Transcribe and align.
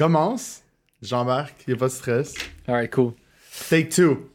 Commence. 0.00 0.62
Jean-Marc, 1.02 1.52
il 1.68 1.74
a 1.74 1.76
pas 1.76 1.88
de 1.88 1.92
stress. 1.92 2.32
Alright, 2.66 2.90
cool. 2.90 3.12
Take 3.68 3.90
two. 3.90 4.30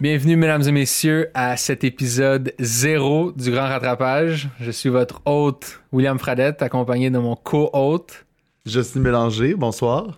Bienvenue, 0.00 0.36
mesdames 0.36 0.62
et 0.62 0.72
messieurs, 0.72 1.28
à 1.34 1.58
cet 1.58 1.84
épisode 1.84 2.54
zéro 2.58 3.30
du 3.32 3.50
Grand 3.50 3.68
Rattrapage. 3.68 4.48
Je 4.58 4.70
suis 4.70 4.88
votre 4.88 5.20
hôte, 5.26 5.82
William 5.92 6.18
Fradette, 6.18 6.62
accompagné 6.62 7.10
de 7.10 7.18
mon 7.18 7.36
co-hôte. 7.36 8.24
Justin 8.64 9.00
Mélanger, 9.00 9.52
bonsoir. 9.54 10.16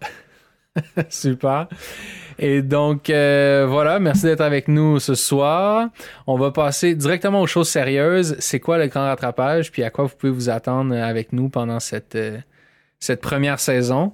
Super. 1.08 1.66
Et 2.38 2.62
donc, 2.62 3.10
euh, 3.10 3.66
voilà, 3.68 3.98
merci 3.98 4.26
d'être 4.26 4.42
avec 4.42 4.68
nous 4.68 5.00
ce 5.00 5.16
soir. 5.16 5.88
On 6.28 6.38
va 6.38 6.52
passer 6.52 6.94
directement 6.94 7.40
aux 7.40 7.48
choses 7.48 7.68
sérieuses. 7.68 8.36
C'est 8.38 8.60
quoi 8.60 8.78
le 8.78 8.86
Grand 8.86 9.06
Rattrapage, 9.06 9.72
puis 9.72 9.82
à 9.82 9.90
quoi 9.90 10.04
vous 10.04 10.14
pouvez 10.16 10.32
vous 10.32 10.50
attendre 10.50 10.94
avec 10.94 11.32
nous 11.32 11.48
pendant 11.48 11.80
cette, 11.80 12.14
euh, 12.14 12.38
cette 13.00 13.20
première 13.20 13.60
saison. 13.60 14.12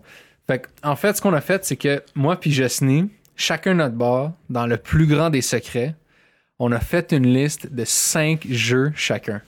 En 0.83 0.97
fait, 0.97 1.17
ce 1.17 1.23
qu'on 1.23 1.33
a 1.33 1.41
fait, 1.41 1.65
c'est 1.65 1.77
que 1.77 2.03
moi 2.15 2.39
puis 2.39 2.53
Jessny, 2.53 3.09
chacun 3.37 3.75
notre 3.75 3.95
bord, 3.95 4.33
dans 4.51 4.67
le 4.67 4.77
plus 4.77 5.07
grand 5.07 5.31
des 5.31 5.41
secrets, 5.41 5.95
on 6.59 6.73
a 6.73 6.81
fait 6.81 7.13
une 7.13 7.33
liste 7.33 7.73
de 7.73 7.85
cinq 7.85 8.47
jeux 8.51 8.93
chacun. 8.95 9.41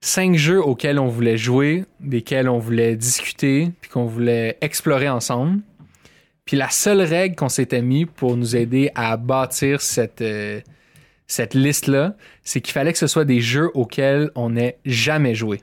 Cinq 0.00 0.36
jeux 0.36 0.62
auxquels 0.62 0.98
on 0.98 1.08
voulait 1.08 1.36
jouer, 1.36 1.84
desquels 1.98 2.48
on 2.48 2.58
voulait 2.58 2.94
discuter, 2.94 3.72
puis 3.80 3.90
qu'on 3.90 4.04
voulait 4.04 4.56
explorer 4.60 5.08
ensemble. 5.08 5.60
Puis 6.44 6.56
la 6.56 6.70
seule 6.70 7.02
règle 7.02 7.34
qu'on 7.34 7.48
s'était 7.48 7.82
mis 7.82 8.06
pour 8.06 8.36
nous 8.36 8.56
aider 8.56 8.90
à 8.94 9.16
bâtir 9.16 9.80
cette, 9.80 10.22
euh, 10.22 10.60
cette 11.26 11.52
liste-là, 11.52 12.14
c'est 12.44 12.60
qu'il 12.60 12.72
fallait 12.72 12.92
que 12.92 12.98
ce 12.98 13.08
soit 13.08 13.24
des 13.24 13.40
jeux 13.40 13.70
auxquels 13.74 14.30
on 14.34 14.50
n'ait 14.50 14.78
jamais 14.86 15.34
joué. 15.34 15.60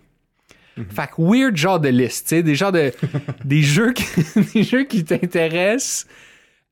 Fait 0.89 1.07
que 1.07 1.21
weird 1.21 1.55
genre 1.55 1.79
de 1.79 1.89
liste, 1.89 2.27
tu 2.27 2.35
sais, 2.35 2.43
des 2.43 2.55
de 2.55 2.91
des 3.45 3.61
jeux 3.61 3.93
qui, 3.93 4.05
des 4.53 4.63
jeux 4.63 4.83
qui 4.83 5.05
t'intéressent 5.05 6.05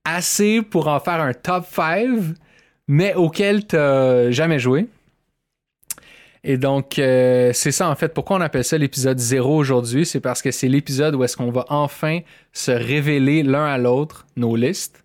assez 0.03 0.61
pour 0.61 0.87
en 0.87 0.99
faire 0.99 1.21
un 1.21 1.33
top 1.33 1.65
5, 1.71 2.35
mais 2.87 3.13
auquel 3.15 3.65
t'as 3.65 4.29
jamais 4.31 4.59
joué. 4.59 4.87
Et 6.43 6.57
donc, 6.57 6.99
euh, 6.99 7.51
c'est 7.53 7.71
ça 7.71 7.89
en 7.89 7.95
fait. 7.95 8.13
Pourquoi 8.13 8.37
on 8.37 8.41
appelle 8.41 8.65
ça 8.65 8.77
l'épisode 8.77 9.17
0 9.17 9.55
aujourd'hui? 9.55 10.05
C'est 10.05 10.19
parce 10.19 10.41
que 10.41 10.51
c'est 10.51 10.67
l'épisode 10.67 11.15
où 11.15 11.23
est-ce 11.23 11.37
qu'on 11.37 11.51
va 11.51 11.65
enfin 11.69 12.19
se 12.51 12.71
révéler 12.71 13.43
l'un 13.43 13.65
à 13.65 13.77
l'autre 13.77 14.27
nos 14.35 14.57
listes. 14.57 15.03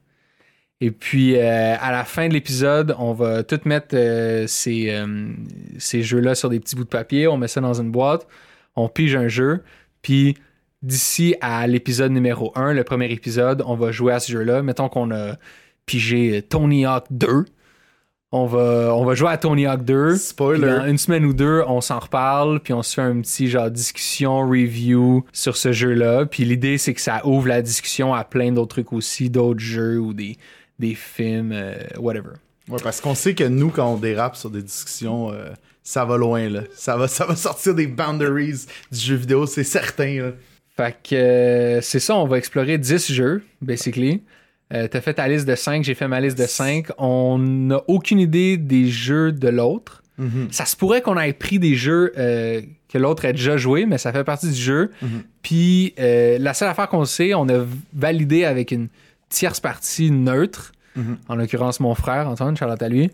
Et 0.80 0.90
puis, 0.90 1.36
euh, 1.36 1.76
à 1.80 1.92
la 1.92 2.04
fin 2.04 2.28
de 2.28 2.32
l'épisode, 2.32 2.94
on 2.98 3.12
va 3.12 3.42
tout 3.44 3.60
mettre 3.64 3.94
euh, 3.94 4.46
ces, 4.48 4.92
ces 5.78 6.02
jeux-là 6.02 6.34
sur 6.34 6.48
des 6.48 6.58
petits 6.60 6.74
bouts 6.76 6.84
de 6.84 6.88
papier. 6.88 7.28
On 7.28 7.36
met 7.36 7.48
ça 7.48 7.60
dans 7.60 7.80
une 7.80 7.90
boîte. 7.90 8.26
On 8.78 8.88
pige 8.88 9.16
un 9.16 9.28
jeu. 9.28 9.62
Puis, 10.02 10.36
d'ici 10.82 11.34
à 11.40 11.66
l'épisode 11.66 12.12
numéro 12.12 12.52
1, 12.54 12.72
le 12.72 12.84
premier 12.84 13.10
épisode, 13.12 13.62
on 13.66 13.74
va 13.74 13.92
jouer 13.92 14.12
à 14.12 14.20
ce 14.20 14.32
jeu-là. 14.32 14.62
Mettons 14.62 14.88
qu'on 14.88 15.10
a 15.10 15.36
pigé 15.86 16.42
Tony 16.42 16.86
Hawk 16.86 17.06
2 17.10 17.44
on 18.30 18.44
va, 18.44 18.94
on 18.94 19.06
va 19.06 19.14
jouer 19.14 19.30
à 19.30 19.38
Tony 19.38 19.66
Hawk 19.66 19.84
2. 19.84 20.16
Spoiler. 20.16 20.80
une 20.86 20.98
semaine 20.98 21.24
ou 21.24 21.32
deux, 21.32 21.62
on 21.66 21.80
s'en 21.80 21.98
reparle, 21.98 22.60
puis 22.60 22.74
on 22.74 22.82
se 22.82 22.94
fait 22.94 23.02
un 23.02 23.20
petit 23.22 23.48
genre 23.48 23.70
discussion, 23.70 24.40
review 24.40 25.24
sur 25.32 25.56
ce 25.56 25.72
jeu-là. 25.72 26.26
Puis 26.26 26.44
l'idée, 26.44 26.76
c'est 26.76 26.92
que 26.92 27.00
ça 27.00 27.26
ouvre 27.26 27.48
la 27.48 27.62
discussion 27.62 28.12
à 28.14 28.24
plein 28.24 28.52
d'autres 28.52 28.68
trucs 28.68 28.92
aussi, 28.92 29.30
d'autres 29.30 29.60
jeux 29.60 29.98
ou 29.98 30.12
des, 30.12 30.36
des 30.78 30.94
films, 30.94 31.52
euh, 31.52 31.74
whatever. 31.98 32.34
Ouais, 32.68 32.80
parce 32.82 33.00
qu'on 33.00 33.14
sait 33.14 33.34
que 33.34 33.44
nous, 33.44 33.70
quand 33.70 33.94
on 33.94 33.96
dérape 33.96 34.36
sur 34.36 34.50
des 34.50 34.62
discussions, 34.62 35.32
euh, 35.32 35.48
ça 35.88 36.04
va 36.04 36.18
loin, 36.18 36.50
là. 36.50 36.60
Ça 36.74 36.98
va, 36.98 37.08
ça 37.08 37.24
va 37.24 37.34
sortir 37.34 37.74
des 37.74 37.86
boundaries 37.86 38.66
du 38.92 38.98
jeu 38.98 39.14
vidéo, 39.14 39.46
c'est 39.46 39.64
certain, 39.64 40.20
là. 40.20 40.30
Fait 40.76 40.94
que 41.02 41.14
euh, 41.16 41.80
c'est 41.80 41.98
ça, 41.98 42.14
on 42.14 42.26
va 42.26 42.36
explorer 42.36 42.76
10 42.76 43.10
jeux, 43.10 43.42
basically. 43.62 44.22
Euh, 44.74 44.86
t'as 44.86 45.00
fait 45.00 45.14
ta 45.14 45.26
liste 45.26 45.48
de 45.48 45.54
5, 45.54 45.82
j'ai 45.82 45.94
fait 45.94 46.06
ma 46.06 46.20
liste 46.20 46.38
de 46.38 46.46
5. 46.46 46.88
On 46.98 47.38
n'a 47.38 47.80
aucune 47.88 48.20
idée 48.20 48.58
des 48.58 48.86
jeux 48.88 49.32
de 49.32 49.48
l'autre. 49.48 50.02
Mhm. 50.18 50.48
Ça 50.50 50.66
se 50.66 50.76
pourrait 50.76 51.00
qu'on 51.00 51.18
ait 51.18 51.32
pris 51.32 51.58
des 51.58 51.74
jeux 51.74 52.12
euh, 52.18 52.60
que 52.90 52.98
l'autre 52.98 53.24
a 53.24 53.32
déjà 53.32 53.56
joué, 53.56 53.86
mais 53.86 53.96
ça 53.96 54.12
fait 54.12 54.24
partie 54.24 54.48
du 54.50 54.60
jeu. 54.60 54.90
Mhm. 55.00 55.22
Puis 55.42 55.94
euh, 55.98 56.36
la 56.38 56.52
seule 56.52 56.68
affaire 56.68 56.88
qu'on 56.90 57.06
sait, 57.06 57.32
on 57.32 57.48
a 57.48 57.64
validé 57.94 58.44
avec 58.44 58.72
une 58.72 58.88
tierce 59.30 59.60
partie 59.60 60.10
neutre, 60.10 60.72
Mhm. 60.96 61.16
en 61.28 61.36
l'occurrence 61.36 61.80
mon 61.80 61.94
frère 61.94 62.28
Antoine, 62.28 62.56
Charlotte 62.56 62.82
à 62.82 62.88
lui. 62.88 63.10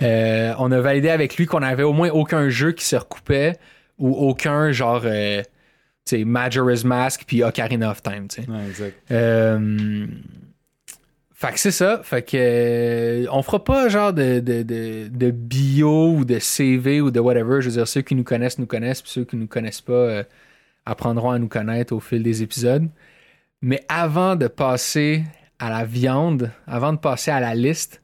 On 0.00 0.72
a 0.72 0.80
validé 0.80 1.10
avec 1.10 1.36
lui 1.36 1.46
qu'on 1.46 1.62
avait 1.62 1.82
au 1.82 1.92
moins 1.92 2.10
aucun 2.10 2.48
jeu 2.48 2.72
qui 2.72 2.84
se 2.84 2.96
recoupait 2.96 3.54
ou 3.98 4.14
aucun 4.14 4.72
genre, 4.72 5.02
tu 5.02 5.08
sais, 6.04 6.24
Majora's 6.24 6.84
Mask 6.84 7.24
puis 7.26 7.42
Ocarina 7.42 7.90
of 7.90 8.02
Time, 8.02 8.28
tu 8.28 8.42
sais. 8.42 8.50
Ouais, 8.50 8.66
exact. 8.68 8.96
Fait 11.38 11.52
que 11.52 11.60
c'est 11.60 11.70
ça. 11.70 12.00
Fait 12.02 12.22
que 12.22 12.34
euh, 12.34 13.26
on 13.30 13.42
fera 13.42 13.62
pas 13.62 13.90
genre 13.90 14.14
de, 14.14 14.40
de, 14.40 14.62
de, 14.62 15.08
de, 15.08 15.30
bio 15.30 16.12
ou 16.12 16.24
de 16.24 16.38
CV 16.38 17.02
ou 17.02 17.10
de 17.10 17.20
whatever. 17.20 17.60
Je 17.60 17.68
veux 17.68 17.76
dire, 17.76 17.86
ceux 17.86 18.00
qui 18.00 18.14
nous 18.14 18.24
connaissent 18.24 18.58
nous 18.58 18.64
connaissent, 18.64 19.02
puis 19.02 19.10
ceux 19.10 19.24
qui 19.26 19.36
nous 19.36 19.46
connaissent 19.46 19.82
pas 19.82 19.92
euh, 19.92 20.24
apprendront 20.86 21.32
à 21.32 21.38
nous 21.38 21.48
connaître 21.48 21.94
au 21.94 22.00
fil 22.00 22.22
des 22.22 22.42
épisodes. 22.42 22.88
Mais 23.60 23.84
avant 23.90 24.34
de 24.34 24.48
passer 24.48 25.24
à 25.58 25.68
la 25.68 25.84
viande, 25.84 26.52
avant 26.66 26.94
de 26.94 26.98
passer 26.98 27.30
à 27.30 27.40
la 27.40 27.54
liste, 27.54 28.00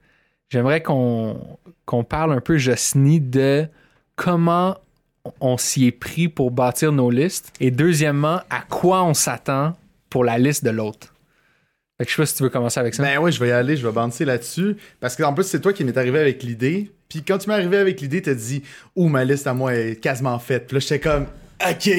j'aimerais 0.53 0.83
qu'on 0.83 2.05
parle 2.09 2.33
un 2.33 2.41
peu, 2.41 2.59
Josny, 2.59 3.21
de 3.21 3.67
comment 4.17 4.77
on 5.41 5.57
s'y 5.57 5.87
est 5.87 5.93
pris 5.93 6.29
pour 6.29 6.51
bâtir 6.51 6.93
nos 6.93 7.11
listes. 7.11 7.53
Et 7.59 7.71
deuxièmement, 7.71 8.41
à 8.51 8.61
quoi 8.69 9.03
on 9.03 9.15
s'attend 9.15 9.75
pour 10.11 10.25
la 10.25 10.39
liste 10.39 10.63
de 10.65 10.71
l'autre. 10.71 11.15
Je 11.99 12.11
sais 12.11 12.17
pas 12.17 12.27
si 12.27 12.35
tu 12.35 12.43
veux 12.43 12.49
commencer 12.49 12.81
avec 12.81 12.95
ça. 12.95 13.03
Ben 13.03 13.19
oui, 13.19 13.31
je 13.31 13.39
vais 13.39 13.49
y 13.49 13.53
aller, 13.53 13.77
je 13.77 13.87
vais 13.87 13.93
banter 13.93 14.25
là-dessus. 14.25 14.77
Parce 15.01 15.17
qu'en 15.17 15.33
plus, 15.33 15.45
c'est 15.45 15.61
toi 15.61 15.73
qui 15.73 15.85
m'es 15.85 15.97
arrivé 15.97 16.19
avec 16.19 16.43
l'idée. 16.43 16.91
Puis 17.09 17.23
quand 17.23 17.39
tu 17.39 17.49
m'es 17.49 17.55
arrivé 17.55 17.77
avec 17.77 18.01
l'idée, 18.01 18.21
t'as 18.21 18.35
dit 18.35 18.63
Oh, 18.97 19.09
ma 19.09 19.25
liste 19.25 19.47
à 19.47 19.55
moi 19.55 19.75
est 19.75 20.01
quasiment 20.01 20.39
faite. 20.39 20.67
Puis 20.67 20.75
là, 20.75 20.81
j'étais 20.81 21.01
comme 21.01 21.27
OK. 21.65 21.91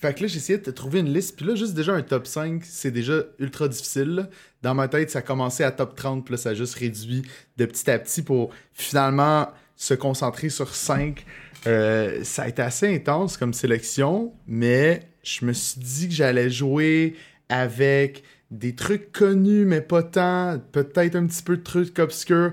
Fait 0.00 0.14
que 0.14 0.20
là, 0.20 0.26
essayé 0.26 0.58
de 0.58 0.70
trouver 0.70 1.00
une 1.00 1.12
liste. 1.12 1.36
Puis 1.36 1.44
là, 1.44 1.56
juste 1.56 1.74
déjà 1.74 1.92
un 1.92 2.02
top 2.02 2.24
5, 2.28 2.62
c'est 2.64 2.92
déjà 2.92 3.24
ultra 3.40 3.66
difficile. 3.66 4.28
Dans 4.62 4.72
ma 4.72 4.86
tête, 4.86 5.10
ça 5.10 5.18
a 5.18 5.22
commencé 5.22 5.64
à 5.64 5.72
top 5.72 5.96
30. 5.96 6.24
Puis 6.24 6.32
là, 6.32 6.38
ça 6.38 6.50
a 6.50 6.54
juste 6.54 6.74
réduit 6.74 7.22
de 7.56 7.66
petit 7.66 7.90
à 7.90 7.98
petit 7.98 8.22
pour 8.22 8.50
finalement 8.72 9.48
se 9.74 9.94
concentrer 9.94 10.50
sur 10.50 10.72
5. 10.72 11.26
Euh, 11.66 12.22
ça 12.22 12.44
a 12.44 12.48
été 12.48 12.62
assez 12.62 12.94
intense 12.94 13.36
comme 13.36 13.52
sélection. 13.52 14.32
Mais 14.46 15.02
je 15.24 15.44
me 15.44 15.52
suis 15.52 15.80
dit 15.80 16.08
que 16.08 16.14
j'allais 16.14 16.48
jouer 16.48 17.16
avec 17.48 18.22
des 18.52 18.76
trucs 18.76 19.10
connus, 19.10 19.64
mais 19.64 19.80
pas 19.80 20.04
tant. 20.04 20.60
Peut-être 20.70 21.16
un 21.16 21.26
petit 21.26 21.42
peu 21.42 21.56
de 21.56 21.64
trucs 21.64 21.98
obscurs. 21.98 22.52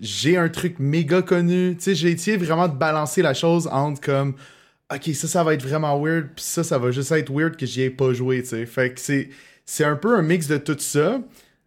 J'ai 0.00 0.36
un 0.36 0.48
truc 0.48 0.80
méga 0.80 1.22
connu. 1.22 1.76
Tu 1.76 1.84
sais, 1.84 1.94
j'ai 1.94 2.10
essayé 2.10 2.36
vraiment 2.36 2.66
de 2.66 2.74
balancer 2.74 3.22
la 3.22 3.32
chose 3.34 3.68
entre 3.70 4.00
comme. 4.00 4.34
Ok, 4.92 5.10
ça, 5.14 5.28
ça 5.28 5.44
va 5.44 5.54
être 5.54 5.62
vraiment 5.62 6.00
weird, 6.02 6.30
puis 6.34 6.44
ça, 6.44 6.64
ça 6.64 6.76
va 6.78 6.90
juste 6.90 7.12
être 7.12 7.32
weird 7.32 7.56
que 7.56 7.64
j'y 7.64 7.82
ai 7.82 7.90
pas 7.90 8.12
joué, 8.12 8.42
tu 8.42 8.48
sais. 8.48 8.66
Fait 8.66 8.92
que 8.92 9.00
c'est, 9.00 9.84
un 9.84 9.94
peu 9.94 10.16
un 10.16 10.22
mix 10.22 10.48
de 10.48 10.56
tout 10.56 10.76
ça. 10.78 11.20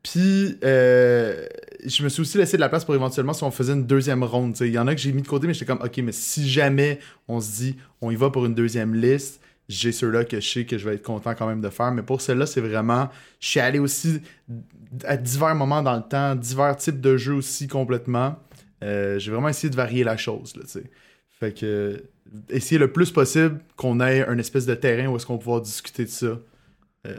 Puis, 0.04 0.58
euh, 0.66 1.48
je 1.86 2.04
me 2.04 2.10
suis 2.10 2.22
aussi 2.22 2.38
laissé 2.38 2.58
de 2.58 2.62
la 2.62 2.68
place 2.68 2.84
pour 2.84 2.94
éventuellement 2.94 3.32
si 3.32 3.44
on 3.46 3.52
faisait 3.52 3.72
une 3.72 3.88
deuxième 3.88 4.24
ronde. 4.24 4.58
Il 4.60 4.68
y 4.68 4.78
en 4.78 4.88
a 4.88 4.96
que 4.96 5.00
j'ai 5.00 5.14
mis 5.14 5.22
de 5.22 5.28
côté, 5.28 5.48
mais 5.48 5.54
j'étais 5.54 5.66
comme, 5.66 5.82
ok, 5.82 5.98
mais 6.00 6.12
si 6.12 6.50
jamais 6.50 7.00
on 7.30 7.40
se 7.40 7.52
dit, 7.56 7.78
on 8.02 8.12
y 8.12 8.16
va 8.16 8.30
pour 8.30 8.46
une 8.46 8.56
deuxième 8.56 8.94
liste, 8.94 9.40
j'ai 9.70 9.94
ceux-là 9.94 10.26
que 10.26 10.42
je 10.42 10.50
sais 10.50 10.66
que 10.66 10.78
je 10.78 10.88
vais 10.88 10.96
être 10.96 11.04
content 11.04 11.34
quand 11.34 11.48
même 11.48 11.62
de 11.62 11.70
faire. 11.70 11.94
Mais 11.94 12.04
pour 12.04 12.20
ceux-là, 12.20 12.46
c'est 12.46 12.60
vraiment. 12.60 13.10
Je 13.40 13.48
suis 13.48 13.60
allé 13.62 13.80
aussi 13.80 14.22
à 15.06 15.16
divers 15.16 15.56
moments 15.56 15.82
dans 15.82 15.96
le 15.96 16.04
temps, 16.04 16.36
divers 16.36 16.76
types 16.76 17.00
de 17.00 17.16
jeux 17.16 17.36
aussi 17.36 17.68
complètement. 17.68 18.38
Euh, 18.84 19.18
j'ai 19.20 19.32
vraiment 19.32 19.48
essayé 19.48 19.70
de 19.70 19.76
varier 19.78 20.04
la 20.04 20.18
chose, 20.18 20.58
là, 20.58 20.64
tu 20.64 20.72
sais. 20.72 20.84
Fait 21.44 21.54
que. 21.54 22.04
Essayer 22.50 22.80
le 22.80 22.92
plus 22.92 23.12
possible 23.12 23.60
qu'on 23.76 24.00
ait 24.00 24.26
un 24.28 24.38
espèce 24.40 24.66
de 24.66 24.74
terrain 24.74 25.06
où 25.08 25.16
est-ce 25.16 25.26
qu'on 25.26 25.34
va 25.34 25.40
pouvoir 25.40 25.62
discuter 25.62 26.04
de 26.06 26.10
ça. 26.10 26.40
Euh. 27.06 27.14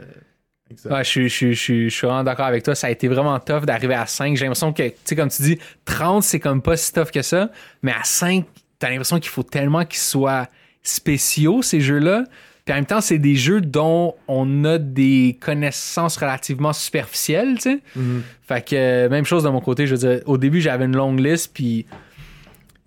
Ouais, 0.89 1.03
je, 1.05 1.09
suis- 1.09 1.29
je, 1.29 1.51
je, 1.51 1.53
suis- 1.53 1.89
je 1.89 1.95
suis 1.95 2.05
vraiment 2.07 2.23
d'accord 2.23 2.47
avec 2.47 2.63
toi. 2.63 2.75
Ça 2.75 2.87
a 2.87 2.89
été 2.89 3.07
vraiment 3.07 3.39
tough 3.39 3.65
d'arriver 3.65 3.93
à 3.93 4.07
5. 4.07 4.35
J'ai 4.35 4.43
l'impression 4.43 4.73
que, 4.73 4.83
tu 4.89 4.95
sais, 5.05 5.15
comme 5.15 5.29
tu 5.29 5.41
dis, 5.43 5.57
30, 5.85 6.23
c'est 6.23 6.39
comme 6.41 6.61
pas 6.61 6.75
si 6.75 6.91
tough 6.91 7.11
que 7.11 7.21
ça. 7.21 7.49
Mais 7.81 7.91
à 7.93 8.03
5, 8.03 8.45
t'as 8.79 8.89
l'impression 8.89 9.19
qu'il 9.19 9.29
faut 9.29 9.43
tellement 9.43 9.85
qu'ils 9.85 9.99
soient 9.99 10.47
spéciaux, 10.83 11.61
ces 11.61 11.79
jeux-là. 11.81 12.23
Puis 12.65 12.73
en 12.73 12.77
même 12.77 12.85
temps, 12.85 12.99
c'est 12.99 13.19
des 13.19 13.35
jeux 13.35 13.61
dont 13.61 14.15
on 14.27 14.65
a 14.65 14.79
des 14.79 15.37
connaissances 15.39 16.17
relativement 16.17 16.73
superficielles, 16.73 17.55
tu 17.55 17.61
sais. 17.61 17.79
Mhm. 17.95 18.23
Fait 18.41 18.67
que, 18.67 18.75
euh, 18.75 19.09
même 19.09 19.23
chose 19.25 19.43
de 19.43 19.49
mon 19.49 19.61
côté, 19.61 19.85
je 19.87 19.95
veux 19.95 20.07
dire, 20.09 20.21
au 20.25 20.37
début, 20.37 20.59
j'avais 20.61 20.85
une 20.85 20.95
longue 20.97 21.19
liste, 21.19 21.51
puis 21.53 21.85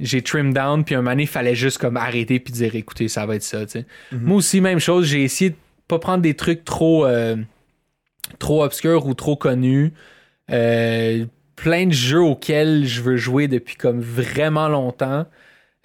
j'ai 0.00 0.22
trim 0.22 0.52
down, 0.52 0.84
puis 0.84 0.94
un 0.94 0.98
moment 0.98 1.10
donné, 1.10 1.24
il 1.24 1.28
fallait 1.28 1.54
juste 1.54 1.78
comme 1.78 1.96
arrêter 1.96 2.38
puis 2.40 2.52
dire, 2.52 2.74
écoutez, 2.74 3.08
ça 3.08 3.26
va 3.26 3.36
être 3.36 3.42
ça, 3.42 3.66
sais. 3.66 3.84
Moi 4.12 4.36
aussi, 4.36 4.60
même 4.60 4.78
chose, 4.78 5.06
j'ai 5.06 5.22
essayé 5.24 5.50
de 5.50 5.56
pas 5.88 5.98
prendre 5.98 6.22
des 6.22 6.34
trucs 6.34 6.64
trop, 6.64 7.04
euh, 7.06 7.36
trop 8.38 8.62
obscurs 8.64 9.06
ou 9.06 9.14
trop 9.14 9.36
connus. 9.36 9.92
Euh, 10.50 11.24
plein 11.56 11.86
de 11.86 11.92
jeux 11.92 12.20
auxquels 12.22 12.86
je 12.86 13.02
veux 13.02 13.16
jouer 13.16 13.48
depuis 13.48 13.74
comme 13.76 14.00
vraiment 14.00 14.68
longtemps. 14.68 15.26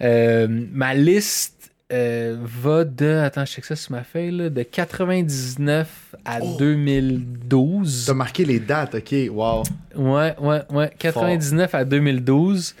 Euh, 0.02 0.46
ma 0.72 0.94
liste 0.94 1.72
va 1.90 2.84
de. 2.84 3.20
Attends, 3.24 3.44
je 3.44 3.52
check 3.52 3.64
ça 3.64 3.76
sur 3.76 3.92
ma 3.92 4.02
feuille, 4.02 4.32
là, 4.32 4.50
de 4.50 4.62
99 4.62 6.14
à 6.24 6.38
Oh. 6.42 6.56
2012. 6.58 8.04
T'as 8.06 8.14
marqué 8.14 8.44
les 8.44 8.58
dates, 8.58 8.96
ok, 8.96 9.14
wow. 9.30 9.62
Ouais, 9.94 10.34
ouais, 10.40 10.62
ouais. 10.70 10.90
99 10.98 11.74
à 11.74 11.84
2012. 11.84 12.74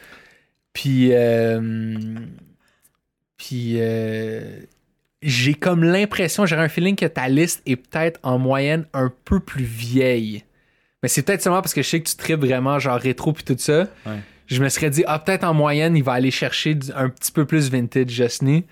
Puis. 0.74 1.08
euh, 1.12 1.60
puis. 3.38 3.76
euh, 3.78 4.60
j'ai 5.22 5.54
comme 5.54 5.82
l'impression, 5.84 6.44
j'ai 6.44 6.56
un 6.56 6.68
feeling 6.68 6.96
que 6.96 7.06
ta 7.06 7.30
liste 7.30 7.62
est 7.64 7.76
peut-être 7.76 8.20
en 8.22 8.38
moyenne 8.38 8.84
un 8.92 9.10
peu 9.24 9.40
plus 9.40 9.64
vieille. 9.64 10.44
Mais 11.02 11.08
c'est 11.08 11.22
peut-être 11.22 11.40
seulement 11.40 11.62
parce 11.62 11.72
que 11.72 11.80
je 11.82 11.88
sais 11.88 12.02
que 12.02 12.08
tu 12.10 12.16
tripes 12.16 12.40
vraiment 12.40 12.78
genre 12.78 13.00
rétro 13.00 13.32
puis 13.32 13.42
tout 13.42 13.56
ça. 13.58 13.88
Ouais. 14.04 14.18
Je 14.46 14.62
me 14.62 14.68
serais 14.68 14.90
dit, 14.90 15.02
ah, 15.06 15.18
peut-être 15.18 15.44
en 15.44 15.54
moyenne, 15.54 15.96
il 15.96 16.04
va 16.04 16.12
aller 16.12 16.30
chercher 16.30 16.78
un 16.94 17.08
petit 17.08 17.32
peu 17.32 17.46
plus 17.46 17.70
vintage 17.70 18.10
Justny. 18.10 18.66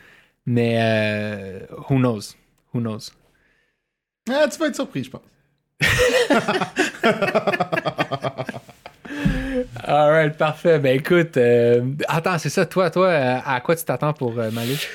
Mais 0.44 0.76
euh, 0.78 1.60
who 1.88 1.96
knows? 1.96 2.34
Who 2.74 2.80
knows? 2.80 3.12
Ah, 4.30 4.46
tu 4.52 4.58
vas 4.58 4.66
être 4.66 4.74
surpris, 4.74 5.04
je 5.04 5.10
pense. 5.10 5.22
Alright, 9.92 10.38
parfait. 10.38 10.78
Ben 10.78 10.96
écoute, 10.98 11.36
euh, 11.36 11.82
attends, 12.08 12.38
c'est 12.38 12.48
ça, 12.48 12.64
toi, 12.64 12.88
toi, 12.88 13.10
à 13.10 13.60
quoi 13.60 13.76
tu 13.76 13.84
t'attends 13.84 14.14
pour 14.14 14.38
euh, 14.38 14.50
ma 14.50 14.64
liste? 14.64 14.88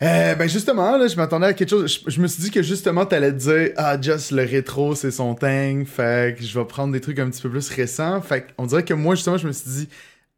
Euh, 0.00 0.36
ben 0.36 0.48
justement, 0.48 0.96
là, 0.96 1.08
je 1.08 1.16
m'attendais 1.16 1.48
à 1.48 1.54
quelque 1.54 1.70
chose. 1.70 2.04
Je, 2.06 2.20
me 2.20 2.28
suis 2.28 2.40
dit 2.40 2.50
que 2.52 2.62
justement, 2.62 3.04
t'allais 3.04 3.32
te 3.32 3.38
dire 3.38 3.70
Ah, 3.76 4.00
just 4.00 4.30
le 4.30 4.44
rétro, 4.44 4.94
c'est 4.94 5.10
son 5.10 5.34
thing. 5.34 5.84
Fait 5.84 6.38
que 6.38 6.44
je 6.44 6.56
vais 6.56 6.64
prendre 6.66 6.92
des 6.92 7.00
trucs 7.00 7.18
un 7.18 7.28
petit 7.30 7.42
peu 7.42 7.50
plus 7.50 7.68
récents. 7.68 8.20
Fait 8.20 8.46
qu'on 8.56 8.66
dirait 8.66 8.84
que 8.84 8.94
moi, 8.94 9.16
justement, 9.16 9.38
je 9.38 9.48
me 9.48 9.52
suis 9.52 9.68
dit 9.68 9.88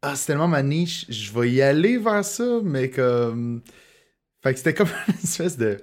Ah, 0.01 0.13
c'est 0.15 0.25
tellement 0.25 0.47
ma 0.47 0.63
niche, 0.63 1.05
je 1.09 1.31
vais 1.39 1.51
y 1.51 1.61
aller 1.61 1.99
vers 1.99 2.25
ça, 2.25 2.59
mais 2.63 2.89
comme. 2.89 3.61
Fait 4.41 4.53
que 4.53 4.57
c'était 4.57 4.73
comme 4.73 4.89
une 5.09 5.13
espèce 5.23 5.59
de. 5.59 5.77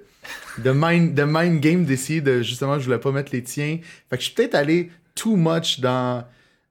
De 0.57 0.73
mind, 0.75 1.13
de 1.13 1.23
mind 1.23 1.61
game 1.61 1.85
d'essayer 1.85 2.19
de 2.19 2.41
justement, 2.41 2.79
je 2.79 2.83
voulais 2.83 2.99
pas 2.99 3.13
mettre 3.13 3.31
les 3.31 3.43
tiens. 3.43 3.77
Fait 4.09 4.17
que 4.17 4.21
je 4.21 4.25
suis 4.25 4.35
peut-être 4.35 4.55
allé 4.55 4.91
too 5.15 5.37
much 5.37 5.79
dans. 5.79 6.25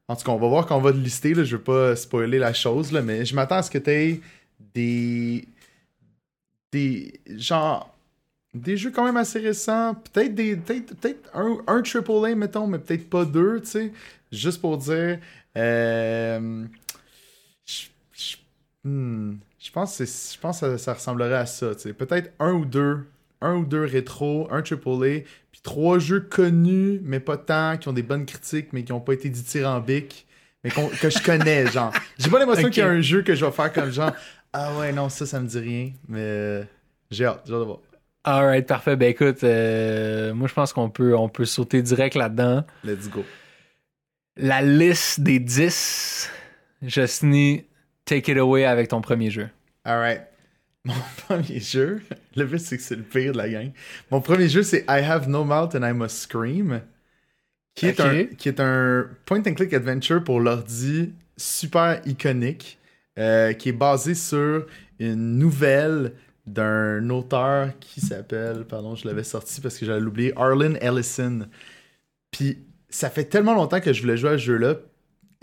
En 0.08 0.16
tout 0.16 0.24
cas, 0.24 0.32
on 0.32 0.38
va 0.38 0.48
voir 0.48 0.66
quand 0.66 0.76
on 0.76 0.80
va 0.80 0.92
te 0.92 0.98
lister. 0.98 1.34
Là, 1.34 1.44
je 1.44 1.56
veux 1.56 1.62
pas 1.62 1.96
spoiler 1.96 2.38
la 2.38 2.52
chose, 2.52 2.92
là, 2.92 3.02
mais 3.02 3.24
je 3.24 3.34
m'attends 3.34 3.56
à 3.56 3.62
ce 3.62 3.70
que 3.70 3.78
t'aies 3.78 4.20
des 4.74 5.46
des 6.72 7.20
genre 7.36 7.94
des 8.54 8.76
jeux 8.76 8.90
quand 8.90 9.04
même 9.04 9.16
assez 9.16 9.40
récents. 9.40 9.94
Peut-être 9.96 10.34
des 10.34 10.56
peut-être 10.56 10.96
peut-être 10.96 11.30
un, 11.34 11.58
un 11.66 11.82
AAA 11.82 12.34
mettons 12.36 12.66
mais 12.66 12.78
peut-être 12.78 13.08
pas 13.10 13.24
deux 13.24 13.60
tu 13.62 13.68
sais. 13.68 13.92
Juste 14.32 14.60
pour 14.60 14.78
dire 14.78 15.20
euh, 15.56 16.66
je 17.66 17.86
je- 18.12 18.36
hmm, 18.84 19.36
je 19.58 19.70
pense 19.70 19.98
que 19.98 20.04
je 20.04 20.38
pense 20.40 20.60
que 20.60 20.76
ça, 20.76 20.78
ça 20.78 20.94
ressemblerait 20.94 21.34
à 21.36 21.46
ça 21.46 21.74
tu 21.74 21.92
peut-être 21.94 22.32
un 22.38 22.52
ou 22.52 22.64
deux 22.64 23.06
un 23.40 23.56
ou 23.56 23.64
deux 23.64 23.84
rétro 23.84 24.48
un 24.52 24.62
AAA 24.62 25.24
trois 25.64 25.98
jeux 25.98 26.20
connus 26.20 27.00
mais 27.02 27.18
pas 27.18 27.36
tant 27.36 27.76
qui 27.76 27.88
ont 27.88 27.92
des 27.92 28.04
bonnes 28.04 28.26
critiques 28.26 28.72
mais 28.72 28.84
qui 28.84 28.92
ont 28.92 29.00
pas 29.00 29.14
été 29.14 29.28
dithyrambiques 29.28 30.26
mais 30.62 30.70
que 30.70 31.10
je 31.10 31.22
connais 31.22 31.66
genre 31.72 31.92
j'ai 32.18 32.30
pas 32.30 32.38
l'impression 32.38 32.70
qu'il 32.70 32.84
y 32.84 32.86
a 32.86 32.88
un 32.88 33.00
jeu 33.00 33.22
que 33.22 33.34
je 33.34 33.44
vais 33.44 33.50
faire 33.50 33.72
comme 33.72 33.90
genre 33.90 34.12
ah 34.56 34.72
ouais, 34.78 34.92
non, 34.92 35.08
ça, 35.08 35.26
ça 35.26 35.40
me 35.40 35.48
dit 35.48 35.58
rien, 35.58 35.90
mais 36.06 36.20
euh, 36.20 36.62
j'ai 37.10 37.26
hâte, 37.26 37.42
j'ai 37.44 37.52
hâte 37.52 37.58
de 37.58 37.64
voir. 37.64 37.80
Alright, 38.22 38.68
parfait. 38.68 38.94
Ben 38.94 39.10
écoute, 39.10 39.42
euh, 39.42 40.32
moi 40.32 40.46
je 40.46 40.54
pense 40.54 40.72
qu'on 40.72 40.88
peut, 40.90 41.16
on 41.16 41.28
peut 41.28 41.44
sauter 41.44 41.82
direct 41.82 42.14
là-dedans. 42.14 42.64
Let's 42.84 43.10
go. 43.10 43.24
La 44.36 44.62
liste 44.62 45.20
des 45.20 45.40
10, 45.40 46.30
Justny, 46.82 47.64
take 48.04 48.30
it 48.30 48.38
away 48.38 48.64
avec 48.64 48.86
ton 48.88 49.00
premier 49.00 49.28
jeu. 49.28 49.48
Alright. 49.84 50.22
Mon 50.86 50.94
premier 51.26 51.60
jeu, 51.60 52.02
le 52.36 52.44
but 52.44 52.58
c'est 52.58 52.76
que 52.76 52.82
c'est 52.82 52.96
le 52.96 53.02
pire 53.02 53.32
de 53.32 53.38
la 53.38 53.48
gang. 53.48 53.72
Mon 54.10 54.20
premier 54.20 54.48
jeu 54.48 54.62
c'est 54.62 54.80
I 54.88 55.00
Have 55.02 55.28
No 55.28 55.44
Mouth 55.44 55.74
and 55.74 55.82
I 55.88 55.92
Must 55.94 56.16
Scream, 56.16 56.82
qui 57.74 57.86
est, 57.86 58.00
Ok. 58.00 58.06
un, 58.06 58.24
qui 58.36 58.48
est 58.48 58.60
un 58.60 59.08
point 59.26 59.40
and 59.46 59.54
click 59.54 59.72
adventure 59.72 60.22
pour 60.22 60.40
l'ordi 60.40 61.12
super 61.36 62.00
iconique, 62.06 62.78
euh, 63.18 63.52
qui 63.54 63.70
est 63.70 63.72
basé 63.72 64.14
sur 64.14 64.66
une 64.98 65.38
nouvelle 65.38 66.12
d'un 66.46 67.08
auteur 67.10 67.70
qui 67.80 68.00
s'appelle, 68.00 68.64
pardon, 68.66 68.94
je 68.94 69.06
l'avais 69.08 69.24
sorti 69.24 69.60
parce 69.60 69.78
que 69.78 69.86
j'allais 69.86 70.00
l'oublier, 70.00 70.32
Arlen 70.36 70.76
Ellison. 70.82 71.48
Puis 72.30 72.58
ça 72.90 73.10
fait 73.10 73.24
tellement 73.24 73.54
longtemps 73.54 73.80
que 73.80 73.92
je 73.92 74.02
voulais 74.02 74.16
jouer 74.16 74.30
à 74.30 74.38
ce 74.38 74.44
jeu-là. 74.44 74.76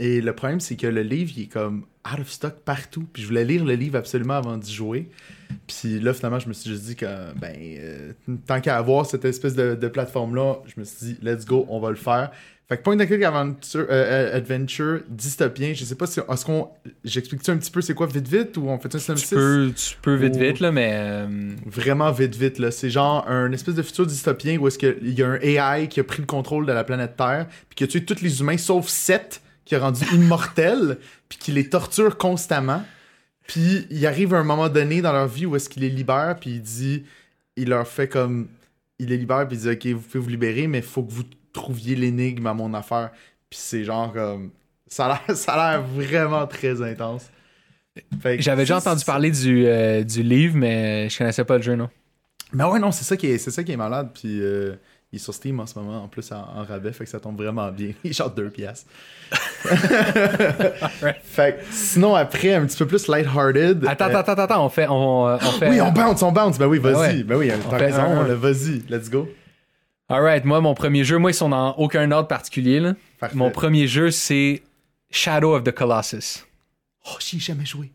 Et 0.04 0.20
le 0.20 0.34
problème, 0.34 0.60
c'est 0.60 0.76
que 0.76 0.88
le 0.88 1.02
livre, 1.04 1.32
il 1.38 1.44
est 1.44 1.48
comme 1.48 1.86
out 2.12 2.20
of 2.20 2.30
stock 2.32 2.56
partout. 2.66 3.06
Puis 3.14 3.22
je 3.22 3.28
voulais 3.28 3.46
lire 3.46 3.64
le 3.64 3.76
livre 3.76 3.98
absolument 3.98 4.34
avant 4.34 4.58
d'y 4.58 4.74
jouer. 4.74 5.10
Puis 5.68 6.00
là, 6.00 6.14
finalement, 6.14 6.40
je 6.40 6.48
me 6.48 6.54
suis 6.54 6.72
juste 6.72 6.86
dit 6.86 6.96
que, 6.96 7.06
ben, 7.40 7.54
euh, 7.56 8.12
tant 8.48 8.60
qu'à 8.62 8.78
avoir 8.78 9.06
cette 9.06 9.26
espèce 9.26 9.54
de, 9.54 9.76
de 9.76 9.88
plateforme-là, 9.88 10.56
je 10.66 10.80
me 10.80 10.86
suis 10.86 11.06
dit, 11.08 11.18
let's 11.22 11.46
go, 11.46 11.66
on 11.70 11.80
va 11.80 11.90
le 11.92 11.98
faire. 11.98 12.32
Fait 12.68 12.78
que 12.78 12.84
Point 12.84 13.00
and 13.02 13.06
Click 13.06 13.22
Adventure, 13.22 13.86
euh, 13.90 14.36
adventure 14.38 15.02
dystopien, 15.10 15.74
je 15.74 15.84
sais 15.84 15.96
pas 15.96 16.08
si. 16.08 16.22
Est-ce 16.22 16.46
qu'on. 16.46 16.70
J'explique-tu 17.04 17.52
un 17.52 17.58
petit 17.58 17.70
peu 17.70 17.82
c'est 17.82 17.94
quoi 17.94 18.08
vite 18.08 18.30
vite 18.30 18.56
ou 18.56 18.70
on 18.70 18.80
fait 18.80 18.88
un 18.96 18.98
Tu 18.98 19.04
synopsis? 19.04 19.30
peux, 19.30 19.72
tu 19.76 19.96
peux 20.02 20.16
vite 20.16 20.36
Ou- 20.38 20.40
vite, 20.40 20.60
là, 20.62 20.72
mais. 20.72 20.92
euh, 20.94 21.28
Vraiment 21.66 22.12
vite, 22.14 22.34
vite. 22.36 22.60
là. 22.60 22.72
C'est 22.72 22.90
genre 22.90 23.28
un 23.28 23.52
espèce 23.52 23.76
de 23.76 23.82
futur 23.84 24.08
dystopien 24.08 24.58
où 24.58 24.68
est-ce 24.70 24.80
qu'il 24.80 25.14
y 25.20 25.22
a 25.22 25.28
un 25.28 25.40
AI 25.42 25.90
qui 25.90 26.00
a 26.00 26.06
pris 26.06 26.22
le 26.22 26.26
contrôle 26.28 26.66
de 26.66 26.72
la 26.72 26.86
planète 26.86 27.18
Terre, 27.18 27.48
puis 27.68 27.76
qui 27.76 27.84
a 27.84 27.88
tué 27.88 28.06
tous 28.06 28.22
les 28.22 28.40
humains 28.40 28.58
sauf 28.58 28.88
Seth, 28.88 29.42
qui 29.72 29.76
a 29.76 29.80
rendu 29.80 30.04
immortel, 30.14 30.98
puis 31.30 31.38
qui 31.38 31.54
les 31.54 31.70
torture 31.70 32.18
constamment. 32.18 32.84
Puis 33.48 33.88
il 33.90 34.06
arrive 34.06 34.34
à 34.34 34.40
un 34.40 34.44
moment 34.44 34.68
donné 34.68 35.02
dans 35.02 35.14
leur 35.14 35.30
vie 35.30 35.46
où 35.46 35.56
est-ce 35.56 35.70
qu'il 35.70 35.84
les 35.84 35.90
libère, 35.90 36.36
puis 36.38 36.56
il 36.56 36.62
dit, 36.62 37.06
il 37.56 37.70
leur 37.70 37.88
fait 37.88 38.10
comme, 38.10 38.50
il 39.00 39.08
les 39.08 39.18
libère, 39.18 39.48
puis 39.48 39.56
il 39.56 39.62
dit, 39.62 39.70
ok, 39.70 39.98
vous 39.98 40.02
pouvez 40.02 40.24
vous 40.26 40.30
libérer, 40.30 40.68
mais 40.68 40.82
faut 40.82 41.04
que 41.04 41.12
vous 41.14 41.24
trouviez 41.54 41.96
l'énigme 41.96 42.48
à 42.48 42.54
mon 42.54 42.74
affaire. 42.74 43.12
Puis 43.50 43.60
c'est 43.64 43.86
genre 43.86 44.12
comme, 44.12 44.52
ça 44.88 45.06
a 45.06 45.22
l'air, 45.26 45.38
ça 45.38 45.54
a 45.54 45.72
l'air 45.72 45.88
vraiment 45.88 46.46
très 46.48 46.82
intense. 46.82 47.32
J'avais 48.40 48.64
déjà 48.64 48.76
entendu 48.76 49.06
parler 49.06 49.32
du, 49.32 49.66
euh, 49.68 50.04
du 50.04 50.22
livre, 50.22 50.58
mais 50.58 51.08
je 51.08 51.18
connaissais 51.18 51.46
pas 51.46 51.56
le 51.56 51.64
jeu, 51.64 51.76
non. 51.78 51.90
Mais 52.52 52.66
ouais, 52.66 52.80
non, 52.80 52.92
c'est 52.92 53.06
ça 53.06 53.16
qui 53.16 53.28
est, 53.28 53.38
c'est 53.38 53.52
ça 53.52 53.64
qui 53.64 53.72
est 53.72 53.78
malade. 53.78 54.10
Puis 54.14 54.42
euh, 54.42 54.76
il 55.12 55.18
est 55.18 55.20
sur 55.20 55.34
Steam 55.34 55.60
en 55.60 55.66
ce 55.66 55.78
moment, 55.78 56.04
en 56.04 56.08
plus 56.08 56.32
en, 56.32 56.38
en 56.38 56.64
rabais, 56.64 56.94
fait 56.94 57.04
que 57.04 57.10
ça 57.10 57.20
tombe 57.20 57.36
vraiment 57.36 57.70
bien. 57.70 57.92
Il 58.04 58.14
genre 58.14 58.32
2 58.32 58.50
piastres. 58.50 58.90
Fait 61.24 61.58
que 61.58 61.64
sinon, 61.74 62.16
après, 62.16 62.54
un 62.54 62.66
petit 62.66 62.78
peu 62.78 62.86
plus 62.88 63.08
lighthearted. 63.08 63.86
Attends, 63.88 64.06
euh, 64.06 64.16
attends, 64.16 64.32
attends, 64.32 64.42
attends, 64.44 64.66
on 64.66 64.70
fait. 64.70 64.88
On, 64.90 65.28
euh, 65.28 65.38
on 65.42 65.52
fait 65.52 65.70
Oui, 65.70 65.82
on 65.82 65.92
bounce, 65.92 66.22
on 66.24 66.32
bounce. 66.32 66.58
Ben 66.58 66.68
oui, 66.68 66.80
vas-y. 66.80 66.94
Ah 66.96 67.00
ouais. 67.00 67.24
Ben 67.24 67.36
oui, 67.36 67.52
t'as 67.70 67.78
raison, 67.78 68.24
vas-y. 68.38 68.84
Let's 68.90 69.10
go. 69.10 69.28
Alright, 70.10 70.44
moi, 70.44 70.60
mon 70.60 70.74
premier 70.74 71.04
jeu, 71.06 71.18
moi, 71.18 71.32
ils 71.32 71.36
sont 71.36 71.50
dans 71.50 71.74
aucun 71.76 72.10
ordre 72.12 72.28
particulier, 72.28 72.80
là. 72.80 72.96
Mon 73.34 73.52
premier 73.52 73.88
jeu, 73.88 74.12
c'est 74.12 74.62
Shadow 75.10 75.56
of 75.56 75.64
the 75.64 75.72
Colossus. 75.72 76.46
Oh, 77.06 77.18
j'y 77.20 77.38
ai 77.38 77.40
jamais 77.40 77.66
joué. 77.66 77.92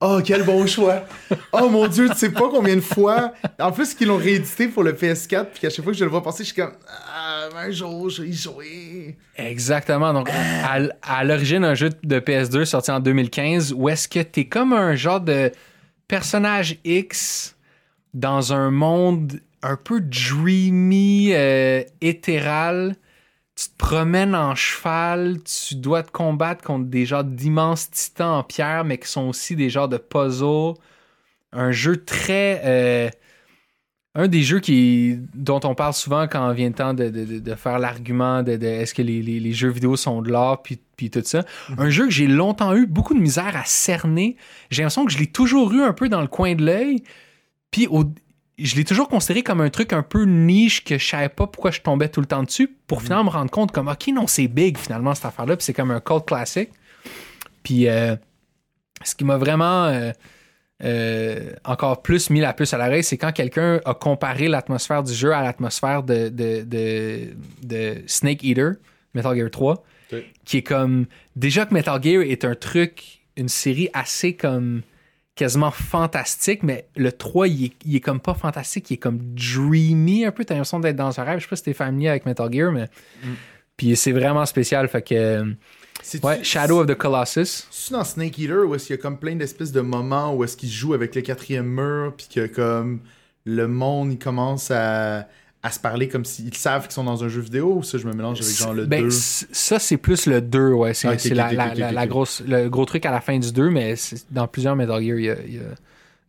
Oh, 0.00 0.20
quel 0.24 0.44
bon 0.44 0.64
choix. 0.66 1.04
Oh 1.52 1.68
mon 1.68 1.88
dieu, 1.88 2.08
tu 2.08 2.14
sais 2.14 2.30
pas 2.30 2.48
combien 2.50 2.76
de 2.76 2.80
fois. 2.80 3.32
En 3.58 3.72
plus, 3.72 3.94
qu'ils 3.94 4.06
l'ont 4.06 4.16
réédité 4.16 4.68
pour 4.68 4.84
le 4.84 4.92
PS4, 4.92 5.46
puis 5.46 5.60
qu'à 5.60 5.70
chaque 5.70 5.82
fois 5.82 5.92
que 5.92 5.98
je 5.98 6.04
le 6.04 6.10
vois 6.10 6.22
passer, 6.22 6.44
je 6.44 6.52
suis 6.52 6.62
comme, 6.62 6.74
ah, 6.88 7.48
un 7.56 7.70
jour, 7.72 8.08
je 8.08 8.22
vais 8.22 8.28
y 8.28 8.32
jouer. 8.32 9.16
Exactement. 9.36 10.12
Donc, 10.12 10.30
à, 10.30 10.78
à 11.02 11.24
l'origine, 11.24 11.64
un 11.64 11.74
jeu 11.74 11.90
de 12.04 12.20
PS2 12.20 12.64
sorti 12.64 12.92
en 12.92 13.00
2015 13.00 13.72
où 13.72 13.88
est-ce 13.88 14.06
que 14.06 14.20
t'es 14.20 14.44
comme 14.44 14.72
un 14.72 14.94
genre 14.94 15.20
de 15.20 15.50
personnage 16.06 16.78
X 16.84 17.56
dans 18.14 18.52
un 18.52 18.70
monde 18.70 19.40
un 19.62 19.76
peu 19.76 20.00
dreamy, 20.00 21.30
euh, 21.32 21.82
éthéral. 22.00 22.94
Tu 23.60 23.70
te 23.70 23.76
promènes 23.76 24.36
en 24.36 24.54
cheval, 24.54 25.38
tu 25.42 25.74
dois 25.74 26.04
te 26.04 26.12
combattre 26.12 26.62
contre 26.62 26.84
des 26.86 27.06
genres 27.06 27.24
d'immenses 27.24 27.90
titans 27.90 28.28
en 28.38 28.44
pierre, 28.44 28.84
mais 28.84 28.98
qui 28.98 29.08
sont 29.08 29.26
aussi 29.28 29.56
des 29.56 29.68
genres 29.68 29.88
de 29.88 29.96
puzzles. 29.96 30.74
Un 31.50 31.72
jeu 31.72 31.96
très. 32.04 32.60
euh, 32.64 33.08
un 34.14 34.28
des 34.28 34.42
jeux 34.42 34.60
qui, 34.60 35.18
dont 35.34 35.60
on 35.64 35.74
parle 35.74 35.92
souvent 35.94 36.28
quand 36.28 36.52
vient 36.52 36.68
le 36.68 36.74
temps 36.74 36.94
de, 36.94 37.08
de- 37.08 37.38
de- 37.40 37.54
faire 37.56 37.80
l'argument 37.80 38.42
de, 38.44 38.56
de 38.56 38.66
est-ce 38.66 38.94
que 38.94 39.02
les, 39.02 39.22
les- 39.22 39.40
les 39.40 39.52
jeux 39.52 39.70
vidéo 39.70 39.96
sont 39.96 40.22
de 40.22 40.30
l'art, 40.30 40.62
puis, 40.62 40.78
puis 40.96 41.10
tout 41.10 41.22
ça. 41.24 41.44
Un 41.78 41.90
jeu 41.90 42.04
que 42.04 42.10
j'ai 42.12 42.26
longtemps 42.28 42.74
eu 42.76 42.86
beaucoup 42.86 43.14
de 43.14 43.20
misère 43.20 43.56
à 43.56 43.64
cerner. 43.64 44.36
J'ai 44.70 44.82
l'impression 44.82 45.04
que 45.04 45.10
je 45.12 45.18
l'ai 45.18 45.26
toujours 45.26 45.72
eu 45.72 45.82
un 45.82 45.92
peu 45.92 46.08
dans 46.08 46.20
le 46.20 46.28
coin 46.28 46.54
de 46.54 46.64
l'œil. 46.64 47.02
Puis 47.72 47.86
au- 47.88 48.12
je 48.58 48.74
l'ai 48.76 48.84
toujours 48.84 49.08
considéré 49.08 49.42
comme 49.42 49.60
un 49.60 49.70
truc 49.70 49.92
un 49.92 50.02
peu 50.02 50.24
niche 50.24 50.84
que 50.84 50.98
je 50.98 51.06
savais 51.06 51.28
pas 51.28 51.46
pourquoi 51.46 51.70
je 51.70 51.80
tombais 51.80 52.08
tout 52.08 52.20
le 52.20 52.26
temps 52.26 52.42
dessus 52.42 52.68
pour 52.86 53.02
finalement 53.02 53.24
me 53.24 53.30
rendre 53.30 53.50
compte 53.50 53.72
comme 53.72 53.88
ok 53.88 54.08
non 54.08 54.26
c'est 54.26 54.48
big 54.48 54.76
finalement 54.76 55.14
cette 55.14 55.26
affaire 55.26 55.46
là 55.46 55.56
puis 55.56 55.64
c'est 55.64 55.72
comme 55.72 55.90
un 55.90 56.00
cult 56.00 56.24
classique 56.26 56.70
puis 57.62 57.88
euh, 57.88 58.16
ce 59.04 59.14
qui 59.14 59.24
m'a 59.24 59.36
vraiment 59.36 59.84
euh, 59.84 60.10
euh, 60.84 61.52
encore 61.64 62.02
plus 62.02 62.30
mis 62.30 62.40
la 62.40 62.52
puce 62.52 62.72
à 62.74 62.78
l'oreille 62.78 63.04
c'est 63.04 63.16
quand 63.16 63.32
quelqu'un 63.32 63.80
a 63.84 63.94
comparé 63.94 64.48
l'atmosphère 64.48 65.02
du 65.02 65.12
jeu 65.14 65.32
à 65.32 65.42
l'atmosphère 65.42 66.02
de, 66.02 66.28
de, 66.28 66.62
de, 66.62 67.28
de 67.62 68.02
Snake 68.06 68.42
Eater 68.44 68.72
Metal 69.14 69.36
Gear 69.36 69.50
3 69.50 69.84
Ok. 70.10 70.24
qui 70.46 70.56
est 70.56 70.62
comme 70.62 71.04
déjà 71.36 71.66
que 71.66 71.74
Metal 71.74 72.02
Gear 72.02 72.22
est 72.22 72.44
un 72.44 72.54
truc 72.54 73.20
une 73.36 73.48
série 73.48 73.90
assez 73.92 74.34
comme 74.34 74.82
quasiment 75.38 75.70
fantastique, 75.70 76.64
mais 76.64 76.88
le 76.96 77.12
3, 77.12 77.46
il 77.46 77.64
est, 77.66 77.72
il 77.86 77.96
est 77.96 78.00
comme 78.00 78.18
pas 78.18 78.34
fantastique, 78.34 78.90
il 78.90 78.94
est 78.94 78.98
comme 78.98 79.18
dreamy 79.34 80.24
un 80.24 80.32
peu. 80.32 80.44
T'as 80.44 80.54
l'impression 80.54 80.80
d'être 80.80 80.96
dans 80.96 81.18
un 81.20 81.22
rêve. 81.22 81.38
Je 81.38 81.44
sais 81.44 81.48
pas 81.48 81.56
si 81.56 81.62
t'es 81.62 81.72
familier 81.72 82.08
avec 82.08 82.26
Metal 82.26 82.52
Gear, 82.52 82.72
mais. 82.72 82.88
Puis 83.76 83.94
c'est 83.94 84.10
vraiment 84.10 84.44
spécial. 84.46 84.88
Fait 84.88 85.02
que. 85.02 85.44
Ouais, 86.22 86.42
Shadow 86.42 86.80
of 86.80 86.86
the 86.86 86.94
Colossus. 86.94 87.66
C'est 87.70 87.92
dans 87.92 88.04
Snake 88.04 88.38
Eater 88.38 88.66
où 88.66 88.74
est-ce 88.74 88.86
qu'il 88.86 88.96
y 88.96 88.98
a 88.98 89.02
comme 89.02 89.18
plein 89.18 89.36
d'espèces 89.36 89.72
de 89.72 89.80
moments 89.80 90.34
où 90.34 90.42
est-ce 90.42 90.56
qu'il 90.56 90.70
joue 90.70 90.94
avec 90.94 91.14
le 91.14 91.22
quatrième 91.22 91.66
mur 91.66 92.14
puis 92.16 92.28
que 92.32 92.46
comme 92.46 93.00
le 93.44 93.66
monde 93.66 94.12
il 94.12 94.18
commence 94.18 94.70
à, 94.70 95.26
à 95.62 95.70
se 95.72 95.80
parler 95.80 96.06
comme 96.08 96.24
s'ils 96.24 96.54
savent 96.54 96.82
qu'ils 96.84 96.92
sont 96.92 97.02
dans 97.04 97.24
un 97.24 97.28
jeu 97.28 97.40
vidéo 97.40 97.74
ou 97.78 97.82
ça 97.82 97.98
je 97.98 98.06
me 98.06 98.12
mélange 98.12 98.40
avec 98.40 98.54
genre 98.56 98.72
le 98.74 98.86
Ben, 98.86 99.02
2 99.02 99.10
c- 99.10 99.46
ça, 99.50 99.78
c'est 99.80 99.96
plus 99.96 100.26
le 100.26 100.40
2, 100.40 100.68
ouais. 100.70 100.94
C'est 100.94 101.08
la, 101.34 102.06
grosse, 102.06 102.42
le 102.46 102.68
gros 102.68 102.84
truc 102.84 103.04
à 103.06 103.10
la 103.10 103.20
fin 103.20 103.38
du 103.38 103.52
2, 103.52 103.68
mais 103.70 103.94
dans 104.30 104.46
plusieurs 104.46 104.76
Metal 104.76 105.02
Gear, 105.02 105.18
il 105.18 105.24
y 105.24 105.30
a, 105.30 105.36
il 105.46 105.54
y 105.54 105.58
a- 105.58 105.62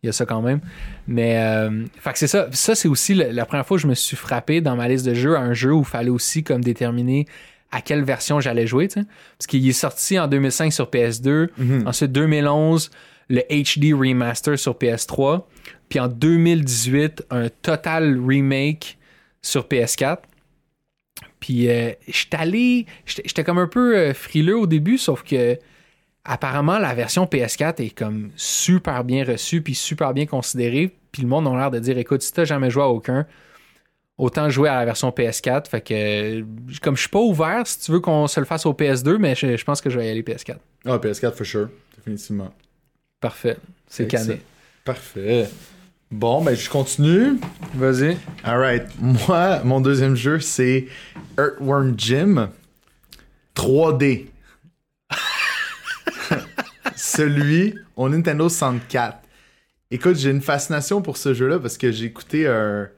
il 0.02 0.06
y 0.06 0.08
a 0.08 0.12
ça 0.12 0.24
quand 0.26 0.40
même. 0.42 0.60
Mais, 1.06 1.36
euh, 1.38 1.84
fait 1.98 2.12
que 2.12 2.18
c'est 2.18 2.26
ça. 2.26 2.48
Ça, 2.52 2.74
c'est 2.74 2.88
aussi 2.88 3.14
le- 3.14 3.30
la 3.32 3.44
première 3.44 3.66
fois 3.66 3.76
que 3.76 3.82
je 3.82 3.86
me 3.86 3.94
suis 3.94 4.16
frappé 4.16 4.60
dans 4.62 4.74
ma 4.74 4.88
liste 4.88 5.04
de 5.06 5.12
jeux 5.14 5.36
à 5.36 5.40
un 5.40 5.52
jeu 5.52 5.72
où 5.74 5.80
il 5.80 5.84
fallait 5.86 6.08
aussi 6.10 6.42
comme 6.42 6.64
déterminer 6.64 7.26
à 7.70 7.82
quelle 7.82 8.02
version 8.02 8.40
j'allais 8.40 8.66
jouer. 8.66 8.88
Parce 8.88 9.46
qu'il 9.46 9.68
est 9.68 9.72
sorti 9.72 10.18
en 10.18 10.26
2005 10.26 10.72
sur 10.72 10.88
PS2, 10.90 11.50
Mhm. 11.58 11.86
ensuite 11.86 12.10
2011, 12.12 12.90
le 13.28 13.42
HD 13.42 13.92
Remaster 13.92 14.58
sur 14.58 14.74
PS3, 14.76 15.46
puis 15.90 16.00
en 16.00 16.08
2018, 16.08 17.24
un 17.30 17.48
total 17.62 18.18
remake 18.26 18.96
sur 19.42 19.66
PS4. 19.66 20.18
Puis 21.38 21.68
euh, 21.68 21.92
j'étais 22.06 22.36
allé, 22.36 22.86
j'étais 23.06 23.44
comme 23.44 23.58
un 23.58 23.66
peu 23.66 23.96
euh, 23.96 24.14
frileux 24.14 24.58
au 24.58 24.66
début, 24.66 24.98
sauf 24.98 25.22
que 25.22 25.58
apparemment 26.24 26.78
la 26.78 26.94
version 26.94 27.24
PS4 27.24 27.82
est 27.82 27.90
comme 27.90 28.30
super 28.36 29.04
bien 29.04 29.24
reçue 29.24 29.62
puis 29.62 29.74
super 29.74 30.12
bien 30.14 30.26
considérée. 30.26 30.94
Puis 31.12 31.22
le 31.22 31.28
monde 31.28 31.48
a 31.48 31.56
l'air 31.56 31.70
de 31.70 31.78
dire, 31.78 31.98
écoute, 31.98 32.22
si 32.22 32.32
t'as 32.32 32.44
jamais 32.44 32.70
joué 32.70 32.82
à 32.82 32.88
aucun, 32.88 33.26
autant 34.16 34.48
jouer 34.50 34.68
à 34.68 34.76
la 34.76 34.84
version 34.84 35.08
PS4. 35.10 35.68
Fait 35.68 35.80
que 35.80 36.44
comme 36.80 36.96
je 36.96 37.00
suis 37.00 37.10
pas 37.10 37.18
ouvert, 37.20 37.66
si 37.66 37.80
tu 37.80 37.92
veux 37.92 38.00
qu'on 38.00 38.26
se 38.26 38.38
le 38.38 38.46
fasse 38.46 38.66
au 38.66 38.72
PS2, 38.74 39.16
mais 39.16 39.34
je, 39.34 39.56
je 39.56 39.64
pense 39.64 39.80
que 39.80 39.90
je 39.90 39.98
vais 39.98 40.06
y 40.06 40.10
aller 40.10 40.22
PS4. 40.22 40.56
Ah 40.84 40.98
PS4 40.98 41.32
for 41.32 41.46
sure 41.46 41.68
définitivement 41.96 42.52
Parfait, 43.20 43.56
c'est 43.86 44.06
cané. 44.06 44.40
parfait 44.84 45.48
bon 46.10 46.42
ben 46.42 46.54
je 46.56 46.68
continue 46.68 47.38
Vas-y. 47.74 48.16
alright 48.44 48.84
moi 49.00 49.60
mon 49.64 49.80
deuxième 49.80 50.16
jeu 50.16 50.40
c'est 50.40 50.86
Earthworm 51.38 51.94
Jim 51.96 52.48
3D 53.54 54.26
celui 56.96 57.74
au 57.96 58.08
Nintendo 58.08 58.48
64 58.48 59.18
Écoute, 59.92 60.14
j'ai 60.14 60.30
une 60.30 60.40
fascination 60.40 61.02
pour 61.02 61.16
ce 61.16 61.34
jeu-là 61.34 61.58
parce 61.58 61.76
que 61.76 61.90
j'ai 61.90 62.04
écouté 62.04 62.46
un, 62.46 62.88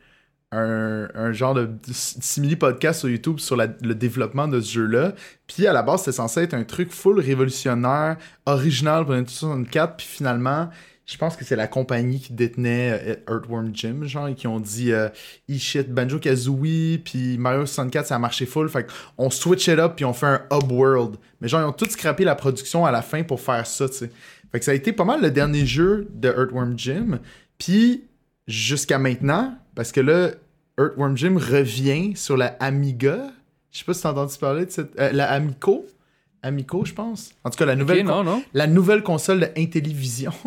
un, 0.50 1.08
un 1.14 1.32
genre 1.32 1.54
de 1.54 1.70
simili 1.90 2.54
podcast 2.54 3.00
sur 3.00 3.08
YouTube 3.08 3.38
sur 3.38 3.56
la- 3.56 3.68
le 3.80 3.94
développement 3.94 4.46
de 4.46 4.60
ce 4.60 4.72
jeu-là. 4.74 5.14
Puis 5.46 5.66
à 5.66 5.72
la 5.72 5.82
base, 5.82 6.00
c'était 6.00 6.12
censé 6.12 6.42
être 6.42 6.52
un 6.52 6.64
truc 6.64 6.92
full 6.92 7.18
révolutionnaire, 7.18 8.18
original 8.44 9.04
pour 9.06 9.12
Nintendo 9.14 9.30
64. 9.30 9.96
Puis 9.96 10.06
finalement, 10.06 10.68
je 11.06 11.16
pense 11.16 11.36
que 11.36 11.44
c'est 11.44 11.56
la 11.56 11.66
compagnie 11.66 12.20
qui 12.20 12.32
détenait 12.32 13.16
euh, 13.28 13.34
Earthworm 13.34 13.70
Jim, 13.74 14.04
genre, 14.04 14.28
et 14.28 14.34
qui 14.34 14.46
ont 14.46 14.60
dit 14.60 14.92
euh, 14.92 15.08
e 15.50 15.58
shit, 15.58 15.90
Banjo 15.92 16.18
Kazooie, 16.18 16.98
puis 17.04 17.36
Mario 17.38 17.66
64, 17.66 18.06
ça 18.06 18.14
a 18.16 18.18
marché 18.18 18.46
full. 18.46 18.68
Fait 18.68 18.86
qu'on 19.16 19.28
switch 19.30 19.66
it 19.68 19.78
up, 19.78 19.94
puis 19.96 20.04
on 20.04 20.12
fait 20.12 20.26
un 20.26 20.42
hub 20.52 20.70
world. 20.70 21.16
Mais 21.40 21.48
genre, 21.48 21.60
ils 21.60 21.64
ont 21.64 21.72
tout 21.72 21.86
scrappé 21.90 22.24
la 22.24 22.34
production 22.36 22.86
à 22.86 22.90
la 22.92 23.02
fin 23.02 23.22
pour 23.24 23.40
faire 23.40 23.66
ça, 23.66 23.88
tu 23.88 23.96
sais. 23.96 24.10
Fait 24.52 24.58
que 24.58 24.64
ça 24.64 24.70
a 24.70 24.74
été 24.74 24.92
pas 24.92 25.04
mal 25.04 25.20
le 25.22 25.30
dernier 25.30 25.66
jeu 25.66 26.06
de 26.14 26.28
Earthworm 26.28 26.78
Jim. 26.78 27.18
Puis 27.58 28.04
jusqu'à 28.46 28.98
maintenant, 28.98 29.56
parce 29.74 29.92
que 29.92 30.00
là, 30.00 30.30
Earthworm 30.78 31.16
Jim 31.16 31.36
revient 31.38 32.14
sur 32.16 32.36
la 32.36 32.48
Amiga. 32.60 33.30
Je 33.70 33.78
sais 33.78 33.84
pas 33.84 33.94
si 33.94 34.02
t'as 34.02 34.10
entendu 34.12 34.36
parler 34.38 34.66
de 34.66 34.70
cette. 34.70 34.98
euh, 35.00 35.10
la 35.12 35.30
Amico. 35.30 35.86
Amico, 36.42 36.84
je 36.84 36.92
pense. 36.92 37.30
En 37.44 37.50
tout 37.50 37.56
cas, 37.56 37.64
la 37.66 37.76
nouvelle, 37.76 38.00
Ok, 38.00 38.06
non, 38.06 38.24
non. 38.24 38.42
la 38.52 38.66
nouvelle 38.66 39.02
console 39.02 39.40
de 39.40 39.48
Intellivision. 39.56 40.32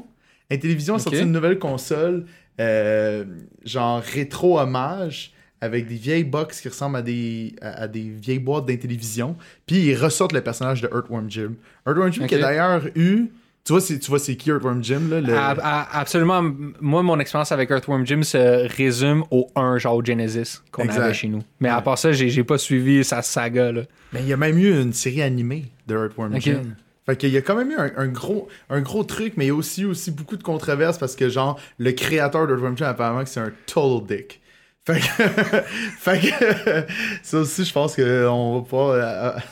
Intellivision 0.52 0.96
a 0.96 1.00
sorti 1.00 1.22
une 1.22 1.32
nouvelle 1.32 1.58
console, 1.60 2.26
euh, 2.60 3.26
genre 3.64 4.02
rétro 4.02 4.60
hommage, 4.60 5.32
avec 5.62 5.88
des 5.88 5.96
vieilles 5.96 6.24
box 6.24 6.62
qui 6.62 6.70
ressemblent 6.70 6.98
à 6.98 7.02
des, 7.02 7.56
à, 7.62 7.84
à 7.84 7.88
des 7.88 8.02
vieilles 8.02 8.40
boîtes 8.40 8.66
d'Intellivision. 8.66 9.36
Puis 9.66 9.78
ils 9.78 9.96
ressortent 9.96 10.34
le 10.34 10.42
personnage 10.42 10.82
de 10.82 10.88
Earthworm 10.94 11.30
Jim. 11.32 11.54
Earthworm 11.88 12.12
Jim 12.14 12.28
qui 12.28 12.36
a 12.36 12.40
d'ailleurs 12.40 12.84
eu. 12.96 13.28
Tu 13.64 13.72
vois, 13.74 13.82
c'est, 13.82 13.98
tu 13.98 14.08
vois, 14.12 14.20
c'est 14.20 14.36
qui 14.36 14.52
Earthworm 14.52 14.84
Jim, 14.84 15.02
là? 15.10 15.22
le- 15.22 15.34
A- 15.36 15.56
a- 15.60 16.00
absolument. 16.00 16.44
Moi, 16.80 17.02
mon 17.02 17.20
expérience 17.20 17.52
avec 17.52 17.72
Earthworm 17.72 18.06
Jim 18.06 18.22
se 18.22 18.68
résume 18.78 19.24
au 19.32 19.48
1, 19.56 19.80
genre 19.80 19.96
au 19.96 20.06
Genesis, 20.06 20.60
qu'on 20.72 20.84
Exact. 20.84 21.02
avait 21.02 21.14
chez 21.16 21.30
nous. 21.30 21.42
Mais 21.60 21.70
à 21.70 21.82
part 21.82 21.98
ça, 21.98 22.12
j'ai 22.12 22.30
j'ai 22.30 22.44
pas 22.44 22.60
suivi 22.60 23.04
sa 23.04 23.24
saga. 23.24 23.72
Là. 23.72 23.82
Mais 24.14 24.20
il 24.22 24.28
y 24.28 24.34
a 24.34 24.38
même 24.38 24.56
eu 24.60 24.80
une 24.80 24.94
série 24.94 25.24
animée 25.24 25.66
de 25.88 25.96
Earthworm. 25.96 26.40
Jim. 26.40 26.62
Fait 27.06 27.16
qu'il 27.16 27.30
y 27.30 27.38
a 27.38 27.42
quand 27.42 27.56
même 27.56 27.72
eu 27.72 27.76
un, 27.76 27.92
un 27.98 28.08
gros, 28.08 28.48
un 28.70 28.82
gros 28.82 29.04
truc, 29.04 29.34
mais 29.38 29.46
il 29.46 29.48
y 29.50 29.52
a 29.52 29.56
aussi, 29.56 29.86
aussi 29.86 30.10
beaucoup 30.12 30.38
de 30.38 30.44
controverses 30.44 30.98
parce 30.98 31.16
que, 31.16 31.30
genre, 31.30 31.60
le 31.78 31.92
créateur 31.92 32.48
d'Earthworm 32.48 32.78
Jim, 32.78 32.86
apparemment, 32.86 33.24
que 33.24 33.30
c'est 33.30 33.40
un 33.40 33.52
total 33.68 34.08
dick. 34.18 34.42
Fait 34.88 35.00
que, 35.00 35.06
fait 36.00 36.20
que 36.20 36.94
ça 37.24 37.40
aussi, 37.40 37.64
je 37.66 37.74
pense 37.74 37.96
qu'on 37.96 38.56
va 38.56 38.62
pouvoir 38.62 38.90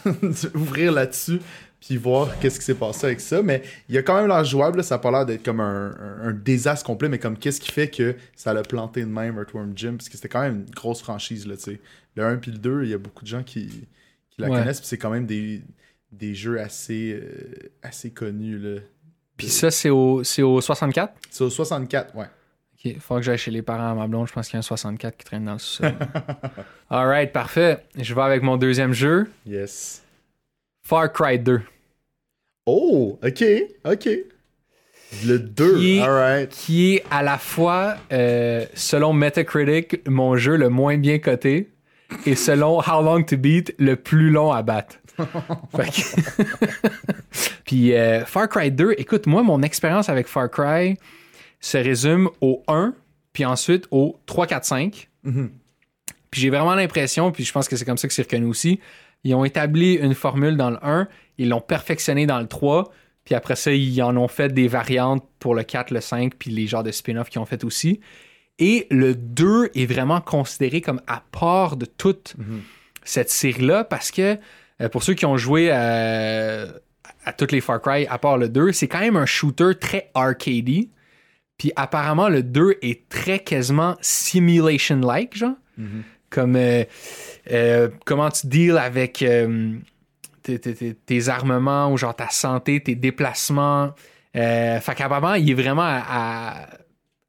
euh, 0.06 0.12
ouvrir 0.56 0.92
là-dessus 0.92 1.40
puis 1.80 1.98
voir 1.98 2.40
qu'est-ce 2.40 2.60
qui 2.60 2.66
s'est 2.66 2.76
passé 2.76 3.08
avec 3.08 3.20
ça. 3.20 3.42
Mais 3.44 3.62
il 3.90 3.96
y 3.96 3.98
a 3.98 4.04
quand 4.04 4.16
même 4.16 4.28
l'air 4.28 4.46
jouable, 4.46 4.78
là, 4.78 4.84
ça 4.84 4.96
a 4.96 5.00
pas 5.00 5.12
l'air 5.12 5.26
d'être 5.26 5.44
comme 5.44 5.60
un, 5.60 5.92
un- 5.92 6.30
un 6.30 6.32
désastre 6.32 6.86
complet, 6.86 7.10
mais 7.10 7.20
comme 7.20 7.38
qu'est-ce 7.38 7.60
qui 7.60 7.72
fait 7.72 7.90
que 7.90 8.16
ça 8.36 8.54
l'a 8.54 8.62
planté 8.64 9.02
de 9.02 9.08
même, 9.10 9.38
Earthworm 9.38 9.74
Jim, 9.76 9.96
parce 9.98 10.08
que 10.08 10.16
c'était 10.16 10.30
quand 10.30 10.42
même 10.42 10.64
une 10.68 10.74
grosse 10.74 11.02
franchise, 11.02 11.46
là, 11.46 11.58
tu 11.58 11.64
sais. 11.64 11.82
Le 12.16 12.24
1 12.24 12.38
puis 12.38 12.52
le 12.52 12.58
2, 12.58 12.84
il 12.86 12.90
y 12.90 12.94
a 12.94 12.98
beaucoup 12.98 13.24
de 13.26 13.30
gens 13.30 13.44
qui, 13.44 13.68
qui 13.68 14.42
la 14.42 14.50
Ouais. 14.50 14.60
connaissent, 14.60 14.80
puis 14.80 14.88
c'est 14.88 14.98
quand 14.98 15.10
même 15.10 15.26
des, 15.26 15.62
des 16.14 16.36
jeux 16.36 16.60
assez, 16.60 17.14
euh, 17.14 17.72
assez 17.82 18.12
connus, 18.12 18.58
là. 18.60 18.80
Puis 19.38 19.48
ça, 19.50 19.72
c'est 19.72 19.90
au, 19.90 20.24
c'est 20.24 20.42
au 20.44 20.62
64. 20.62 21.14
C'est 21.30 21.44
au 21.44 21.50
64, 21.50 22.16
ouais. 22.16 22.28
Ok, 22.86 22.98
faut 23.00 23.16
que 23.16 23.22
j'aille 23.24 23.38
chez 23.38 23.52
les 23.52 23.62
parents 23.62 23.92
à 23.92 23.96
ma 23.96 24.08
blonde. 24.08 24.28
Je 24.28 24.34
pense 24.34 24.48
qu'il 24.48 24.56
y 24.56 24.58
a 24.58 24.60
un 24.60 24.62
64 24.62 25.18
qui 25.18 25.26
traîne 25.26 25.46
dans 25.46 25.54
le 25.54 25.60
sous-sol. 25.60 25.94
Alright, 26.90 27.32
parfait. 27.32 27.80
Je 27.98 28.14
vais 28.14 28.22
avec 28.22 28.44
mon 28.44 28.58
deuxième 28.58 28.94
jeu, 28.94 29.28
Yes. 29.48 30.04
Far 30.86 31.12
Cry 31.12 31.40
2. 31.40 31.62
Oh, 32.66 33.20
ok, 33.24 33.44
ok. 33.86 34.10
Le 35.26 35.38
2, 35.40 35.78
Qui 35.78 35.98
est-. 36.00 36.48
Qui 36.50 36.96
est 36.96 37.04
à 37.12 37.24
la 37.24 37.38
fois, 37.38 37.98
euh, 38.12 38.66
selon 38.74 39.14
Metacritic, 39.14 40.08
mon 40.10 40.36
jeu 40.38 40.56
le 40.58 40.70
moins 40.70 40.98
bien 40.98 41.20
coté, 41.20 41.70
et 42.26 42.36
selon 42.36 42.80
How 42.80 43.02
Long 43.02 43.24
to 43.24 43.38
Beat, 43.38 43.74
le 43.80 43.96
plus 43.96 44.30
long 44.30 44.52
à 44.52 44.62
battre. 44.62 44.98
Que- 45.74 46.82
Puis 47.66 47.94
euh, 47.94 48.26
Far 48.26 48.50
Cry 48.50 48.72
2, 48.72 48.96
écoute, 48.98 49.28
moi, 49.28 49.44
mon 49.44 49.62
expérience 49.62 50.10
avec 50.10 50.28
Far 50.28 50.50
Cry 50.50 50.98
se 51.60 51.78
résume 51.78 52.30
au 52.42 52.64
1, 52.68 52.94
puis 53.32 53.46
ensuite 53.46 53.88
au 53.92 54.20
3, 54.26 54.48
4, 54.48 54.66
5. 54.66 55.10
Mhm. 55.24 55.52
Puis 56.32 56.42
j'ai 56.42 56.50
vraiment 56.50 56.76
l'impression, 56.76 57.32
puis 57.32 57.44
je 57.44 57.52
pense 57.54 57.68
que 57.68 57.76
c'est 57.76 57.86
comme 57.86 57.98
ça 57.98 58.08
que 58.08 58.14
c'est 58.14 58.24
reconnu 58.24 58.46
aussi, 58.48 58.80
ils 59.24 59.34
ont 59.36 59.46
établi 59.46 59.94
une 59.94 60.16
formule 60.16 60.58
dans 60.58 60.72
le 60.72 60.78
1, 60.82 61.08
ils 61.38 61.48
l'ont 61.50 61.62
perfectionné 61.62 62.26
dans 62.26 62.40
le 62.40 62.48
3, 62.48 62.92
puis 63.24 63.36
après 63.36 63.56
ça, 63.56 63.72
ils 63.72 64.02
en 64.02 64.18
ont 64.18 64.28
fait 64.28 64.50
des 64.50 64.68
variantes 64.68 65.24
pour 65.40 65.56
le 65.56 65.64
4, 65.64 65.92
le 65.92 66.02
5, 66.02 66.34
puis 66.36 66.50
les 66.52 66.68
genres 66.68 66.84
de 66.84 66.92
spin-off 66.92 67.30
qu'ils 67.30 67.40
ont 67.40 67.46
fait 67.46 67.64
aussi. 67.64 68.02
Et 68.60 68.88
le 68.92 69.16
2 69.16 69.72
est 69.76 69.86
vraiment 69.86 70.22
considéré 70.22 70.80
comme 70.82 71.02
à 71.08 71.24
part 71.32 71.76
de 71.76 71.86
toute 71.86 72.36
cette 73.04 73.30
série-là 73.30 73.84
parce 73.84 74.12
que 74.12 74.38
euh, 74.82 74.90
pour 74.90 75.04
ceux 75.04 75.14
qui 75.16 75.26
ont 75.26 75.38
joué 75.38 75.72
à, 75.72 76.68
à 77.26 77.34
toutes 77.34 77.52
les 77.52 77.62
Far 77.62 77.82
Cry, 77.82 78.06
à 78.08 78.18
part 78.18 78.38
le 78.38 78.50
2, 78.50 78.72
c'est 78.72 78.88
quand 78.88 79.00
même 79.00 79.18
un 79.18 79.26
shooter 79.26 79.72
très 79.80 80.10
arcadey. 80.14 80.90
Puis 81.58 81.72
apparemment, 81.76 82.30
le 82.30 82.44
2 82.44 82.78
est 82.82 83.08
très 83.10 83.40
quasiment 83.40 83.96
simulation-like, 84.02 85.36
genre. 85.38 85.56
Mhm. 85.78 86.04
Comme 86.30 86.56
euh, 86.56 86.84
euh, 87.52 87.90
comment 88.06 88.30
tu 88.30 88.48
deals 88.48 88.78
avec 88.78 89.22
euh, 89.22 89.76
tes, 90.42 90.58
tes- 90.60 90.74
tes- 90.74 90.94
tes 90.96 91.30
armements 91.30 91.92
ou 91.92 91.98
genre 91.98 92.16
ta 92.16 92.30
santé, 92.30 92.80
tes 92.82 92.96
déplacements. 92.96 93.94
Euh, 94.36 94.80
fait 94.80 94.96
qu'apparemment, 94.96 95.36
il 95.36 95.50
est 95.50 95.54
vraiment 95.54 95.84
à, 95.84 96.02
à, 96.08 96.68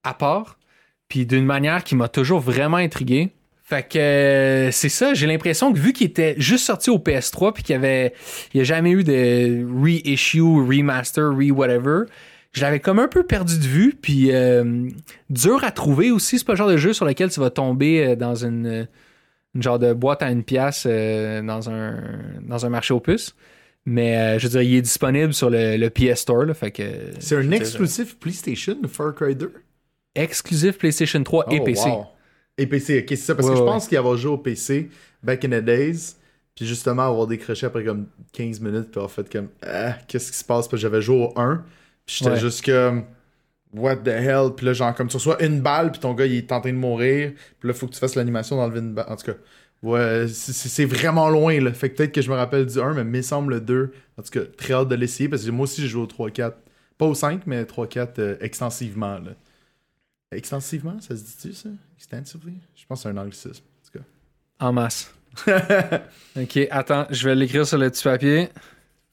à 0.04 0.14
part. 0.14 0.59
Puis 1.08 1.26
d'une 1.26 1.44
manière 1.44 1.84
qui 1.84 1.94
m'a 1.94 2.08
toujours 2.08 2.40
vraiment 2.40 2.76
intrigué. 2.78 3.30
Fait 3.66 3.82
que 3.88 3.99
euh, 3.99 4.70
c'est 4.70 4.90
ça, 4.90 5.14
j'ai 5.14 5.26
l'impression 5.26 5.73
que 5.73 5.78
vu 5.78 5.94
qu'il 5.94 6.06
était 6.06 6.34
juste 6.37 6.66
sorti 6.66 6.90
au 6.90 6.99
PS3 6.99 7.54
puis 7.54 7.62
qu'il 7.62 7.73
y 7.73 7.76
avait 7.76 8.12
il 8.52 8.58
y 8.58 8.61
a 8.61 8.64
jamais 8.64 8.90
eu 8.90 9.04
de 9.04 9.64
reissue, 9.82 10.42
remaster, 10.42 11.30
re-whatever, 11.30 12.04
je 12.52 12.61
l'avais 12.61 12.78
comme 12.78 12.99
un 12.99 13.08
peu 13.08 13.25
perdu 13.25 13.58
de 13.58 13.64
vue 13.64 13.94
puis 14.00 14.32
euh, 14.32 14.88
dur 15.30 15.64
à 15.64 15.70
trouver 15.70 16.11
aussi, 16.11 16.38
c'est 16.38 16.44
pas 16.44 16.52
le 16.52 16.58
genre 16.58 16.68
de 16.68 16.76
jeu 16.76 16.92
sur 16.92 17.06
lequel 17.06 17.30
tu 17.30 17.40
vas 17.40 17.49
tomber 17.49 18.06
euh, 18.06 18.16
dans 18.16 18.34
une, 18.34 18.87
une 19.54 19.62
genre 19.62 19.78
de 19.78 19.94
boîte 19.94 20.23
à 20.23 20.30
une 20.30 20.44
pièce 20.44 20.84
euh, 20.87 21.40
dans 21.40 21.70
un 21.70 22.02
dans 22.42 22.66
un 22.66 22.68
marché 22.68 22.92
aux 22.92 23.00
puces. 23.00 23.34
Mais 23.87 24.38
je 24.38 24.46
veux 24.46 24.50
dire, 24.50 24.62
il 24.62 24.76
est 24.76 24.82
disponible 24.82 25.34
sur 25.34 25.50
le, 25.50 25.76
le 25.76 25.90
PS 25.90 26.20
Store. 26.20 26.44
Là, 26.44 26.54
fait 26.54 26.70
que, 26.70 26.82
C'est 27.18 27.37
un 27.37 27.50
exclusif 27.50 28.18
PlayStation, 28.18 28.76
Far 28.88 29.14
Cry 29.14 29.37
2? 29.37 29.52
Exclusif 30.14 30.78
PlayStation 30.78 31.23
3 31.23 31.47
et 31.52 31.59
Oh, 31.61 31.64
PC. 31.64 31.88
wow. 31.90 32.06
Et 32.56 32.66
PC, 32.66 33.00
ok, 33.00 33.06
c'est 33.09 33.16
ça. 33.16 33.35
Parce 33.35 33.49
Ouais, 33.49 33.54
que 33.54 33.59
je 33.61 33.64
pense 33.64 33.88
qu'il 33.88 33.97
y 33.97 33.99
avait 33.99 34.16
joué 34.16 34.30
au 34.33 34.38
PC 34.38 34.88
back 35.23 35.44
in 35.44 35.49
the 35.49 35.64
days. 35.64 36.14
Puis 36.54 36.66
justement, 36.66 37.02
avoir 37.09 37.26
décroché 37.26 37.66
après 37.66 37.85
comme 37.85 38.06
15 38.33 38.61
minutes. 38.61 38.90
Puis 38.92 39.00
en 39.00 39.09
fait, 39.09 39.30
comme, 39.30 39.49
ah, 39.66 39.94
qu'est-ce 40.06 40.30
qui 40.30 40.38
se 40.38 40.44
passe? 40.44 40.68
Puis 40.68 40.78
j'avais 40.78 41.02
joué 41.02 41.16
au 41.16 41.33
1. 41.38 41.64
Puis 42.06 42.16
j'étais 42.18 42.30
Ouais. 42.33 42.38
juste 42.40 42.64
comme, 42.64 43.04
what 43.73 43.97
the 43.97 44.09
hell? 44.09 44.50
Puis 44.56 44.66
là, 44.66 44.73
genre, 44.73 44.94
comme 44.94 45.09
tu 45.09 45.16
reçois 45.16 45.42
une 45.44 45.61
balle, 45.61 45.90
puis 45.90 46.00
ton 46.00 46.14
gars, 46.14 46.26
il 46.26 46.37
est 46.37 46.52
en 46.52 46.61
train 46.61 46.71
de 46.73 46.76
mourir. 46.78 47.33
Puis 47.59 47.68
là, 47.68 47.75
faut 47.75 47.88
que 47.88 47.92
tu 47.94 47.99
fasses 47.99 48.14
l'animation 48.14 48.56
d'enlever 48.56 48.78
une 48.78 48.94
balle. 48.94 49.06
En 49.09 49.16
tout 49.16 49.26
cas, 49.26 49.37
ouais, 49.83 50.26
c'est 50.28 50.85
vraiment 50.85 51.28
loin, 51.28 51.61
là. 51.61 51.73
Fait 51.73 51.90
que 51.90 51.97
peut-être 51.97 52.12
que 52.12 52.23
je 52.23 52.30
me 52.30 52.37
rappelle 52.37 52.66
du 52.66 52.78
1, 52.80 52.92
mais 52.94 53.00
il 53.00 53.06
me 53.06 53.23
semble 53.23 53.54
le 53.54 53.61
2. 53.61 53.92
En 54.16 54.23
tout 54.23 54.30
cas, 54.30 54.44
très 54.56 54.75
hâte 54.75 54.88
de 54.88 54.94
l'essayer 54.94 55.28
parce 55.28 55.44
que 55.44 55.50
moi 55.50 55.64
aussi, 55.64 55.83
j'ai 55.83 55.88
joué 55.88 56.02
au 56.02 56.06
3-4. 56.06 56.52
Pas 56.99 57.06
au 57.06 57.14
5, 57.14 57.42
mais 57.47 57.64
3-4 57.64 58.21
euh, 58.21 58.37
extensivement, 58.40 59.18
là. 59.18 59.33
Extensivement, 60.33 61.00
ça 61.00 61.16
se 61.16 61.23
dit-tu, 61.23 61.52
ça? 61.52 61.69
Extensively? 61.97 62.54
Je 62.75 62.85
pense 62.87 63.00
que 63.00 63.02
c'est 63.04 63.16
un 63.16 63.21
anglicisme. 63.21 63.62
En 63.64 63.87
tout 63.93 63.99
cas. 63.99 64.04
En 64.61 64.73
masse. 64.73 65.14
ok, 66.37 66.69
attends, 66.71 67.07
je 67.11 67.28
vais 67.28 67.35
l'écrire 67.35 67.66
sur 67.66 67.78
le 67.78 67.90
petit 67.90 68.04
papier. 68.04 68.49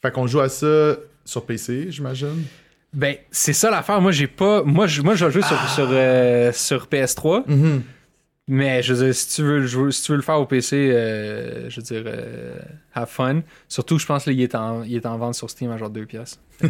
Fait 0.02 0.12
qu'on 0.12 0.28
joue 0.28 0.40
à 0.40 0.50
ça 0.50 0.96
sur 1.26 1.46
PC, 1.46 1.88
j'imagine. 1.90 2.44
Ben, 2.94 3.16
c'est 3.32 3.54
ça 3.54 3.70
l'affaire. 3.72 4.02
Moi, 4.02 4.12
j'ai 4.12 4.28
pas. 4.28 4.64
Moi, 4.64 4.88
je, 4.88 5.02
moi, 5.02 5.16
je 5.16 5.26
vais 5.26 5.32
jouer 5.32 5.42
sur, 5.44 5.70
sur, 5.70 5.88
euh, 5.92 6.52
sur 6.52 6.88
PS3. 6.88 7.44
Mais 8.54 8.84
je 8.84 8.94
veux 8.94 9.06
dire, 9.06 9.16
si 9.16 9.30
tu 9.34 9.44
veux, 9.44 9.66
jouer- 9.66 9.94
si 9.94 10.04
tu 10.04 10.12
veux 10.12 10.18
le 10.18 10.22
faire 10.24 10.38
au 10.38 10.46
PC, 10.46 10.76
euh, 10.92 11.70
je 11.70 11.78
veux 11.78 11.82
dire, 11.84 12.04
euh, 12.06 12.60
have 12.94 13.08
fun. 13.08 13.44
Surtout, 13.70 13.98
je 13.98 14.06
pense 14.06 14.26
qu'il 14.26 14.42
est, 14.42 14.54
en, 14.56 14.84
il 14.84 14.94
est 14.98 15.06
en 15.06 15.18
vente 15.18 15.36
sur 15.36 15.50
Steam 15.50 15.72
à 15.72 15.78
genre 15.78 15.90
2 15.90 16.06
piastres. 16.06 16.40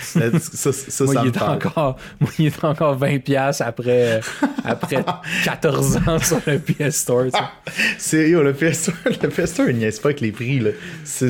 ça, 0.00 0.38
ça, 0.40 0.72
ça, 0.72 1.04
Moi, 1.04 1.14
ça 1.14 1.22
il 1.24 1.28
est 1.28 1.42
encore, 1.42 1.98
moi, 2.20 2.30
il 2.38 2.46
est 2.46 2.64
encore 2.64 2.96
20 2.96 3.18
piastres 3.18 3.64
après, 3.66 4.16
euh, 4.16 4.20
après 4.64 5.04
14 5.44 5.98
ans 6.08 6.18
sur 6.20 6.40
le 6.46 6.58
PS 6.58 6.96
Store. 6.96 7.26
yo, 8.12 8.42
le 8.42 8.54
PS 8.54 8.90
le 9.04 9.28
PS 9.28 9.60
il 9.68 9.76
niaise 9.76 10.00
pas 10.00 10.08
avec 10.08 10.22
les 10.22 10.32
prix. 10.32 10.62
C'est, 11.04 11.28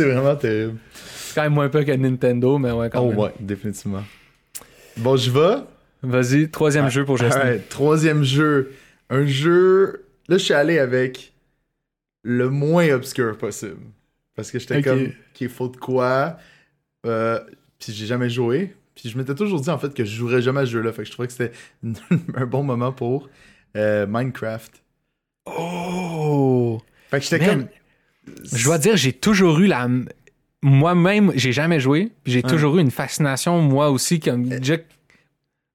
vraiment 0.00 0.34
terrible. 0.36 0.78
C'est 0.94 1.34
quand 1.34 1.42
même 1.42 1.52
moins 1.52 1.68
peu 1.68 1.84
que 1.84 1.92
Nintendo, 1.92 2.56
mais 2.56 2.70
ouais, 2.70 2.88
quand 2.88 3.02
Oh, 3.02 3.10
même. 3.10 3.18
ouais, 3.18 3.34
définitivement. 3.38 4.02
Bon, 4.96 5.14
je 5.18 5.30
vais. 5.30 5.56
Vas-y, 6.02 6.48
troisième 6.48 6.88
jeu 6.88 7.04
pour 7.04 7.18
Justin. 7.18 7.58
Troisième 7.68 8.24
jeu. 8.24 8.72
Un 9.10 9.26
jeu. 9.26 10.06
Là, 10.28 10.38
je 10.38 10.42
suis 10.44 10.54
allé 10.54 10.78
avec 10.78 11.32
le 12.22 12.48
moins 12.50 12.88
obscur 12.90 13.36
possible. 13.36 13.76
Parce 14.34 14.50
que 14.50 14.58
j'étais 14.58 14.82
comme, 14.82 15.10
qu'il 15.34 15.48
faut 15.48 15.68
de 15.68 15.76
quoi? 15.76 16.38
Euh, 17.06 17.40
puis 17.78 17.92
j'ai 17.92 18.06
jamais 18.06 18.30
joué. 18.30 18.74
Puis 18.94 19.08
je 19.08 19.18
m'étais 19.18 19.34
toujours 19.34 19.60
dit, 19.60 19.70
en 19.70 19.78
fait, 19.78 19.92
que 19.94 20.04
je 20.04 20.14
jouerais 20.16 20.42
jamais 20.42 20.60
à 20.60 20.66
ce 20.66 20.70
jeu-là. 20.70 20.92
Fait 20.92 21.02
que 21.02 21.08
je 21.08 21.12
trouvais 21.12 21.28
que 21.28 21.34
c'était 21.34 21.52
un 22.34 22.46
bon 22.46 22.62
moment 22.62 22.92
pour 22.92 23.28
euh, 23.76 24.06
Minecraft. 24.08 24.82
Oh! 25.46 26.80
Fait 27.10 27.18
que 27.18 27.24
j'étais 27.24 27.44
comme. 27.46 27.66
Je 28.52 28.64
dois 28.64 28.78
dire, 28.78 28.96
j'ai 28.96 29.12
toujours 29.12 29.58
eu 29.60 29.66
la. 29.66 29.88
Moi-même, 30.62 31.32
j'ai 31.34 31.52
jamais 31.52 31.78
joué. 31.78 32.10
J'ai 32.24 32.42
toujours 32.42 32.78
eu 32.78 32.80
une 32.80 32.90
fascination, 32.90 33.60
moi 33.60 33.90
aussi, 33.90 34.18
comme. 34.18 34.48
déjà- 34.48 34.78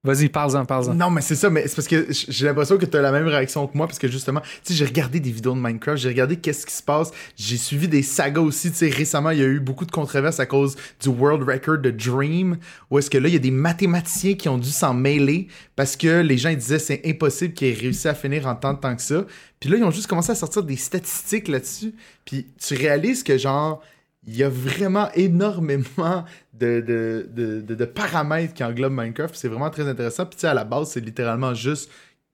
Vas-y, 0.02 0.30
parle-en, 0.30 0.64
parle-en. 0.64 0.94
Non, 0.94 1.10
mais 1.10 1.20
c'est 1.20 1.34
ça, 1.34 1.50
mais 1.50 1.68
c'est 1.68 1.76
parce 1.76 1.86
que 1.86 2.06
j'ai 2.10 2.46
l'impression 2.46 2.78
que 2.78 2.86
tu 2.86 2.96
as 2.96 3.02
la 3.02 3.12
même 3.12 3.26
réaction 3.26 3.66
que 3.66 3.76
moi, 3.76 3.86
parce 3.86 3.98
que 3.98 4.08
justement, 4.08 4.40
tu 4.40 4.48
sais, 4.62 4.74
j'ai 4.74 4.86
regardé 4.86 5.20
des 5.20 5.30
vidéos 5.30 5.52
de 5.52 5.60
Minecraft, 5.60 5.98
j'ai 5.98 6.08
regardé 6.08 6.36
qu'est-ce 6.36 6.64
qui 6.64 6.72
se 6.72 6.82
passe, 6.82 7.10
j'ai 7.36 7.58
suivi 7.58 7.86
des 7.86 8.02
sagas 8.02 8.40
aussi, 8.40 8.70
tu 8.70 8.78
sais, 8.78 8.88
récemment, 8.88 9.28
il 9.28 9.40
y 9.40 9.42
a 9.42 9.46
eu 9.46 9.60
beaucoup 9.60 9.84
de 9.84 9.90
controverses 9.90 10.40
à 10.40 10.46
cause 10.46 10.76
du 11.02 11.10
World 11.10 11.46
Record 11.46 11.78
de 11.78 11.90
Dream, 11.90 12.56
où 12.90 12.98
est-ce 12.98 13.10
que 13.10 13.18
là, 13.18 13.28
il 13.28 13.34
y 13.34 13.36
a 13.36 13.40
des 13.40 13.50
mathématiciens 13.50 14.36
qui 14.36 14.48
ont 14.48 14.56
dû 14.56 14.70
s'en 14.70 14.94
mêler, 14.94 15.48
parce 15.76 15.96
que 15.96 16.22
les 16.22 16.38
gens 16.38 16.54
disaient 16.54 16.78
c'est 16.78 17.02
impossible 17.04 17.52
qu'ils 17.52 17.68
aient 17.68 17.78
réussi 17.78 18.08
à 18.08 18.14
finir 18.14 18.46
en 18.46 18.54
tant 18.54 18.72
de 18.72 18.78
temps 18.78 18.96
que 18.96 19.02
ça. 19.02 19.26
Puis 19.60 19.68
là, 19.68 19.76
ils 19.76 19.84
ont 19.84 19.90
juste 19.90 20.06
commencé 20.06 20.32
à 20.32 20.34
sortir 20.34 20.62
des 20.62 20.76
statistiques 20.76 21.46
là-dessus, 21.46 21.92
puis 22.24 22.46
tu 22.58 22.74
réalises 22.74 23.22
que 23.22 23.36
genre, 23.36 23.82
il 24.30 24.36
y 24.36 24.44
a 24.44 24.48
vraiment 24.48 25.10
énormément 25.14 26.24
de, 26.54 26.80
de, 26.80 27.28
de, 27.34 27.74
de- 27.74 27.84
paramètres 27.84 28.54
qui 28.54 28.62
englobent 28.62 28.92
Minecraft. 28.92 29.34
C'est 29.34 29.48
vraiment 29.48 29.70
très 29.70 29.88
intéressant. 29.88 30.24
Puis 30.24 30.36
tu 30.36 30.42
sais, 30.42 30.46
à 30.46 30.54
la 30.54 30.62
base, 30.62 30.90
c'est 30.90 31.00
littéralement 31.00 31.52
juste 31.52 31.90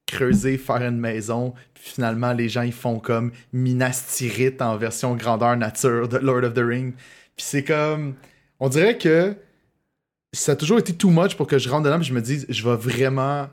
creuser, 0.06 0.58
faire 0.58 0.82
une 0.82 0.98
maison. 0.98 1.54
Puis 1.72 1.84
finalement, 1.94 2.34
les 2.34 2.50
gens, 2.50 2.62
ils 2.62 2.72
font 2.72 2.98
comme 2.98 3.32
Minas 3.54 4.04
Tirith 4.08 4.60
en 4.60 4.76
version 4.76 5.16
grandeur 5.16 5.56
nature 5.56 6.06
de 6.06 6.18
Lord 6.18 6.44
of 6.44 6.52
the 6.52 6.58
Ring. 6.58 6.92
Puis 7.34 7.46
c'est 7.46 7.64
comme... 7.64 8.14
On 8.60 8.68
dirait 8.68 8.98
que 8.98 9.34
ça 10.34 10.52
a 10.52 10.56
toujours 10.56 10.78
été 10.78 10.92
too 10.92 11.08
much 11.08 11.34
pour 11.34 11.46
que 11.46 11.58
je 11.58 11.70
rentre 11.70 11.84
dedans 11.84 11.98
puis 11.98 12.08
je 12.08 12.14
me 12.14 12.20
dise, 12.20 12.44
je 12.50 12.62
vais 12.62 12.76
vraiment... 12.76 13.48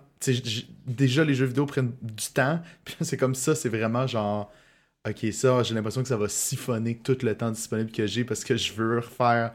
Déjà, 0.85 1.23
les 1.23 1.33
jeux 1.33 1.45
vidéo 1.45 1.65
prennent 1.65 1.93
du 2.01 2.27
temps. 2.33 2.59
Puis 2.85 2.95
c'est 3.01 3.17
comme 3.17 3.35
ça, 3.35 3.55
c'est 3.55 3.69
vraiment 3.69 4.05
genre... 4.05 4.51
Ok, 5.07 5.25
ça, 5.33 5.63
j'ai 5.63 5.75
l'impression 5.75 6.01
que 6.01 6.07
ça 6.07 6.15
va 6.15 6.29
siphonner 6.29 6.95
tout 6.95 7.17
le 7.23 7.35
temps 7.35 7.51
disponible 7.51 7.91
que 7.91 8.07
j'ai 8.07 8.23
parce 8.23 8.43
que 8.45 8.55
je 8.55 8.71
veux 8.71 8.97
refaire, 8.99 9.51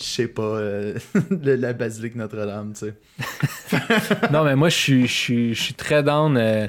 je 0.00 0.04
sais 0.04 0.28
pas, 0.28 0.42
euh, 0.42 0.96
la 1.42 1.72
basilique 1.72 2.14
Notre-Dame, 2.14 2.72
tu 2.72 2.86
sais. 2.86 4.28
non, 4.32 4.44
mais 4.44 4.54
moi, 4.54 4.68
je 4.68 4.76
suis, 4.76 5.06
je 5.08 5.12
suis, 5.12 5.54
je 5.54 5.60
suis 5.60 5.74
très 5.74 6.04
down. 6.04 6.36
euh, 6.36 6.68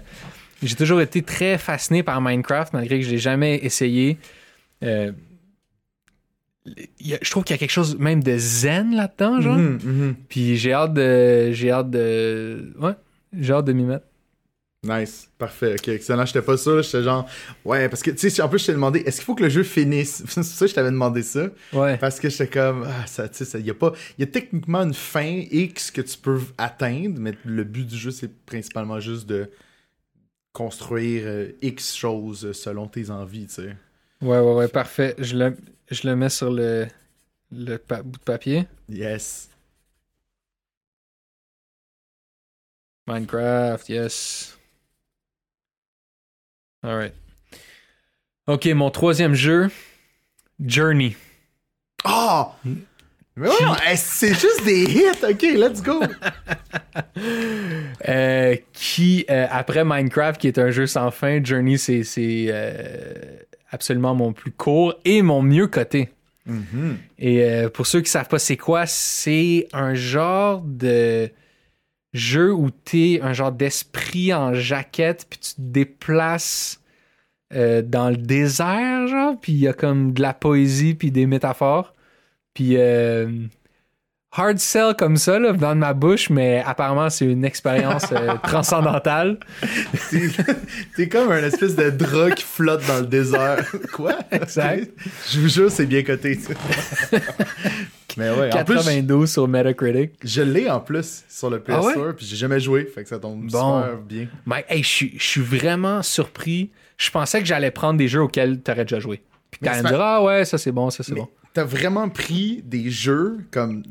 j'ai 0.64 0.76
toujours 0.76 1.00
été 1.02 1.22
très 1.22 1.60
fasciné 1.60 2.02
par 2.02 2.22
Minecraft, 2.22 2.74
malgré 2.74 3.00
que 3.00 3.06
je 3.06 3.12
l'ai 3.12 3.18
jamais 3.20 3.58
essayé. 3.64 4.18
Euh, 4.84 5.12
a- 6.66 6.72
je 7.22 7.30
trouve 7.30 7.44
qu'il 7.44 7.54
y 7.54 7.58
a 7.58 7.60
quelque 7.60 7.70
chose 7.70 7.98
même 8.00 8.24
de 8.24 8.36
zen 8.38 8.96
là-dedans, 8.96 9.42
genre. 9.42 9.58
Mhm, 9.58 9.80
mhm. 9.84 10.16
Puis 10.28 10.56
j'ai 10.58 10.74
hâte 10.74 10.94
de. 10.94 11.52
J'ai 11.52 11.70
hâte 11.70 11.92
de. 11.92 12.74
Ouais, 12.80 12.94
j'ai 13.38 13.54
hâte 13.54 13.66
de 13.66 13.74
m'y 13.74 13.84
mettre. 13.84 14.06
Nice, 14.84 15.30
parfait, 15.38 15.76
ok, 15.76 15.88
excellent. 15.88 16.26
J'étais 16.26 16.42
pas 16.42 16.58
sûr, 16.58 16.82
j'étais 16.84 17.04
genre, 17.04 17.26
ouais, 17.64 17.88
parce 17.88 18.04
que, 18.04 18.12
tu 18.12 18.30
sais, 18.30 18.42
en 18.42 18.50
plus, 18.50 18.60
je 18.60 18.66
t'ai 18.66 18.72
demandé, 18.74 19.00
est-ce 19.00 19.18
qu'il 19.18 19.26
faut 19.26 19.34
que 19.36 19.44
le 19.44 19.50
jeu 19.50 19.64
finisse? 19.64 20.24
C'est 20.28 20.44
ça 20.44 20.66
que 20.66 20.70
je 20.72 20.76
t'avais 20.76 20.92
demandé 20.92 21.24
ça. 21.24 21.48
Ouais. 21.72 21.98
Parce 21.98 22.20
que 22.20 22.28
j'étais 22.30 22.48
comme, 22.48 22.86
ah, 22.86 23.08
ça, 23.08 23.30
tu 23.30 23.46
sais, 23.46 23.60
il 23.62 23.66
y 23.66 23.70
a 23.70 23.74
pas, 23.74 23.94
il 24.18 24.26
y 24.26 24.28
a 24.28 24.28
techniquement 24.32 24.82
une 24.84 24.94
fin 24.94 25.42
X 25.50 25.90
que 25.90 26.02
tu 26.02 26.18
peux 26.18 26.42
atteindre, 26.58 27.18
mais 27.18 27.34
le 27.46 27.64
but 27.64 27.88
du 27.88 27.96
jeu, 27.98 28.12
c'est 28.12 28.30
principalement 28.46 29.00
juste 29.00 29.26
de 29.26 29.50
construire 30.52 31.24
euh, 31.28 31.52
X 31.62 31.96
choses 31.96 32.52
selon 32.52 32.88
tes 32.88 33.10
envies, 33.10 33.48
tu 33.48 33.54
sais. 33.54 33.76
Ouais, 34.22 34.40
ouais, 34.40 34.54
ouais, 34.54 34.68
parfait. 34.68 35.16
Je 35.18 35.38
le, 35.38 35.56
je 35.92 36.06
le 36.08 36.16
mets 36.18 36.30
sur 36.30 36.52
le, 36.52 36.88
le 37.54 37.78
pa- 37.78 38.04
bout 38.04 38.20
de 38.20 38.24
papier. 38.24 38.66
Yes. 38.90 39.50
Minecraft, 43.08 43.90
yes. 43.90 44.58
Alright. 46.84 47.14
Ok, 48.46 48.66
mon 48.66 48.90
troisième 48.90 49.36
jeu, 49.36 49.70
Journey. 50.60 51.16
Oh! 52.04 52.48
Mais 53.36 53.48
ouais, 53.48 53.56
hey, 53.86 53.98
c'est 53.98 54.34
juste 54.34 54.66
des 54.66 54.84
hits, 54.84 55.24
ok, 55.24 55.42
let's 55.56 55.82
go! 55.82 56.02
Euh, 58.08 58.56
qui, 58.74 59.26
euh, 59.30 59.48
après 59.50 59.84
Minecraft, 59.86 60.40
qui 60.40 60.48
est 60.48 60.60
un 60.60 60.70
jeu 60.70 60.86
sans 60.86 61.10
fin, 61.10 61.44
Journey, 61.44 61.78
c'est 61.78 62.04
c'est, 62.04 62.48
euh, 62.50 63.14
absolument 63.72 64.14
mon 64.14 64.34
plus 64.34 64.52
court 64.52 64.96
et 65.06 65.22
mon 65.22 65.42
mieux 65.42 65.68
coté. 65.68 66.10
Mhm. 66.46 66.98
Et 67.18 67.64
pour 67.74 67.88
ceux 67.88 68.02
qui 68.02 68.12
savent 68.12 68.28
pas 68.28 68.40
c'est 68.40 68.58
quoi, 68.58 68.86
c'est 68.86 69.68
un 69.74 69.96
genre 69.96 70.62
de 70.62 71.32
jeu 72.14 72.54
où 72.54 72.70
t'es 72.70 73.20
un 73.22 73.34
genre 73.34 73.52
d'esprit 73.52 74.34
en 74.34 74.54
jaquette, 74.54 75.26
puis 75.30 75.40
tu 75.40 75.56
te 75.56 75.62
déplaces 75.62 76.80
euh, 77.54 77.82
dans 77.82 78.10
le 78.10 78.18
désert, 78.18 79.08
genre, 79.08 79.40
puis 79.40 79.54
il 79.54 79.60
y 79.60 79.68
a 79.68 79.74
comme 79.74 80.14
de 80.14 80.22
la 80.22 80.34
poésie, 80.34 80.94
puis 80.96 81.12
des 81.12 81.26
métaphores. 81.26 81.94
Puis 82.54 82.78
euh, 82.78 83.28
hard 84.32 84.58
sell 84.60 84.96
comme 84.98 85.18
ça, 85.18 85.38
là, 85.40 85.54
dans 85.54 85.76
ma 85.76 85.94
bouche, 85.94 86.30
mais 86.30 86.64
apparemment 86.66 87.10
c'est 87.10 87.26
une 87.26 87.46
expérience 87.46 88.12
euh, 88.12 88.36
transcendantale. 88.44 89.40
T'es- 90.96 91.10
comme 91.10 91.32
un 91.32 91.44
espèce 91.44 91.76
de 91.76 91.90
drap 91.92 92.32
qui 92.32 92.44
flotte 92.44 92.86
dans 92.88 93.00
le 93.00 93.08
désert. 93.08 93.66
Quoi? 93.94 94.18
Exact. 94.32 94.92
Je 95.30 95.40
vous 95.40 95.50
jure, 95.50 95.72
c'est 95.72 95.86
bien 95.86 96.04
coté. 96.04 96.40
Mais 98.18 98.30
ouais, 98.30 98.54
en 98.54 98.64
plus, 98.64 98.76
92 98.76 99.32
sur 99.32 99.48
Metacritic. 99.48 100.12
je 100.24 100.42
l'ai 100.42 100.70
en 100.70 100.80
plus 100.80 101.24
sur 101.30 101.50
le 101.50 101.60
PS 101.60 101.72
Ah 101.74 101.82
ouais? 101.84 101.92
Store, 101.94 102.16
puis 102.16 102.26
j'ai 102.26 102.36
jamais 102.36 102.60
joué, 102.60 102.86
fait 102.86 103.04
que 103.04 103.10
ça 103.10 103.18
tombe 103.20 103.50
Bon. 103.50 103.82
super 103.82 103.98
bien. 104.02 104.28
Mike, 104.46 104.66
hey, 104.70 104.84
je 104.84 104.88
suis- 105.18 105.42
vraiment 105.42 106.02
surpris. 106.04 106.72
Je 106.98 107.10
pensais 107.10 107.40
que 107.40 107.46
j'allais 107.46 107.72
prendre 107.72 107.98
des 107.98 108.08
jeux 108.08 108.22
auxquels 108.22 108.62
tu 108.62 108.72
aurais 108.72 108.86
déjà 108.86 109.00
joué. 109.00 109.22
Puis 109.52 109.60
Mais 109.62 109.68
t'allais 109.70 109.78
c'est 109.80 109.84
me 109.86 109.90
dire, 109.90 110.02
ah 110.02 110.24
ouais, 110.24 110.46
ça 110.46 110.58
c'est 110.58 110.72
bon, 110.72 110.90
ça 110.90 111.04
c'est 111.04 111.14
Mais 111.14 111.22
bon. 111.22 111.30
T'as 111.54 111.64
vraiment 111.66 112.10
pris 112.10 112.62
des 112.66 112.90
jeux 112.90 113.40
comme 113.52 113.84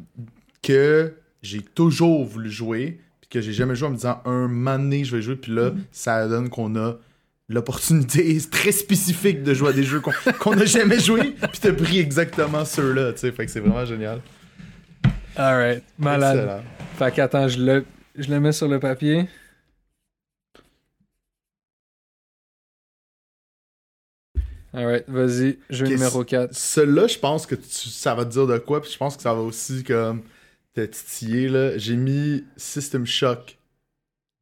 que 0.63 1.15
j'ai 1.43 1.61
toujours 1.61 2.25
voulu 2.25 2.51
jouer, 2.51 3.01
puis 3.21 3.29
que 3.31 3.41
j'ai 3.41 3.53
jamais 3.53 3.75
joué 3.75 3.89
en 3.89 3.91
me 3.93 3.97
disant 3.97 4.21
un 4.25 4.49
moment 4.49 4.79
donné, 4.79 5.05
je 5.05 5.15
vais 5.17 5.23
jouer, 5.23 5.37
puis 5.37 5.53
là, 5.53 5.71
Mm-hmm. 5.71 5.79
ça 5.93 6.29
donne 6.29 6.49
qu'on 6.49 6.75
a 6.77 6.97
l'opportunité 7.53 8.39
très 8.51 8.73
spécifique 8.73 9.43
de 9.43 9.55
jouer 9.55 9.71
à 9.71 9.73
des 9.73 9.85
jeux 9.85 10.01
qu'on 10.41 10.55
n'a 10.55 10.65
jamais 10.65 10.99
joué, 11.01 11.33
puis 11.33 11.61
t'as 11.61 11.73
pris 11.73 11.99
exactement 11.99 12.65
ceux-là, 12.65 13.13
tu 13.13 13.19
sais. 13.21 13.33
Fait 13.33 13.47
que 13.47 13.53
c'est 13.53 13.61
vraiment 13.61 13.85
génial. 13.85 14.21
Alright, 15.37 15.83
malade. 15.99 16.37
Excellent. 16.39 16.63
Fait 16.99 17.15
qu'attends, 17.15 17.49
je 17.49 17.59
le, 17.63 17.85
je 18.17 18.31
le 18.31 18.41
mets 18.41 18.53
sur 18.53 18.69
le 18.69 18.79
papier. 18.81 19.27
Alright, 24.75 25.05
vas-y, 25.09 25.59
jeu 25.69 25.87
numéro 25.87 26.25
4. 26.25 26.55
Celui-là, 26.55 27.07
je 27.07 27.19
pense 27.19 27.47
que 27.47 27.55
tu- 27.55 27.91
ça 27.91 28.15
va 28.15 28.25
te 28.25 28.31
dire 28.31 28.47
de 28.47 28.57
quoi, 28.59 28.81
puis 28.81 28.91
je 28.91 28.97
pense 28.97 29.17
que 29.17 29.23
ça 29.23 29.35
va 29.35 29.41
aussi 29.41 29.85
comme 29.85 30.23
te 30.75 30.81
titiller, 30.81 31.49
là. 31.49 31.77
J'ai 31.77 31.97
mis 31.97 32.45
System 32.57 33.05
Shock 33.05 33.59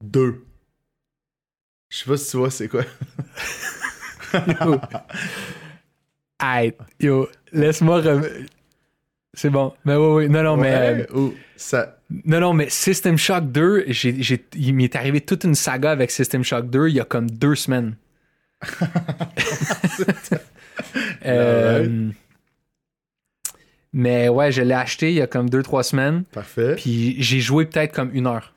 2. 0.04 0.44
Je 1.90 1.96
sais 1.98 2.04
pas 2.06 2.16
si 2.16 2.30
tu 2.30 2.36
vois 2.38 2.50
c'est 2.50 2.68
quoi. 2.68 2.82
Aïe, 6.38 6.72
yo, 7.00 7.28
laisse-moi 7.52 8.00
rem- 8.00 8.46
C'est 9.34 9.50
bon. 9.50 9.72
Mais 9.84 9.94
oui, 9.96 10.24
oui. 10.24 10.28
Non, 10.28 10.42
non, 10.42 10.56
mais. 10.56 11.06
Euh, 11.14 11.28
ça... 11.56 11.98
non, 12.24 12.40
non, 12.40 12.52
mais 12.54 12.68
System 12.70 13.16
Shock 13.18 13.50
2, 13.52 13.84
j'ai, 13.88 14.22
j'ai- 14.22 14.44
il 14.54 14.74
m'est 14.74 14.94
arrivé 14.96 15.20
toute 15.20 15.44
une 15.44 15.54
saga 15.54 15.90
avec 15.90 16.10
System 16.10 16.42
Shock 16.42 16.70
2 16.70 16.88
il 16.88 16.94
y 16.94 17.00
a 17.00 17.04
comme 17.04 17.30
deux 17.30 17.54
semaines. 17.54 17.96
Euh, 21.26 22.08
mais 23.92 24.28
ouais, 24.28 24.50
je 24.50 24.62
l'ai 24.62 24.74
acheté 24.74 25.10
il 25.10 25.16
y 25.16 25.20
a 25.20 25.26
comme 25.26 25.50
deux, 25.50 25.62
trois 25.62 25.82
semaines. 25.82 26.24
Parfait. 26.32 26.74
Puis 26.76 27.16
j'ai 27.22 27.40
joué 27.40 27.66
peut-être 27.66 27.92
comme 27.94 28.10
une 28.14 28.26
heure. 28.26 28.54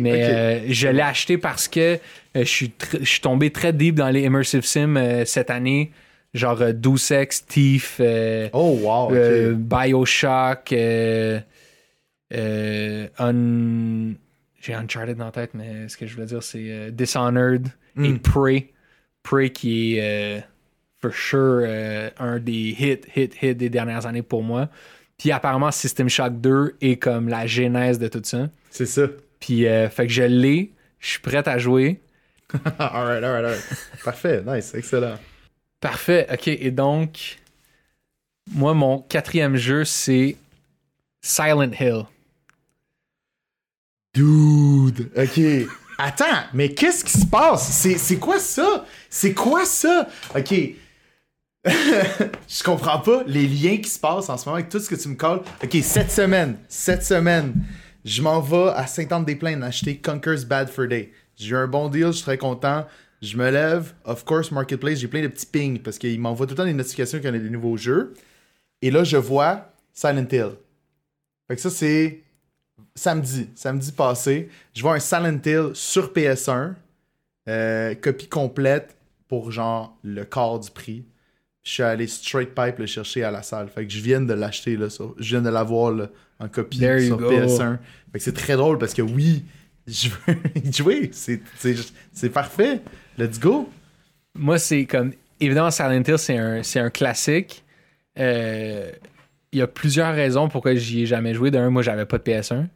Mais 0.00 0.22
euh, 0.24 0.60
je 0.68 0.88
l'ai 0.88 1.00
acheté 1.02 1.38
parce 1.38 1.66
que 1.68 1.80
euh, 1.80 1.98
je 2.34 2.42
suis 2.44 2.72
je 3.00 3.04
suis 3.04 3.20
tombé 3.20 3.50
très 3.50 3.72
deep 3.72 3.94
dans 3.96 4.10
les 4.10 4.22
immersive 4.22 4.64
sim 4.64 4.96
euh, 4.96 5.24
cette 5.24 5.50
année. 5.50 5.90
Genre 6.34 6.72
Deus 6.72 7.10
Ex, 7.12 7.44
Thief, 7.46 8.00
Oh, 8.54 8.78
wow, 8.82 9.10
Bioshock, 9.54 10.72
Un- 13.18 14.14
j'ai 14.60 14.74
Uncharted 14.74 15.16
dans 15.16 15.26
la 15.26 15.30
tête, 15.32 15.50
mais 15.54 15.88
ce 15.88 15.96
que 15.96 16.06
je 16.06 16.14
voulais 16.14 16.26
dire, 16.26 16.42
c'est 16.42 16.90
Dishonored 16.92 17.66
et 17.96 18.08
Mm. 18.08 18.18
Prey. 18.20 18.68
Prey 19.22 19.50
qui 19.50 19.98
est 19.98 20.42
for 21.00 21.12
sure 21.12 21.66
un 22.18 22.38
des 22.38 22.74
hits, 22.78 23.00
hits, 23.16 23.30
hits 23.42 23.54
des 23.54 23.68
dernières 23.68 24.06
années 24.06 24.22
pour 24.22 24.42
moi. 24.42 24.68
Puis 25.18 25.30
apparemment, 25.30 25.70
System 25.70 26.08
Shock 26.08 26.40
2 26.40 26.76
est 26.80 26.96
comme 26.96 27.28
la 27.28 27.46
genèse 27.46 27.98
de 27.98 28.08
tout 28.08 28.22
ça. 28.24 28.48
C'est 28.70 28.86
ça. 28.86 29.02
Puis, 29.42 29.66
euh, 29.66 29.90
fait 29.90 30.06
que 30.06 30.12
je 30.12 30.22
l'ai, 30.22 30.70
je 31.00 31.08
suis 31.08 31.18
prêt 31.18 31.46
à 31.48 31.58
jouer. 31.58 32.00
alright, 32.78 33.24
alright, 33.24 33.44
alright. 33.44 33.64
Parfait, 34.04 34.40
nice, 34.46 34.72
excellent. 34.72 35.18
Parfait, 35.80 36.28
ok. 36.32 36.46
Et 36.46 36.70
donc, 36.70 37.40
moi, 38.52 38.72
mon 38.72 39.00
quatrième 39.00 39.56
jeu, 39.56 39.84
c'est 39.84 40.36
Silent 41.20 41.72
Hill. 41.72 42.04
Dude, 44.14 45.10
ok. 45.16 45.68
Attends, 45.98 46.44
mais 46.54 46.72
qu'est-ce 46.72 47.04
qui 47.04 47.18
se 47.18 47.26
passe? 47.26 47.68
C'est, 47.68 47.98
c'est 47.98 48.18
quoi 48.18 48.38
ça? 48.38 48.86
C'est 49.10 49.34
quoi 49.34 49.64
ça? 49.64 50.08
Ok. 50.36 50.54
je 51.66 52.62
comprends 52.62 53.00
pas 53.00 53.24
les 53.26 53.48
liens 53.48 53.78
qui 53.78 53.90
se 53.90 53.98
passent 53.98 54.28
en 54.28 54.38
ce 54.38 54.44
moment 54.44 54.58
avec 54.58 54.68
tout 54.68 54.78
ce 54.78 54.88
que 54.88 54.94
tu 54.94 55.08
me 55.08 55.16
colles. 55.16 55.42
Ok, 55.64 55.76
cette 55.82 56.12
semaine, 56.12 56.58
cette 56.68 57.04
semaine, 57.04 57.54
je 58.04 58.22
m'en 58.22 58.40
vais 58.40 58.70
à 58.74 58.86
Saint-Anne-des-Plaines 58.86 59.62
acheter 59.62 59.98
Conker's 59.98 60.44
Bad 60.44 60.68
Fur 60.68 60.88
Day. 60.88 61.12
J'ai 61.36 61.50
eu 61.50 61.56
un 61.56 61.66
bon 61.66 61.88
deal, 61.88 62.06
je 62.06 62.12
suis 62.12 62.22
très 62.22 62.38
content. 62.38 62.86
Je 63.20 63.36
me 63.36 63.50
lève, 63.50 63.94
of 64.04 64.24
course, 64.24 64.50
Marketplace, 64.50 64.98
j'ai 64.98 65.06
plein 65.06 65.22
de 65.22 65.28
petits 65.28 65.46
pings 65.46 65.78
parce 65.78 65.98
qu'il 65.98 66.20
m'envoie 66.20 66.46
tout 66.46 66.52
le 66.52 66.56
temps 66.56 66.64
des 66.64 66.74
notifications 66.74 67.18
quand 67.22 67.28
il 67.28 67.34
y 67.34 67.38
a 67.38 67.42
des 67.42 67.50
nouveaux 67.50 67.76
jeux. 67.76 68.14
Et 68.80 68.90
là, 68.90 69.04
je 69.04 69.16
vois 69.16 69.72
Silent 69.92 70.26
Hill. 70.30 70.50
Fait 71.46 71.54
que 71.54 71.60
ça, 71.60 71.70
c'est 71.70 72.22
samedi, 72.96 73.48
samedi 73.54 73.92
passé, 73.92 74.48
je 74.74 74.82
vois 74.82 74.94
un 74.94 74.98
Silent 74.98 75.38
Hill 75.44 75.70
sur 75.74 76.12
PS1, 76.12 76.74
euh, 77.48 77.94
copie 77.94 78.28
complète 78.28 78.96
pour 79.28 79.52
genre 79.52 79.96
le 80.02 80.24
quart 80.24 80.58
du 80.58 80.70
prix. 80.70 81.04
Je 81.64 81.70
suis 81.70 81.82
allé 81.82 82.06
straight 82.08 82.54
pipe 82.54 82.78
le 82.78 82.86
chercher 82.86 83.22
à 83.24 83.30
la 83.30 83.42
salle. 83.42 83.68
Fait 83.68 83.86
que 83.86 83.92
je 83.92 84.00
viens 84.00 84.20
de 84.20 84.34
l'acheter 84.34 84.76
là, 84.76 84.90
sur- 84.90 85.14
je 85.18 85.28
viens 85.30 85.42
de 85.42 85.48
l'avoir 85.50 85.92
là, 85.92 86.08
en 86.40 86.48
copie 86.48 86.78
There 86.80 87.04
sur 87.06 87.18
go. 87.18 87.30
PS1. 87.30 87.78
Fait 88.12 88.18
que 88.18 88.24
c'est 88.24 88.32
très 88.32 88.56
drôle 88.56 88.78
parce 88.78 88.94
que 88.94 89.02
oui, 89.02 89.44
je 89.86 90.08
veux 90.08 90.36
y 90.64 90.72
jouer, 90.72 91.10
c'est 91.12 92.30
parfait. 92.30 92.80
Let's 93.18 93.38
go. 93.38 93.70
Moi, 94.34 94.58
c'est 94.58 94.86
comme. 94.86 95.12
Évidemment, 95.40 95.70
Silent 95.70 96.02
Hill, 96.06 96.18
c'est 96.18 96.36
un, 96.38 96.62
c'est 96.62 96.80
un 96.80 96.90
classique. 96.90 97.64
Euh, 98.18 98.90
Il 99.52 99.58
y 99.58 99.62
a 99.62 99.66
plusieurs 99.66 100.14
raisons 100.14 100.48
pourquoi 100.48 100.74
j'y 100.74 101.02
ai 101.02 101.06
jamais 101.06 101.34
joué. 101.34 101.50
D'un, 101.50 101.68
moi, 101.70 101.82
j'avais 101.82 102.06
pas 102.06 102.18
de 102.18 102.22
PS1. 102.22 102.66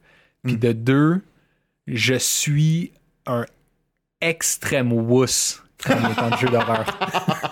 Puis 0.44 0.54
Mm. 0.54 0.58
de 0.58 0.72
deux, 0.72 1.20
je 1.86 2.14
suis 2.14 2.92
un 3.26 3.46
extrême 4.20 4.92
wuss 4.92 5.62
quand 5.84 5.94
il 5.98 6.10
est 6.10 6.22
en 6.22 6.36
jeu 6.36 6.48
d'horreur. 6.48 6.84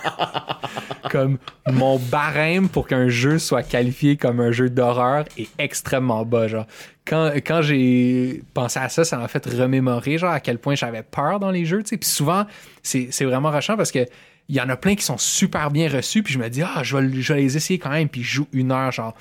comme 1.15 1.39
mon 1.71 1.97
barème 1.97 2.69
pour 2.69 2.89
qu'un 2.89 3.09
jeu 3.09 3.39
soit 3.39 3.63
qualifié 3.63 4.17
comme 4.17 4.41
un 4.41 4.51
jeu 4.51 4.69
d'horreur 4.69 5.27
est 5.39 5.49
extrêmement 5.59 6.25
bas. 6.25 6.49
Genre. 6.49 6.67
Quand, 7.07 7.31
quand 7.37 7.63
j'ai 7.63 8.43
pensé 8.53 8.81
à 8.81 8.89
ça, 8.89 9.05
ça 9.05 9.17
m'a 9.17 9.29
fait 9.29 9.47
remémorer 9.47 10.19
genre, 10.19 10.33
à 10.33 10.41
quel 10.41 10.59
point 10.59 10.75
j'avais 10.75 11.05
peur 11.05 11.39
dans 11.39 11.53
les 11.53 11.67
jeux. 11.67 11.85
Puis 11.85 11.99
souvent, 12.03 12.47
c'est 12.83 13.25
vraiment 13.25 13.53
rachant 13.53 13.77
parce 13.77 13.93
que 13.93 14.05
il 14.49 14.57
y 14.57 14.61
en 14.61 14.69
a 14.69 14.77
plein 14.77 14.97
qui 14.97 15.05
sont 15.05 15.17
super 15.17 15.71
bien 15.71 15.89
reçus. 15.89 16.25
Puis 16.25 16.35
je 16.35 16.39
me 16.41 16.49
dis, 16.49 16.63
ah, 16.63 16.83
je 16.83 16.97
vais, 16.97 17.23
je 17.23 17.33
vais 17.33 17.43
les 17.43 17.57
essayer 17.57 17.79
quand 17.79 17.91
même. 17.91 18.09
Puis 18.09 18.25
je 18.25 18.35
joue 18.35 18.49
une 18.53 18.73
heure, 18.73 18.91
genre 18.91 19.15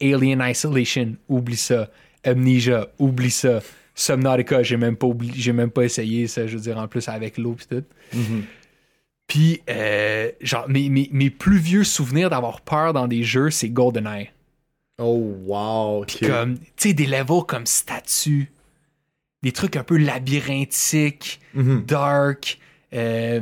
Alien 0.00 0.40
Isolation, 0.46 1.16
oublie 1.28 1.56
ça. 1.56 1.90
Amnesia, 2.22 2.86
oublie 3.00 3.32
ça. 3.32 3.58
Subnautica, 3.96 4.62
j'ai 4.62 4.76
même 4.76 4.96
pas 4.96 5.08
même 5.52 5.70
pas 5.70 5.82
essayé 5.82 6.28
ça, 6.28 6.46
je 6.46 6.56
veux 6.56 6.62
dire, 6.62 6.78
en 6.78 6.86
plus 6.86 7.08
avec 7.08 7.38
l'eau 7.38 7.54
pis 7.54 7.66
tout. 7.66 7.84
Puis, 9.30 9.62
euh, 9.70 10.32
genre, 10.40 10.68
mes, 10.68 10.88
mes, 10.88 11.08
mes 11.12 11.30
plus 11.30 11.58
vieux 11.58 11.84
souvenirs 11.84 12.30
d'avoir 12.30 12.62
peur 12.62 12.92
dans 12.92 13.06
des 13.06 13.22
jeux, 13.22 13.52
c'est 13.52 13.68
GoldenEye. 13.68 14.32
Oh 14.98 15.36
wow. 15.46 16.04
Comme, 16.20 16.58
tu 16.58 16.66
sais, 16.76 16.94
des 16.94 17.06
levels 17.06 17.44
comme 17.46 17.64
statue, 17.64 18.50
des 19.44 19.52
trucs 19.52 19.76
un 19.76 19.84
peu 19.84 19.96
labyrinthiques, 19.98 21.38
Mhm. 21.54 21.84
dark, 21.86 22.58
euh, 22.92 23.40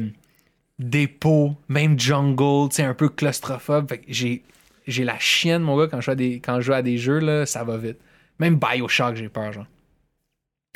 dépôt, 0.79 1.57
même 1.69 1.99
jungle, 1.99 2.69
tu 2.69 2.77
sais, 2.77 2.83
un 2.83 2.93
peu 2.93 3.09
claustrophobe. 3.09 3.89
Fait 3.89 3.99
que 3.99 4.05
j'ai, 4.09 4.43
j'ai 4.87 5.05
la 5.05 5.19
chienne, 5.19 5.63
mon 5.63 5.79
gars, 5.79 5.87
quand 5.87 6.03
je, 6.03 6.05
joue 6.05 6.11
à 6.11 6.17
des, 6.17 6.35
quand 6.35 6.57
je 6.61 6.67
joue 6.67 6.75
à 6.75 6.83
des 6.83 6.99
jeux, 6.99 7.21
là, 7.21 7.47
ça 7.47 7.65
va 7.65 7.79
vite. 7.79 7.97
Même 8.39 8.57
Bioshock, 8.57 9.17
j'ai 9.17 9.31
peur, 9.31 9.55
genre. 9.55 9.67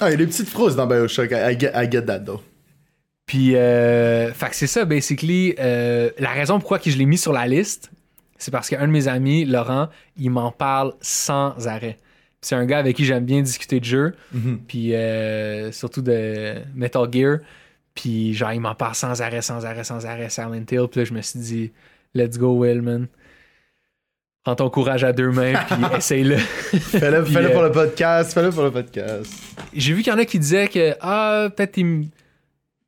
Ah, 0.01 0.09
il 0.09 0.13
y 0.13 0.15
a 0.15 0.17
des 0.17 0.27
petites 0.27 0.49
phrases 0.49 0.75
dans 0.75 0.87
Bioshock. 0.87 1.31
I, 1.33 1.53
I 1.53 1.61
get, 1.61 1.73
I 1.75 1.87
get 1.91 2.07
that 2.07 2.21
though. 2.21 2.41
Puis, 3.27 3.57
euh, 3.57 4.33
fait 4.33 4.49
que 4.51 4.57
c'est 4.57 4.67
ça, 4.67 4.85
basically. 4.85 5.55
euh, 5.59 6.11
la 6.19 6.31
raison 6.31 6.59
pourquoi 6.59 6.79
que 6.79 6.91
je 6.91 6.99
l'ai 6.99 7.07
mis 7.07 7.19
sur 7.19 7.33
la 7.33 7.47
liste, 7.47 7.91
c'est 8.39 8.51
parce 8.51 8.69
qu'un 8.69 8.87
de 8.87 8.93
mes 8.93 9.09
amis, 9.09 9.45
Laurent, 9.45 9.89
il 10.17 10.31
m'en 10.31 10.51
parle 10.51 10.95
sans 11.01 11.67
arrêt. 11.69 11.99
C'est 12.41 12.57
un 12.57 12.67
gars 12.67 12.79
avec 12.79 12.97
qui 12.97 13.05
j'aime 13.05 13.25
bien 13.25 13.41
discuter 13.41 13.79
de 13.79 13.85
jeux, 13.85 14.15
Mhm. 14.33 14.59
puis 14.67 14.95
euh, 14.95 15.71
surtout 15.71 16.03
de 16.03 16.55
Metal 16.75 17.07
Gear. 17.13 17.39
Puis, 17.95 18.35
genre, 18.35 18.53
il 18.53 18.61
m'en 18.61 18.75
parle 18.75 18.95
sans 18.97 19.23
arrêt, 19.23 19.43
sans 19.43 19.65
arrêt, 19.65 19.85
sans 19.85 20.05
arrêt, 20.07 20.29
Silent 20.29 20.55
Hill. 20.55 20.65
Puis 20.91 21.01
là, 21.01 21.05
je 21.05 21.13
me 21.13 21.21
suis 21.23 21.39
dit, 21.39 21.73
let's 22.15 22.39
go, 22.39 22.57
Will, 22.59 22.83
man. 22.83 23.07
Prends 24.45 24.57
ton 24.57 24.71
courage 24.71 25.05
à 25.05 25.13
deux 25.13 25.31
mains, 25.31 25.53
puis 25.69 25.77
essaye-le. 25.99 26.37
Fais-le 26.37 27.25
fais-le 27.25 27.51
euh, 27.51 27.53
pour 27.53 27.63
le 27.63 27.71
podcast. 27.71 28.33
Fais-le 28.33 28.51
pour 28.51 28.65
le 28.65 28.73
podcast. 28.73 29.33
J'ai 29.73 29.93
vu 29.93 30.03
qu'il 30.03 30.13
y 30.13 30.17
en 30.17 30.19
a 30.19 30.25
qui 30.25 30.39
disaient 30.41 30.67
que, 30.67 30.97
ah, 31.01 31.49
peut-être 31.55 31.77
il 31.77 32.09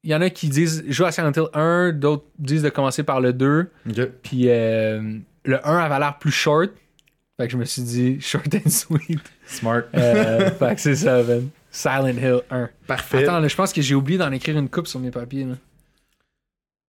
il 0.04 0.10
y 0.10 0.14
en 0.14 0.20
a 0.20 0.30
qui 0.30 0.48
disent 0.48 0.84
joue 0.86 1.06
à 1.06 1.12
Silent 1.12 1.32
Hill 1.34 1.48
1, 1.54 1.92
d'autres 1.92 2.26
disent 2.38 2.62
de 2.62 2.68
commencer 2.68 3.02
par 3.02 3.20
le 3.20 3.32
2. 3.32 3.70
Ok. 3.88 4.08
Puis 4.22 4.44
euh, 4.48 5.18
le 5.44 5.66
1 5.66 5.78
avait 5.78 5.98
l'air 5.98 6.18
plus 6.18 6.30
short. 6.30 6.70
Fait 7.38 7.46
que 7.46 7.52
je 7.52 7.56
me 7.56 7.64
suis 7.64 7.82
dit 7.82 8.18
short 8.20 8.54
and 8.54 8.68
sweet. 8.68 9.20
Smart. 9.46 9.82
Euh, 9.94 10.50
fait 10.58 10.74
que 10.74 10.80
c'est 10.80 10.94
ça, 10.94 11.22
man. 11.22 11.48
Silent 11.70 12.18
Hill 12.18 12.40
1. 12.50 12.70
Parfait. 12.86 13.24
Attends, 13.24 13.40
là, 13.40 13.48
je 13.48 13.56
pense 13.56 13.72
que 13.72 13.80
j'ai 13.82 13.94
oublié 13.94 14.18
d'en 14.18 14.30
écrire 14.30 14.58
une 14.58 14.68
coupe 14.68 14.86
sur 14.86 15.00
mes 15.00 15.10
papiers. 15.10 15.44
Là. 15.44 15.54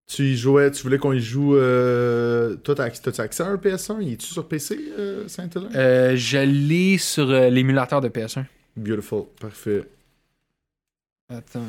Tu 0.07 0.23
y 0.23 0.37
jouais, 0.37 0.69
tu 0.69 0.83
voulais 0.83 0.99
qu'on 0.99 1.13
y 1.13 1.21
joue. 1.21 1.55
Euh... 1.55 2.55
Toi, 2.57 2.75
t'as 2.75 2.83
accès 2.83 3.41
à 3.41 3.47
un 3.47 3.55
PS1 3.55 3.97
Il 4.01 4.13
est-tu 4.13 4.27
sur 4.27 4.47
PC, 4.47 4.77
euh, 4.99 5.27
Saint-Hilaire 5.27 5.71
Euh, 5.73 6.15
je 6.15 6.37
l'ai 6.37 6.99
sur 6.99 7.25
l'émulateur 7.25 8.01
de 8.01 8.09
PS1. 8.09 8.43
Beautiful. 8.75 9.23
Parfait. 9.39 9.83
Attends. 11.29 11.65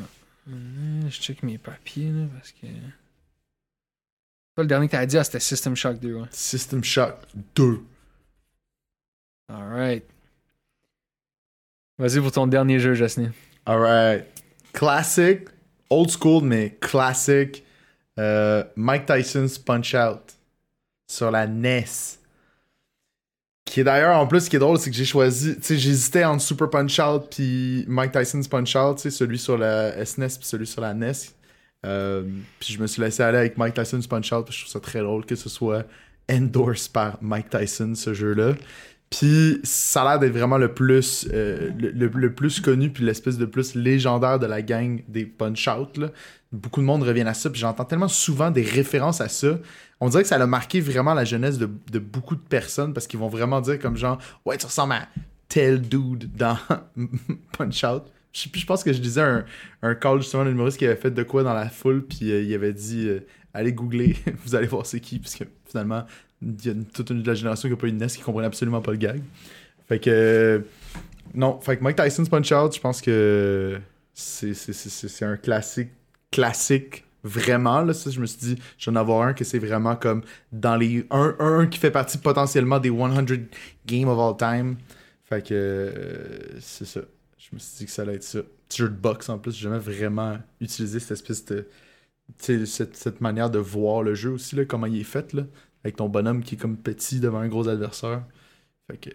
Hum, 0.47 1.01
Je 1.09 1.19
check 1.21 1.43
mes 1.43 1.57
papiers 1.57 2.11
là, 2.11 2.25
parce 2.33 2.51
que. 2.51 2.67
Toi, 4.55 4.63
le 4.63 4.67
dernier 4.67 4.87
que 4.87 4.91
t'as 4.93 5.05
dit, 5.05 5.17
ah, 5.17 5.23
c'était 5.23 5.39
System 5.39 5.75
Shock 5.75 5.99
2. 5.99 6.13
Ouais. 6.15 6.27
System 6.31 6.83
Shock 6.83 7.15
2. 7.55 7.81
Alright. 9.49 10.03
Vas-y 11.99 12.19
pour 12.19 12.31
ton 12.31 12.47
dernier 12.47 12.79
jeu, 12.79 12.93
Jasmine. 12.93 13.33
Alright. 13.65 14.25
Classic. 14.73 15.47
Old 15.89 16.09
school, 16.09 16.43
mais 16.43 16.77
classic. 16.81 17.63
Euh, 18.19 18.63
Mike 18.75 19.05
Tyson's 19.05 19.57
Punch 19.57 19.93
Out 19.95 20.35
sur 21.09 21.31
la 21.31 21.47
NES. 21.47 21.85
Qui 23.67 23.81
est 23.81 23.83
d'ailleurs, 23.83 24.17
en 24.17 24.25
plus, 24.25 24.45
ce 24.45 24.49
qui 24.49 24.55
est 24.55 24.59
drôle, 24.59 24.79
c'est 24.79 24.89
que 24.89 24.95
j'ai 24.95 25.05
choisi. 25.05 25.55
Tu 25.57 25.61
sais, 25.61 25.77
j'hésitais 25.77 26.23
entre 26.23 26.41
Super 26.41 26.69
Punch 26.69 26.99
Out 26.99 27.27
puis 27.29 27.83
Mike 27.87 28.13
Tyson's 28.13 28.47
Punch 28.47 28.75
Out, 28.75 28.95
tu 28.95 29.01
sais, 29.03 29.11
celui 29.11 29.37
sur 29.37 29.57
la 29.57 30.05
SNES 30.05 30.37
puis 30.39 30.47
celui 30.47 30.65
sur 30.65 30.81
la 30.81 30.93
NES. 30.93 31.11
Euh, 31.85 32.23
puis 32.59 32.73
je 32.73 32.79
me 32.79 32.87
suis 32.87 33.01
laissé 33.01 33.23
aller 33.23 33.37
avec 33.37 33.57
Mike 33.57 33.75
Tyson's 33.75 34.07
Punch 34.07 34.31
Out, 34.31 34.47
je 34.51 34.61
trouve 34.61 34.71
ça 34.71 34.79
très 34.79 35.01
drôle 35.01 35.25
que 35.25 35.35
ce 35.35 35.49
soit 35.49 35.85
endorsed 36.31 36.91
par 36.93 37.17
Mike 37.21 37.49
Tyson, 37.49 37.93
ce 37.93 38.13
jeu-là. 38.13 38.53
Puis 39.09 39.59
ça 39.63 40.01
a 40.01 40.09
l'air 40.09 40.19
d'être 40.19 40.33
vraiment 40.33 40.57
le 40.57 40.73
plus 40.73 41.27
euh, 41.33 41.71
plus 42.35 42.59
connu 42.59 42.89
puis 42.91 43.05
l'espèce 43.05 43.37
de 43.37 43.45
plus 43.45 43.73
légendaire 43.73 44.37
de 44.37 44.45
la 44.45 44.61
gang 44.61 45.01
des 45.07 45.25
Punch 45.25 45.67
Out. 45.67 45.97
là. 45.97 46.11
Beaucoup 46.51 46.81
de 46.81 46.85
monde 46.85 47.03
reviennent 47.03 47.27
à 47.27 47.33
ça, 47.33 47.49
puis 47.49 47.59
j'entends 47.59 47.85
tellement 47.85 48.07
souvent 48.07 48.51
des 48.51 48.63
références 48.63 49.19
à 49.19 49.27
ça. 49.27 49.59
On 49.99 50.09
dirait 50.09 50.23
que 50.23 50.29
ça 50.29 50.35
a 50.35 50.45
marqué 50.45 50.79
vraiment 50.79 51.13
la 51.13 51.25
jeunesse 51.25 51.57
de, 51.57 51.67
beaucoup 51.99 52.35
de 52.35 52.41
personnes 52.41 52.93
parce 52.93 53.07
qu'ils 53.07 53.19
vont 53.19 53.27
vraiment 53.27 53.61
dire 53.61 53.79
comme 53.79 53.97
genre 53.97 54.17
Ouais, 54.45 54.57
tu 54.57 54.65
ressembles 54.65 54.93
à 54.93 55.07
tel 55.47 55.81
dude 55.81 56.31
dans 56.35 56.57
Punch 57.57 57.83
Out. 57.83 58.03
Je, 58.33 58.47
je 58.53 58.65
pense 58.65 58.83
que 58.83 58.93
je 58.93 58.99
disais 58.99 59.23
un, 59.81 59.95
call 59.95 60.21
justement 60.21 60.45
d'un 60.45 60.69
qui 60.69 60.85
avait 60.85 60.95
fait 60.95 61.11
de 61.11 61.23
quoi 61.23 61.43
dans 61.43 61.53
la 61.53 61.69
foule, 61.69 62.05
puis 62.05 62.31
euh, 62.31 62.41
il 62.41 62.53
avait 62.53 62.73
dit 62.73 63.07
euh, 63.07 63.25
Allez 63.53 63.73
googler, 63.73 64.15
vous 64.45 64.55
allez 64.55 64.67
voir 64.67 64.85
c'est 64.85 64.99
qui, 64.99 65.19
puisque 65.19 65.45
finalement, 65.65 66.05
y 66.41 66.69
a 66.69 66.73
toute 66.93 67.09
une 67.09 67.21
de 67.23 67.27
la 67.27 67.33
génération 67.33 67.67
qui 67.67 67.73
n'a 67.73 67.79
pas 67.79 67.87
eu 67.87 67.91
de 67.91 67.97
NES 67.97 68.07
qui 68.07 68.21
comprenait 68.21 68.47
absolument 68.47 68.81
pas 68.81 68.91
le 68.91 68.97
gag. 68.97 69.21
Fait 69.87 69.99
que. 69.99 70.09
euh, 70.09 70.59
non, 71.33 71.59
fait 71.59 71.77
que 71.77 71.83
Mike 71.83 71.97
Tyson's 71.97 72.29
Punch 72.29 72.51
Out, 72.51 72.75
je 72.75 72.79
pense 72.79 73.01
que 73.01 73.79
c'est 74.13 75.23
un 75.23 75.37
classique, 75.37 75.89
classique, 76.31 77.03
vraiment. 77.23 77.81
Là, 77.81 77.93
ça, 77.93 78.09
je 78.09 78.19
me 78.19 78.25
suis 78.25 78.39
dit, 78.39 78.61
je 78.77 78.89
vais 78.89 78.97
en 78.97 78.99
avoir 78.99 79.27
un 79.27 79.33
que 79.33 79.43
c'est 79.43 79.59
vraiment 79.59 79.95
comme 79.95 80.23
dans 80.51 80.75
les. 80.75 81.05
Un, 81.11 81.35
un 81.39 81.67
qui 81.67 81.79
fait 81.79 81.91
partie 81.91 82.17
potentiellement 82.17 82.79
des 82.79 82.89
100 82.89 83.25
games 83.85 84.07
of 84.07 84.19
all 84.19 84.37
time. 84.37 84.77
Fait 85.23 85.45
que 85.45 85.53
euh, 85.53 86.59
c'est 86.59 86.85
ça. 86.85 87.01
Je 87.37 87.49
me 87.53 87.59
suis 87.59 87.79
dit 87.79 87.85
que 87.85 87.91
ça 87.91 88.01
allait 88.03 88.15
être 88.15 88.23
ça. 88.23 88.39
Petit 88.67 88.79
jeu 88.79 88.89
de 88.89 88.95
boxe 88.95 89.29
en 89.29 89.37
plus, 89.39 89.53
j'ai 89.53 89.63
jamais 89.63 89.79
vraiment 89.79 90.37
utilisé 90.59 90.99
cette 90.99 91.11
espèce 91.11 91.45
de. 91.45 91.67
Cette, 92.39 92.97
cette 92.97 93.21
manière 93.21 93.49
de 93.49 93.57
voir 93.57 94.03
le 94.03 94.13
jeu 94.13 94.31
aussi, 94.31 94.57
là, 94.57 94.65
comment 94.65 94.85
il 94.85 94.99
est 94.99 95.05
fait, 95.05 95.31
là, 95.31 95.43
avec 95.87 95.95
ton 95.95 96.09
bonhomme 96.09 96.43
qui 96.43 96.55
est 96.55 96.57
comme 96.57 96.75
petit 96.75 97.21
devant 97.21 97.39
un 97.39 97.47
gros 97.47 97.69
adversaire. 97.69 98.23
Fait 98.91 98.97
que 98.97 99.09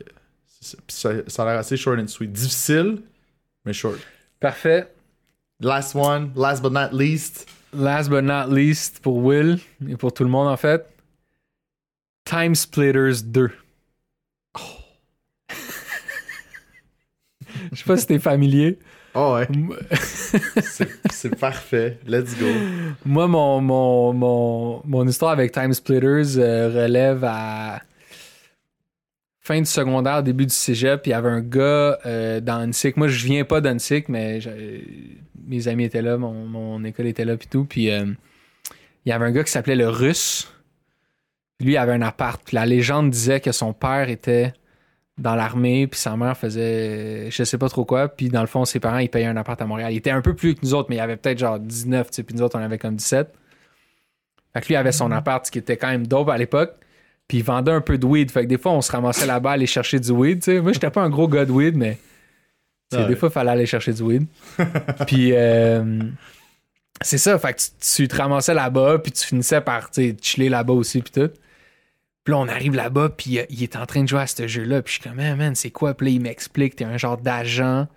ça, 0.89 1.13
ça 1.27 1.43
a 1.43 1.47
l'air 1.47 1.59
assez 1.59 1.77
short 1.77 2.01
and 2.01 2.07
sweet. 2.09 2.33
Difficile, 2.33 3.03
mais 3.67 3.75
short. 3.75 3.99
Parfait. 4.41 4.89
Last 5.61 5.95
one, 5.95 6.33
last 6.35 6.63
but 6.63 6.73
not 6.73 6.93
least. 6.93 7.47
Last 7.75 8.09
but 8.09 8.23
not 8.23 8.49
least, 8.49 9.01
pour 9.01 9.19
Will 9.19 9.59
et 9.87 9.97
pour 9.97 10.13
tout 10.13 10.25
le 10.25 10.31
monde 10.31 10.49
en 10.49 10.57
fait, 10.57 10.87
Time 12.25 12.55
Splitters 12.55 13.23
2. 13.23 13.51
Je 17.73 17.77
sais 17.77 17.85
pas 17.85 17.97
si 17.97 18.07
t'es 18.07 18.19
familier. 18.19 18.79
Oh 19.14 19.35
ouais, 19.35 19.46
c'est 21.11 21.38
parfait. 21.38 21.98
Let's 22.07 22.35
go. 22.38 22.46
Moi, 23.05 23.29
mon, 23.29 23.61
mon, 23.61 24.14
mon, 24.14 24.83
mon 24.87 25.07
histoire 25.07 25.33
avec 25.33 25.53
Time 25.53 25.75
Splitters 25.75 26.38
euh, 26.38 26.70
relève 26.70 27.22
à 27.25 27.83
fin 29.40 29.59
du 29.59 29.66
secondaire, 29.66 30.22
début 30.22 30.46
du 30.46 30.55
cégep. 30.55 31.03
Puis 31.03 31.11
il 31.11 31.14
y 31.14 31.14
avait 31.14 31.29
un 31.29 31.42
gars 31.42 31.98
euh, 32.07 32.40
dans. 32.40 32.70
Moi, 32.96 33.09
je 33.09 33.27
viens 33.27 33.44
pas 33.44 33.61
d'Annecy, 33.61 34.05
mais 34.09 34.38
mes 35.46 35.68
amis 35.68 35.85
étaient 35.85 36.03
là, 36.03 36.16
mon, 36.16 36.46
mon 36.46 36.83
école 36.85 37.07
était 37.07 37.27
là, 37.27 37.37
puis 37.37 37.48
tout. 37.48 37.66
Puis 37.66 37.90
euh, 37.90 38.07
il 39.05 39.11
y 39.11 39.12
avait 39.12 39.27
un 39.27 39.33
gars 39.33 39.44
qui 39.44 39.53
s'appelait 39.53 39.77
le 39.77 39.90
Russe. 39.90 40.51
Lui, 41.61 41.72
il 41.72 41.77
avait 41.77 41.92
un 41.92 42.03
appart. 42.03 42.40
Puis 42.42 42.55
la 42.55 42.64
légende 42.64 43.11
disait 43.11 43.40
que 43.40 43.53
son 43.53 43.75
père 43.75 44.09
était 44.09 44.55
dans 45.18 45.35
l'armée, 45.35 45.87
puis 45.87 46.01
sa 46.01 46.16
mère 46.16 46.37
faisait 46.37 47.31
je 47.31 47.44
sais 47.44 47.59
pas 47.59 47.68
trop 47.68 47.85
quoi. 47.85 48.09
Puis 48.09 48.29
dans 48.29 48.40
le 48.40 48.46
fond, 48.46 48.64
ses 48.64 48.81
parents, 48.81 48.98
ils 48.98 49.09
payaient 49.11 49.27
un 49.27 49.37
appart 49.37 49.61
à 49.61 49.66
Montréal. 49.66 49.92
Il 49.92 49.96
était 49.98 50.11
un 50.11 50.22
peu 50.22 50.35
plus 50.35 50.55
que 50.55 50.61
nous 50.62 50.75
autres, 50.75 50.88
mais 50.90 50.96
il 50.96 51.01
avait 51.01 51.16
peut-être 51.16 51.38
genre 51.38 51.59
19, 51.59 52.11
tu 52.11 52.16
sais, 52.16 52.22
puis 52.22 52.35
nous 52.35 52.42
autres, 52.42 52.59
on 52.59 52.62
avait 52.62 52.79
comme 52.79 52.96
17. 52.96 53.33
Fait 54.55 54.61
que 54.61 54.66
lui, 54.66 54.75
il 54.75 54.77
avait 54.77 54.92
son 54.92 55.11
appart, 55.11 55.44
ce 55.46 55.51
qui 55.51 55.59
était 55.59 55.77
quand 55.77 55.88
même 55.88 56.07
dope 56.07 56.29
à 56.29 56.37
l'époque. 56.38 56.75
Puis 57.29 57.38
il 57.38 57.44
vendait 57.44 57.72
un 57.72 57.81
peu 57.81 57.96
de 57.98 58.05
weed. 58.07 58.31
Fait 58.31 58.42
que 58.42 58.46
des 58.48 58.59
fois, 58.59 58.72
on 58.72 58.81
se 58.83 58.92
ramassait 58.92 59.27
là-bas 59.27 59.51
à 59.51 59.53
aller 59.55 59.66
chercher 59.66 59.98
du 60.01 60.11
weed. 60.11 60.40
tu 60.40 60.53
sais. 60.53 60.61
Moi, 60.61 60.72
j'étais 60.72 60.90
pas 60.90 61.03
un 61.03 61.09
gros 61.11 61.29
gars 61.29 61.44
de 61.44 61.53
weed, 61.53 61.77
mais 61.77 61.98
Ouais. 62.92 63.07
des 63.07 63.16
fois, 63.16 63.31
il 63.31 63.33
fallait 63.33 63.51
aller 63.53 63.64
chercher 63.64 63.94
du 63.94 64.03
weed. 64.03 64.27
puis 65.07 65.31
euh, 65.33 66.03
c'est 67.01 67.16
ça. 67.16 67.38
Fait 67.38 67.55
que 67.55 67.59
tu, 67.59 67.70
tu 68.03 68.09
te 68.09 68.16
ramassais 68.16 68.53
là-bas, 68.53 68.98
puis 68.98 69.12
tu 69.12 69.25
finissais 69.27 69.62
par 69.62 69.88
chiller 70.20 70.51
là-bas 70.51 70.75
aussi, 70.75 71.01
puis 71.01 71.11
tout. 71.12 71.31
Puis 72.25 72.33
là, 72.33 72.39
on 72.39 72.49
arrive 72.49 72.75
là-bas, 72.75 73.11
puis 73.11 73.39
il 73.51 73.63
est 73.63 73.77
en 73.77 73.85
train 73.87 74.03
de 74.03 74.09
jouer 74.09 74.21
à 74.21 74.27
ce 74.27 74.47
jeu-là. 74.47 74.83
Puis 74.83 74.95
je 74.95 75.01
suis 75.01 75.09
comme, 75.09 75.19
man, 75.19 75.37
man, 75.37 75.55
c'est 75.55 75.71
quoi? 75.71 75.95
Puis 75.95 76.07
là, 76.07 76.13
il 76.13 76.21
m'explique, 76.21 76.77
t'es 76.77 76.85
un 76.85 76.97
genre 76.97 77.19
d'agent 77.19 77.89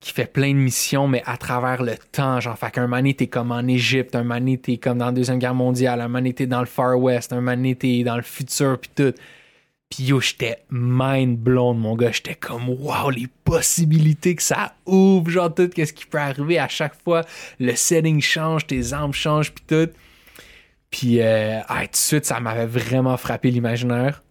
qui 0.00 0.12
fait 0.12 0.26
plein 0.26 0.50
de 0.50 0.58
missions, 0.58 1.08
mais 1.08 1.22
à 1.24 1.38
travers 1.38 1.82
le 1.82 1.96
temps. 1.96 2.38
Genre, 2.38 2.58
fait 2.58 2.70
qu'un 2.70 2.88
donné, 2.88 3.14
t'es 3.14 3.26
comme 3.26 3.52
en 3.52 3.66
Égypte, 3.66 4.14
un 4.14 4.24
donné, 4.24 4.58
t'es 4.58 4.76
comme 4.76 4.98
dans 4.98 5.06
la 5.06 5.12
Deuxième 5.12 5.38
Guerre 5.38 5.54
mondiale, 5.54 6.00
un 6.02 6.10
donné, 6.10 6.34
t'es 6.34 6.46
dans 6.46 6.60
le 6.60 6.66
Far 6.66 6.98
West, 6.98 7.32
un 7.32 7.42
donné, 7.42 7.74
t'es 7.74 8.02
dans 8.02 8.16
le 8.16 8.22
futur, 8.22 8.78
puis 8.78 8.90
tout. 8.94 9.14
Puis 9.88 10.04
yo, 10.04 10.20
j'étais 10.20 10.58
mind 10.70 11.38
blown, 11.38 11.78
mon 11.78 11.96
gars. 11.96 12.12
J'étais 12.12 12.34
comme, 12.34 12.68
wow, 12.68 13.10
les 13.10 13.28
possibilités 13.44 14.34
que 14.34 14.42
ça 14.42 14.74
ouvre, 14.84 15.30
genre 15.30 15.54
tout, 15.54 15.68
qu'est-ce 15.68 15.92
qui 15.92 16.04
peut 16.04 16.18
arriver 16.18 16.58
à 16.58 16.68
chaque 16.68 17.02
fois. 17.02 17.22
Le 17.58 17.74
setting 17.74 18.20
change, 18.20 18.66
tes 18.66 18.92
armes 18.92 19.14
changent, 19.14 19.52
puis 19.52 19.64
tout. 19.66 19.90
Puis, 20.94 21.20
euh, 21.20 21.58
ah, 21.66 21.80
tout 21.86 21.90
de 21.90 21.96
suite, 21.96 22.24
ça 22.24 22.38
m'avait 22.38 22.66
vraiment 22.66 23.16
frappé 23.16 23.50
l'imaginaire. 23.50 24.22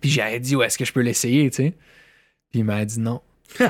Puis 0.00 0.08
j'avais 0.08 0.40
dit, 0.40 0.56
ouais, 0.56 0.64
est-ce 0.66 0.78
que 0.78 0.86
je 0.86 0.92
peux 0.94 1.02
l'essayer, 1.02 1.50
tu 1.50 1.56
sais? 1.56 1.74
Puis 2.50 2.60
il 2.60 2.64
m'a 2.64 2.82
dit 2.86 2.98
non. 2.98 3.20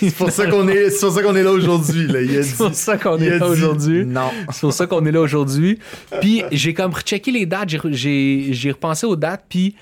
C'est 0.00 0.14
pour 0.16 0.30
ça 0.30 0.46
qu'on 0.46 0.66
est, 0.68 0.88
c'est 0.88 1.00
pour 1.06 1.14
ça 1.14 1.22
qu'on 1.22 1.36
est 1.36 1.42
là 1.42 1.52
aujourd'hui. 1.52 2.08
C'est 2.42 2.56
pour 2.56 2.74
ça 2.74 2.96
qu'on 2.96 3.18
est 3.18 3.38
là 3.38 3.46
aujourd'hui. 3.46 4.06
Non. 4.06 4.30
C'est 4.50 4.60
pour 4.60 4.72
ça 4.72 4.86
qu'on 4.86 5.04
est 5.04 5.12
là 5.12 5.20
aujourd'hui. 5.20 5.78
Puis 6.22 6.42
j'ai 6.50 6.72
comme 6.72 6.94
rechecké 6.94 7.30
les 7.30 7.44
dates, 7.44 7.68
j'ai 7.68 7.78
re- 7.78 7.92
j'ai 7.92 8.48
j'ai 8.52 8.70
repensé 8.70 9.04
aux 9.06 9.16
dates, 9.16 9.44
puis 9.50 9.76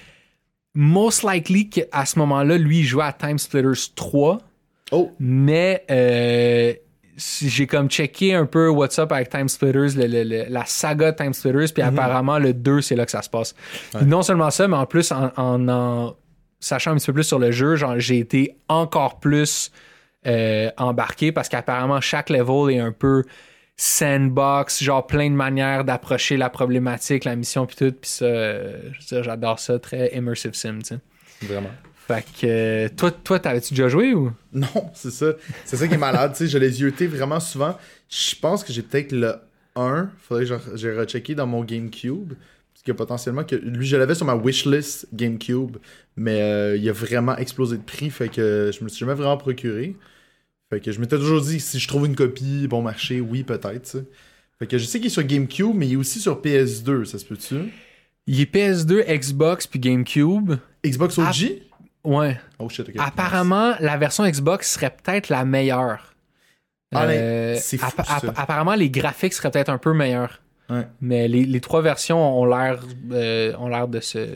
most 0.74 1.22
likely 1.24 1.68
qu'à 1.70 2.04
ce 2.06 2.18
moment-là, 2.18 2.58
lui, 2.58 2.80
il 2.80 2.84
jouait 2.84 3.04
à 3.04 3.12
Time 3.12 3.38
Splitters 3.38 3.92
3, 3.94 4.38
Oh, 4.90 5.12
mais 5.20 5.84
euh, 5.90 6.72
j'ai 7.18 7.66
comme 7.66 7.88
checké 7.90 8.32
un 8.34 8.46
peu 8.46 8.68
what's 8.68 8.98
up 8.98 9.10
avec 9.12 9.28
Time 9.28 9.48
Splitters, 9.48 9.96
le- 9.96 10.06
le- 10.06 10.22
le- 10.22 10.44
la 10.48 10.64
saga 10.64 11.12
Time 11.12 11.32
Splitters, 11.34 11.72
puis 11.74 11.82
apparemment 11.82 12.38
le 12.38 12.54
2, 12.54 12.80
c'est 12.80 12.94
là 12.94 13.04
que 13.04 13.10
ça 13.10 13.22
se 13.22 13.28
passe. 13.30 13.54
Non 14.02 14.22
seulement 14.22 14.50
ça, 14.50 14.68
mais 14.68 14.76
en 14.76 14.86
plus, 14.86 15.10
en, 15.10 15.32
en, 15.36 15.68
en 15.68 16.16
sachant 16.60 16.92
un 16.92 16.96
petit 16.96 17.06
peu 17.06 17.14
plus 17.14 17.24
sur 17.24 17.38
le 17.38 17.50
jeu, 17.50 17.76
j'ai 17.98 18.18
été 18.18 18.56
encore 18.68 19.18
plus 19.20 19.70
euh, 20.26 20.70
embarqué 20.76 21.32
parce 21.32 21.48
qu'apparemment 21.48 22.00
chaque 22.00 22.30
level 22.30 22.74
est 22.74 22.80
un 22.80 22.92
peu 22.92 23.24
sandbox, 23.76 24.82
genre 24.82 25.06
plein 25.06 25.30
de 25.30 25.34
manières 25.36 25.84
d'approcher 25.84 26.36
la 26.36 26.50
problématique, 26.50 27.24
la 27.24 27.36
mission 27.36 27.64
puis 27.66 27.76
tout, 27.76 27.92
puis 27.92 28.10
ça, 28.10 28.24
euh, 28.24 28.90
j'adore 29.22 29.58
ça, 29.60 29.78
très 29.78 30.14
immersive 30.16 30.54
sim, 30.54 30.78
tu 30.80 30.96
sais. 30.96 30.98
vraiment. 31.46 31.70
Fait 32.08 32.24
que 32.40 32.46
euh, 32.46 32.88
toi, 32.96 33.10
toi, 33.10 33.38
t'avais-tu 33.38 33.74
déjà 33.74 33.90
joué 33.90 34.14
ou? 34.14 34.32
Non, 34.54 34.90
c'est 34.94 35.10
ça. 35.10 35.34
C'est 35.66 35.76
ça 35.76 35.86
qui 35.86 35.92
est 35.92 35.98
malade. 35.98 36.32
tu 36.32 36.38
sais, 36.38 36.48
je 36.48 36.56
l'ai 36.56 37.06
vraiment 37.06 37.38
souvent. 37.38 37.76
Je 38.08 38.34
pense 38.34 38.64
que 38.64 38.72
j'ai 38.72 38.80
peut-être 38.80 39.12
le 39.12 39.34
1. 39.76 40.08
Faudrait 40.18 40.46
que 40.46 40.76
j'ai 40.76 40.92
rechecké 40.92 41.34
dans 41.34 41.46
mon 41.46 41.62
GameCube. 41.62 42.32
Parce 42.72 42.82
que 42.82 42.92
potentiellement, 42.92 43.44
que 43.44 43.56
lui, 43.56 43.86
je 43.86 43.98
l'avais 43.98 44.14
sur 44.14 44.24
ma 44.24 44.34
wishlist 44.34 45.06
GameCube. 45.12 45.76
Mais 46.16 46.40
euh, 46.40 46.76
il 46.78 46.88
a 46.88 46.92
vraiment 46.92 47.36
explosé 47.36 47.76
de 47.76 47.82
prix. 47.82 48.08
Fait 48.08 48.30
que 48.30 48.70
je 48.72 48.82
me 48.82 48.88
suis 48.88 49.00
jamais 49.00 49.12
vraiment 49.12 49.36
procuré. 49.36 49.94
Fait 50.70 50.80
que 50.80 50.90
je 50.90 51.00
m'étais 51.00 51.18
toujours 51.18 51.42
dit, 51.42 51.60
si 51.60 51.78
je 51.78 51.88
trouve 51.88 52.06
une 52.06 52.16
copie 52.16 52.68
bon 52.68 52.80
marché, 52.80 53.20
oui, 53.20 53.42
peut-être. 53.42 53.98
Fait 54.58 54.66
que 54.66 54.78
je 54.78 54.84
sais 54.86 54.98
qu'il 54.98 55.08
est 55.08 55.10
sur 55.10 55.24
GameCube, 55.24 55.74
mais 55.74 55.86
il 55.86 55.92
est 55.92 55.96
aussi 55.96 56.20
sur 56.20 56.40
PS2. 56.40 57.04
Ça 57.04 57.18
se 57.18 57.26
peut-tu? 57.26 57.70
Il 58.26 58.40
est 58.40 58.50
PS2, 58.50 59.04
Xbox 59.18 59.66
puis 59.66 59.78
GameCube. 59.78 60.54
Xbox 60.86 61.18
OG? 61.18 61.67
Ouais. 62.08 62.40
Oh 62.58 62.68
shit. 62.68 62.90
Apparemment, 62.98 63.74
la 63.80 63.96
version 63.98 64.26
Xbox 64.26 64.72
serait 64.72 64.90
peut-être 64.90 65.28
la 65.28 65.44
meilleure. 65.44 66.14
Ah, 66.94 67.04
Euh, 67.04 67.56
c'est 67.60 67.76
fou, 67.76 67.86
appa- 67.86 68.04
ça. 68.04 68.16
app- 68.28 68.38
apparemment, 68.38 68.74
les 68.74 68.88
graphiques 68.88 69.34
seraient 69.34 69.50
peut-être 69.50 69.68
un 69.68 69.76
peu 69.78 69.92
meilleurs. 69.92 70.40
Ouais. 70.70 70.86
Mais 71.02 71.28
les, 71.28 71.44
les 71.44 71.60
trois 71.60 71.82
versions 71.82 72.18
ont 72.40 72.44
l'air 72.46 72.82
euh, 73.12 73.54
ont 73.58 73.68
l'air 73.68 73.88
de 73.88 74.00
se, 74.00 74.26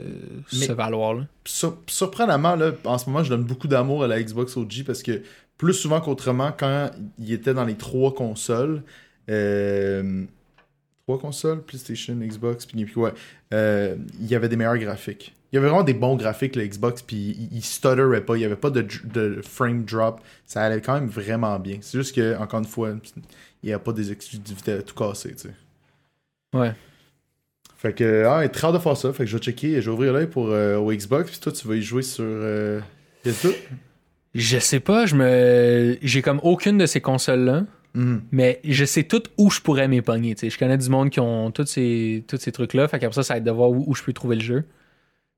se 0.50 0.72
valoir. 0.72 1.14
là. 1.14 1.22
Sur- 1.46 1.78
surprenamment, 1.86 2.56
là, 2.56 2.72
en 2.84 2.98
ce 2.98 3.06
moment, 3.08 3.22
je 3.24 3.30
donne 3.30 3.44
beaucoup 3.44 3.68
d'amour 3.68 4.04
à 4.04 4.06
la 4.06 4.22
Xbox 4.22 4.56
OG 4.56 4.84
parce 4.86 5.02
que 5.02 5.22
plus 5.58 5.72
souvent 5.74 6.00
qu'autrement, 6.00 6.50
quand 6.56 6.90
il 7.18 7.32
était 7.32 7.54
dans 7.54 7.64
les 7.64 7.74
trois 7.76 8.14
consoles, 8.14 8.82
euh, 9.30 10.24
trois 11.06 11.18
consoles, 11.18 11.62
PlayStation, 11.62 12.14
Xbox, 12.16 12.66
puis 12.66 12.86
ouais, 12.96 13.12
il 13.50 14.26
y 14.26 14.34
avait 14.34 14.48
des 14.48 14.56
meilleurs 14.56 14.78
graphiques. 14.78 15.34
Il 15.52 15.56
y 15.56 15.58
avait 15.58 15.68
vraiment 15.68 15.84
des 15.84 15.94
bons 15.94 16.16
graphiques, 16.16 16.56
le 16.56 16.66
Xbox, 16.66 17.02
puis 17.02 17.16
il, 17.16 17.58
il 17.58 17.62
stutterait 17.62 18.24
pas, 18.24 18.36
il 18.36 18.40
y 18.40 18.44
avait 18.44 18.56
pas 18.56 18.70
de, 18.70 18.86
de 19.04 19.40
frame 19.42 19.84
drop. 19.84 20.20
Ça 20.46 20.62
allait 20.62 20.80
quand 20.80 20.94
même 20.94 21.08
vraiment 21.08 21.58
bien. 21.58 21.76
C'est 21.82 21.98
juste 21.98 22.16
que, 22.16 22.38
encore 22.38 22.60
une 22.60 22.66
fois, 22.66 22.94
il 23.62 23.66
n'y 23.66 23.72
a 23.72 23.78
pas 23.78 23.92
des 23.92 24.10
exclusivités 24.10 24.72
à 24.72 24.82
tout 24.82 24.94
casser, 24.94 25.34
tu 25.34 25.48
sais. 25.48 25.54
Ouais. 26.54 26.72
Fait 27.76 27.92
que, 27.92 28.24
ah, 28.26 28.48
très 28.48 28.68
hâte 28.68 28.74
de 28.74 28.78
faire 28.78 28.96
ça. 28.96 29.12
Fait 29.12 29.24
que 29.24 29.30
je 29.30 29.36
vais 29.36 29.42
checker, 29.42 29.80
je 29.80 29.90
vais 29.90 29.94
ouvrir 29.94 30.12
l'œil 30.12 30.28
pour 30.28 30.48
euh, 30.48 30.76
au 30.76 30.92
Xbox, 30.92 31.30
puis 31.30 31.40
toi, 31.40 31.52
tu 31.52 31.66
vas 31.66 31.74
y 31.74 31.82
jouer 31.82 32.02
sur 32.02 32.24
euh, 32.24 32.80
PS2. 33.24 33.54
Je 34.34 34.58
sais 34.58 34.80
pas, 34.80 35.04
je 35.04 35.16
me. 35.16 35.98
J'ai 36.00 36.22
comme 36.22 36.40
aucune 36.42 36.78
de 36.78 36.86
ces 36.86 37.00
consoles-là. 37.00 37.64
Mhm. 37.94 38.22
Mais 38.32 38.60
je 38.64 38.84
sais 38.86 39.02
tout 39.02 39.22
où 39.36 39.50
je 39.50 39.60
pourrais 39.60 39.86
m'épogner. 39.88 40.34
Je 40.40 40.56
connais 40.56 40.78
du 40.78 40.88
monde 40.88 41.10
qui 41.10 41.20
ont 41.20 41.50
tous 41.50 41.66
ces, 41.66 42.24
tous 42.26 42.38
ces 42.38 42.52
trucs-là. 42.52 42.88
Fait 42.88 42.98
qu'après 42.98 43.16
ça, 43.16 43.22
ça 43.22 43.34
va 43.34 43.38
être 43.38 43.44
de 43.44 43.50
voir 43.50 43.70
où, 43.70 43.84
où 43.86 43.94
je 43.94 44.02
peux 44.02 44.14
trouver 44.14 44.36
le 44.36 44.42
jeu. 44.42 44.64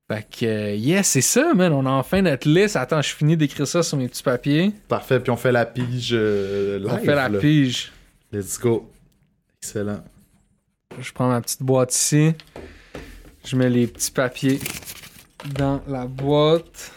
Fait 0.07 0.27
que, 0.29 0.45
euh, 0.45 0.75
yes, 0.75 1.07
c'est 1.07 1.21
ça, 1.21 1.53
man. 1.55 1.73
On 1.73 1.85
a 1.85 1.89
enfin 1.89 2.21
notre 2.21 2.47
liste. 2.47 2.75
Attends, 2.75 3.01
je 3.01 3.13
finis 3.13 3.35
d'écrire 3.35 3.67
ça 3.67 3.81
sur 3.81 3.97
mes 3.97 4.07
petits 4.07 4.21
papiers. 4.21 4.71
Parfait, 4.87 5.19
puis 5.19 5.31
on 5.31 5.37
fait 5.37 5.51
la 5.51 5.65
pige 5.65 6.11
euh, 6.13 6.77
live. 6.77 6.89
On 6.91 6.97
fait 6.99 7.15
la 7.15 7.27
là. 7.27 7.39
pige. 7.39 7.91
Let's 8.31 8.59
go. 8.59 8.91
Excellent. 9.61 10.03
Je 10.99 11.11
prends 11.11 11.27
ma 11.27 11.41
petite 11.41 11.63
boîte 11.63 11.93
ici. 11.95 12.33
Je 13.43 13.55
mets 13.55 13.69
les 13.69 13.87
petits 13.87 14.11
papiers 14.11 14.59
dans 15.57 15.81
la 15.87 16.05
boîte. 16.05 16.91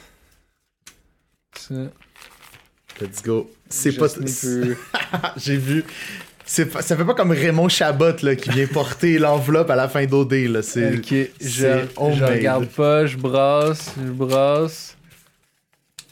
Ça, 1.57 1.75
Let's 3.01 3.23
go. 3.23 3.51
C'est 3.69 3.93
pas. 3.93 4.07
J'ai 5.37 5.57
vu. 5.57 5.85
C'est 6.51 6.65
pas- 6.67 6.81
ça 6.81 6.97
fait 6.97 7.05
pas 7.05 7.13
comme 7.15 7.31
Raymond 7.31 7.69
Chabot 7.69 8.17
là, 8.23 8.35
qui 8.35 8.49
vient 8.49 8.67
porter 8.67 9.19
l'enveloppe 9.19 9.69
à 9.71 9.77
la 9.77 9.87
fin 9.87 10.07
d'OD. 10.07 10.33
Là. 10.33 10.63
C'est, 10.63 10.97
Ok, 10.97 11.15
je, 11.43 12.25
regarde 12.25 12.67
pas, 12.69 13.05
je 13.07 13.17
brasse, 13.19 13.95
je 14.03 14.11
brasse. 14.11 14.97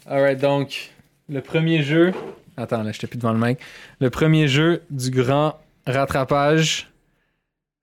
Alright, 0.09 0.39
donc, 0.39 0.91
le 1.31 1.41
premier 1.41 1.83
jeu. 1.83 2.13
Attends, 2.59 2.83
là, 2.83 2.93
j'étais 2.93 3.07
plus 3.07 3.17
devant 3.19 3.33
le 3.33 3.39
mic. 3.45 3.59
Le 4.01 4.11
premier 4.11 4.47
jeu 4.47 4.83
du 4.91 5.11
grand 5.11 5.59
rattrapage 5.87 6.89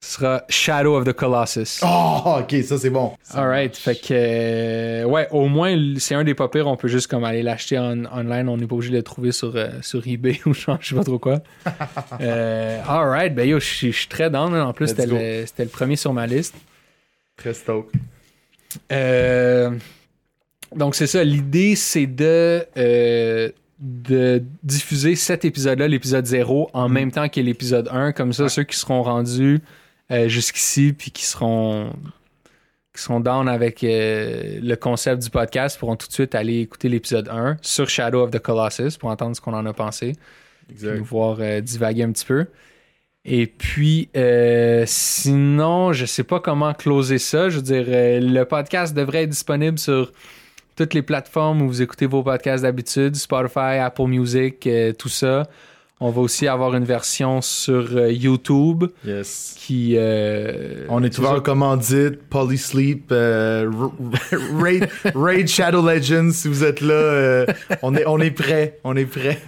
sera 0.06 0.44
Shadow 0.50 0.96
of 0.98 1.06
the 1.06 1.14
Colossus. 1.14 1.80
Oh, 1.82 2.40
ok, 2.42 2.56
ça 2.64 2.78
c'est 2.78 2.90
bon. 2.90 3.14
Alright, 3.34 3.76
fait 3.78 3.96
que. 3.96 4.08
euh, 4.12 5.04
ouais, 5.06 5.28
au 5.32 5.48
moins, 5.48 5.76
c'est 5.98 6.14
un 6.16 6.24
des 6.26 6.34
pas 6.36 6.50
pires. 6.50 6.68
On 6.68 6.76
peut 6.76 6.90
juste 6.90 7.08
comme 7.08 7.24
aller 7.24 7.42
l'acheter 7.42 7.80
en, 7.80 8.04
online. 8.14 8.50
On 8.50 8.58
n'est 8.58 8.68
pas 8.68 8.76
obligé 8.76 8.92
de 8.92 8.98
le 8.98 9.04
trouver 9.04 9.32
sur, 9.32 9.54
euh, 9.56 9.70
sur 9.82 10.06
eBay 10.06 10.40
ou 10.46 10.54
genre, 10.54 10.78
je 10.82 10.90
sais 10.90 10.96
pas 10.96 11.04
trop 11.06 11.20
quoi. 11.20 11.42
euh, 12.22 12.82
Alright, 12.88 13.34
ben 13.34 13.48
yo, 13.48 13.60
je 13.60 13.66
suis 13.66 14.08
très 14.10 14.30
down. 14.30 14.54
En 14.54 14.74
plus, 14.74 14.88
c'était 14.90 15.06
le, 15.06 15.46
le 15.58 15.70
premier 15.70 15.96
sur 15.96 16.12
ma 16.12 16.28
liste. 16.28 16.56
Très 17.38 17.54
stoked. 17.54 18.00
Euh, 18.92 19.72
donc 20.76 20.96
c'est 20.96 21.08
ça, 21.08 21.24
l'idée 21.24 21.76
c'est 21.76 22.08
de, 22.08 22.66
de 23.80 24.44
diffuser 24.64 25.16
cet 25.16 25.46
épisode-là, 25.46 25.88
l'épisode 25.88 26.26
0, 26.26 26.70
en 26.74 26.88
Mhm. 26.88 26.94
même 26.94 27.12
temps 27.12 27.30
que 27.30 27.40
l'épisode 27.40 27.88
1. 27.92 28.12
Comme 28.12 28.34
ça, 28.34 28.44
Ouais. 28.44 28.50
ceux 28.50 28.64
qui 28.64 28.78
seront 28.78 29.04
rendus 29.04 29.62
euh, 30.14 30.28
jusqu'ici, 30.28 30.94
puis 30.94 31.12
qui 31.12 31.26
seront, 31.26 31.92
qui 32.96 33.02
seront 33.02 33.20
down 33.20 33.48
avec 33.50 33.84
euh, 33.84 34.60
le 34.62 34.76
concept 34.76 35.24
du 35.24 35.30
podcast, 35.30 35.80
pourront 35.80 35.96
tout 35.96 36.08
de 36.08 36.14
suite 36.14 36.36
aller 36.36 36.60
écouter 36.60 36.90
l'épisode 36.90 37.28
1 37.28 37.58
sur 37.62 37.90
Shadow 37.90 38.22
of 38.22 38.32
the 38.32 38.40
Colossus 38.40 38.98
pour 39.00 39.10
entendre 39.10 39.36
ce 39.36 39.42
qu'on 39.42 39.54
en 39.54 39.66
a 39.66 39.74
pensé 39.74 40.14
puis 40.68 40.76
Exact. 40.76 40.98
nous 40.98 41.04
voir 41.04 41.38
euh, 41.40 41.60
divaguer 41.60 42.04
un 42.04 42.12
petit 42.12 42.26
peu. 42.26 42.46
Et 43.26 43.48
puis, 43.48 44.10
euh, 44.16 44.84
sinon, 44.86 45.94
je 45.94 46.06
sais 46.06 46.24
pas 46.24 46.40
comment 46.40 46.74
closer 46.74 47.18
ça. 47.18 47.50
Je 47.50 47.58
veux 47.58 47.62
dire, 47.62 47.86
le 47.88 48.44
podcast 48.44 48.94
devrait 48.94 49.24
être 49.24 49.30
disponible 49.30 49.80
sur 49.80 50.12
toutes 50.76 50.94
les 50.94 51.02
plateformes 51.02 51.62
où 51.62 51.68
vous 51.68 51.82
écoutez 51.82 52.06
vos 52.06 52.22
podcasts 52.22 52.64
d'habitude, 52.64 53.16
Spotify, 53.16 53.80
Apple 53.80 54.08
Music, 54.08 54.68
tout 55.00 55.10
ça. 55.10 55.48
On 56.06 56.10
va 56.10 56.20
aussi 56.22 56.48
avoir 56.50 56.76
une 56.76 56.84
version 56.84 57.40
sur 57.42 57.96
euh, 57.96 58.12
YouTube 58.12 58.84
Yes. 59.06 59.56
qui... 59.58 59.94
euh, 59.98 60.86
On 60.90 61.02
est 61.02 61.18
ouvert 61.18 61.36
aux 61.38 61.42
commandites, 61.42 62.22
Polysleep, 62.30 63.06
euh, 63.14 63.72
Raid, 64.62 64.90
Raid 65.16 65.48
Shadow 65.48 65.82
Legends, 65.82 66.32
si 66.32 66.50
vous 66.50 66.66
êtes 66.66 66.82
là, 66.82 66.94
euh, 66.94 67.46
on, 67.82 67.96
est, 67.96 68.06
on 68.06 68.20
est 68.20 68.32
prêt, 68.32 68.80
on 68.84 68.96
est 68.98 69.06
prêt. 69.06 69.40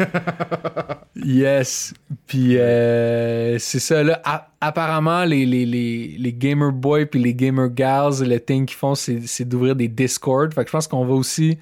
Yes. 1.26 1.94
Puis 2.28 2.56
c'est 2.58 3.80
ça, 3.80 4.04
là. 4.04 4.22
Apparemment, 4.62 5.24
les, 5.26 5.46
les, 5.46 5.66
les, 5.66 6.16
les 6.20 6.34
gamer 6.34 6.72
boys 6.72 7.06
puis 7.06 7.22
les 7.22 7.34
gamer 7.34 7.70
gals, 7.70 8.22
le 8.22 8.38
thing 8.40 8.66
qu'ils 8.66 8.78
font, 8.78 8.96
c'est, 8.96 9.22
c'est 9.26 9.46
d'ouvrir 9.48 9.76
des 9.76 9.88
Discord. 9.88 10.54
Fait 10.54 10.62
que 10.64 10.68
je 10.68 10.72
pense 10.74 10.88
qu'on 10.88 11.06
va 11.06 11.14
aussi 11.14 11.58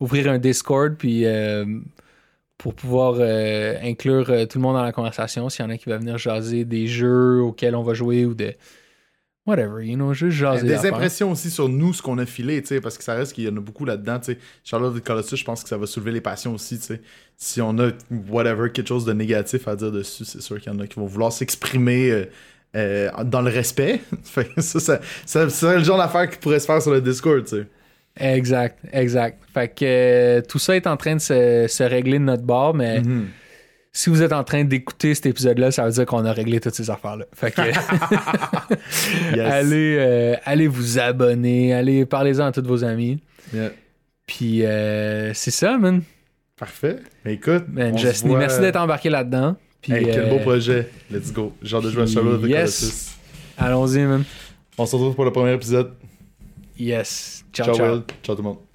ouvrir 0.00 0.28
un 0.30 0.38
Discord 0.38 0.94
puis 0.96 1.26
euh, 1.26 1.64
pour 2.58 2.74
pouvoir 2.74 3.14
euh, 3.18 3.76
inclure 3.82 4.28
euh, 4.30 4.44
tout 4.44 4.58
le 4.58 4.62
monde 4.62 4.74
dans 4.74 4.82
la 4.82 4.92
conversation. 4.92 5.48
S'il 5.48 5.64
y 5.64 5.68
en 5.68 5.70
a 5.70 5.78
qui 5.78 5.88
veulent 5.88 6.00
venir 6.00 6.18
jaser 6.18 6.64
des 6.64 6.88
jeux 6.88 7.40
auxquels 7.40 7.76
on 7.76 7.84
va 7.84 7.94
jouer 7.94 8.26
ou 8.26 8.34
de 8.34 8.52
whatever, 9.46 9.86
you 9.86 9.94
know, 9.94 10.12
juste 10.12 10.36
jaser. 10.36 10.66
Des 10.66 10.86
impressions 10.86 11.30
aussi 11.30 11.50
sur 11.50 11.68
nous, 11.68 11.94
ce 11.94 12.02
qu'on 12.02 12.18
a 12.18 12.26
filé, 12.26 12.60
tu 12.60 12.68
sais, 12.68 12.80
parce 12.80 12.98
que 12.98 13.04
ça 13.04 13.14
reste 13.14 13.32
qu'il 13.32 13.44
y 13.44 13.48
en 13.48 13.56
a 13.56 13.60
beaucoup 13.60 13.84
là-dedans, 13.84 14.18
tu 14.18 14.32
sais. 14.32 14.38
Charlotte 14.64 14.92
de 14.92 14.98
Colossus, 14.98 15.36
je 15.36 15.44
pense 15.44 15.62
que 15.62 15.68
ça 15.68 15.78
va 15.78 15.86
soulever 15.86 16.10
les 16.10 16.20
passions 16.20 16.52
aussi, 16.52 16.78
tu 16.78 16.84
sais. 16.84 17.00
Si 17.36 17.62
on 17.62 17.78
a, 17.78 17.90
whatever, 18.28 18.70
quelque 18.70 18.88
chose 18.88 19.04
de 19.04 19.12
négatif 19.12 19.66
à 19.68 19.76
dire 19.76 19.92
dessus, 19.92 20.24
c'est 20.24 20.42
sûr 20.42 20.60
qu'il 20.60 20.70
y 20.72 20.76
en 20.76 20.80
a 20.80 20.86
qui 20.86 20.98
vont 20.98 21.06
vouloir 21.06 21.32
s'exprimer 21.32 22.10
euh, 22.10 22.24
euh, 22.76 23.24
dans 23.24 23.40
le 23.40 23.50
respect. 23.50 24.02
ça, 24.24 24.42
ça, 24.58 24.80
ça, 24.80 25.00
ça 25.24 25.48
serait 25.48 25.78
le 25.78 25.84
genre 25.84 25.98
d'affaire 25.98 26.28
qui 26.28 26.38
pourrait 26.38 26.60
se 26.60 26.66
faire 26.66 26.82
sur 26.82 26.92
le 26.92 27.00
Discord, 27.00 27.42
tu 27.44 27.56
sais. 27.56 27.66
Exact, 28.18 28.78
exact. 28.92 29.38
Fait 29.54 29.68
que 29.68 29.84
euh, 29.84 30.40
tout 30.48 30.58
ça 30.58 30.74
est 30.76 30.86
en 30.86 30.96
train 30.96 31.14
de 31.16 31.20
se, 31.20 31.66
se 31.68 31.82
régler 31.82 32.18
de 32.18 32.24
notre 32.24 32.42
bord, 32.42 32.74
mais 32.74 33.00
Mhm. 33.00 33.26
si 33.92 34.10
vous 34.10 34.22
êtes 34.22 34.32
en 34.32 34.44
train 34.44 34.64
d'écouter 34.64 35.14
cet 35.14 35.26
épisode-là, 35.26 35.70
ça 35.70 35.84
veut 35.84 35.92
dire 35.92 36.06
qu'on 36.06 36.24
a 36.24 36.32
réglé 36.32 36.58
toutes 36.60 36.74
ces 36.74 36.90
affaires-là. 36.90 37.26
Fait 37.34 37.50
que 37.52 37.60
Yes. 39.36 39.40
allez, 39.52 39.96
euh, 39.98 40.34
allez 40.44 40.66
vous 40.68 40.98
abonner, 40.98 41.72
allez 41.74 42.06
parlez-en 42.06 42.46
à 42.46 42.52
tous 42.52 42.62
vos 42.66 42.84
amis. 42.84 43.20
Yeah. 43.54 43.70
Puis 44.26 44.64
euh, 44.64 45.32
c'est 45.34 45.50
ça, 45.50 45.78
man. 45.78 46.02
Parfait. 46.56 46.96
Mais 47.24 47.34
écoute, 47.34 47.64
man 47.72 47.96
voit- 47.96 48.38
Merci 48.38 48.60
d'être 48.60 48.76
embarqué 48.76 49.10
là-dedans. 49.10 49.56
Hey, 49.88 50.04
quel 50.04 50.28
beau 50.28 50.38
projet. 50.40 50.88
Let's 51.10 51.32
go. 51.32 51.52
Genre 51.62 51.80
de 51.80 51.90
jouer 51.90 52.02
à 52.02 52.06
de 52.06 52.48
yes. 52.48 52.80
Colossus. 52.80 53.10
allons-y, 53.56 54.00
man. 54.00 54.24
On 54.76 54.84
se 54.86 54.96
retrouve 54.96 55.14
pour 55.14 55.24
le 55.24 55.30
premier 55.32 55.54
épisode. 55.54 55.92
Yes. 56.78 57.44
Ciao, 57.52 57.66
ciao. 57.66 57.74
ciao. 57.74 58.04
Ciao 58.22 58.36
tout 58.36 58.42
le 58.42 58.48
monde. 58.48 58.67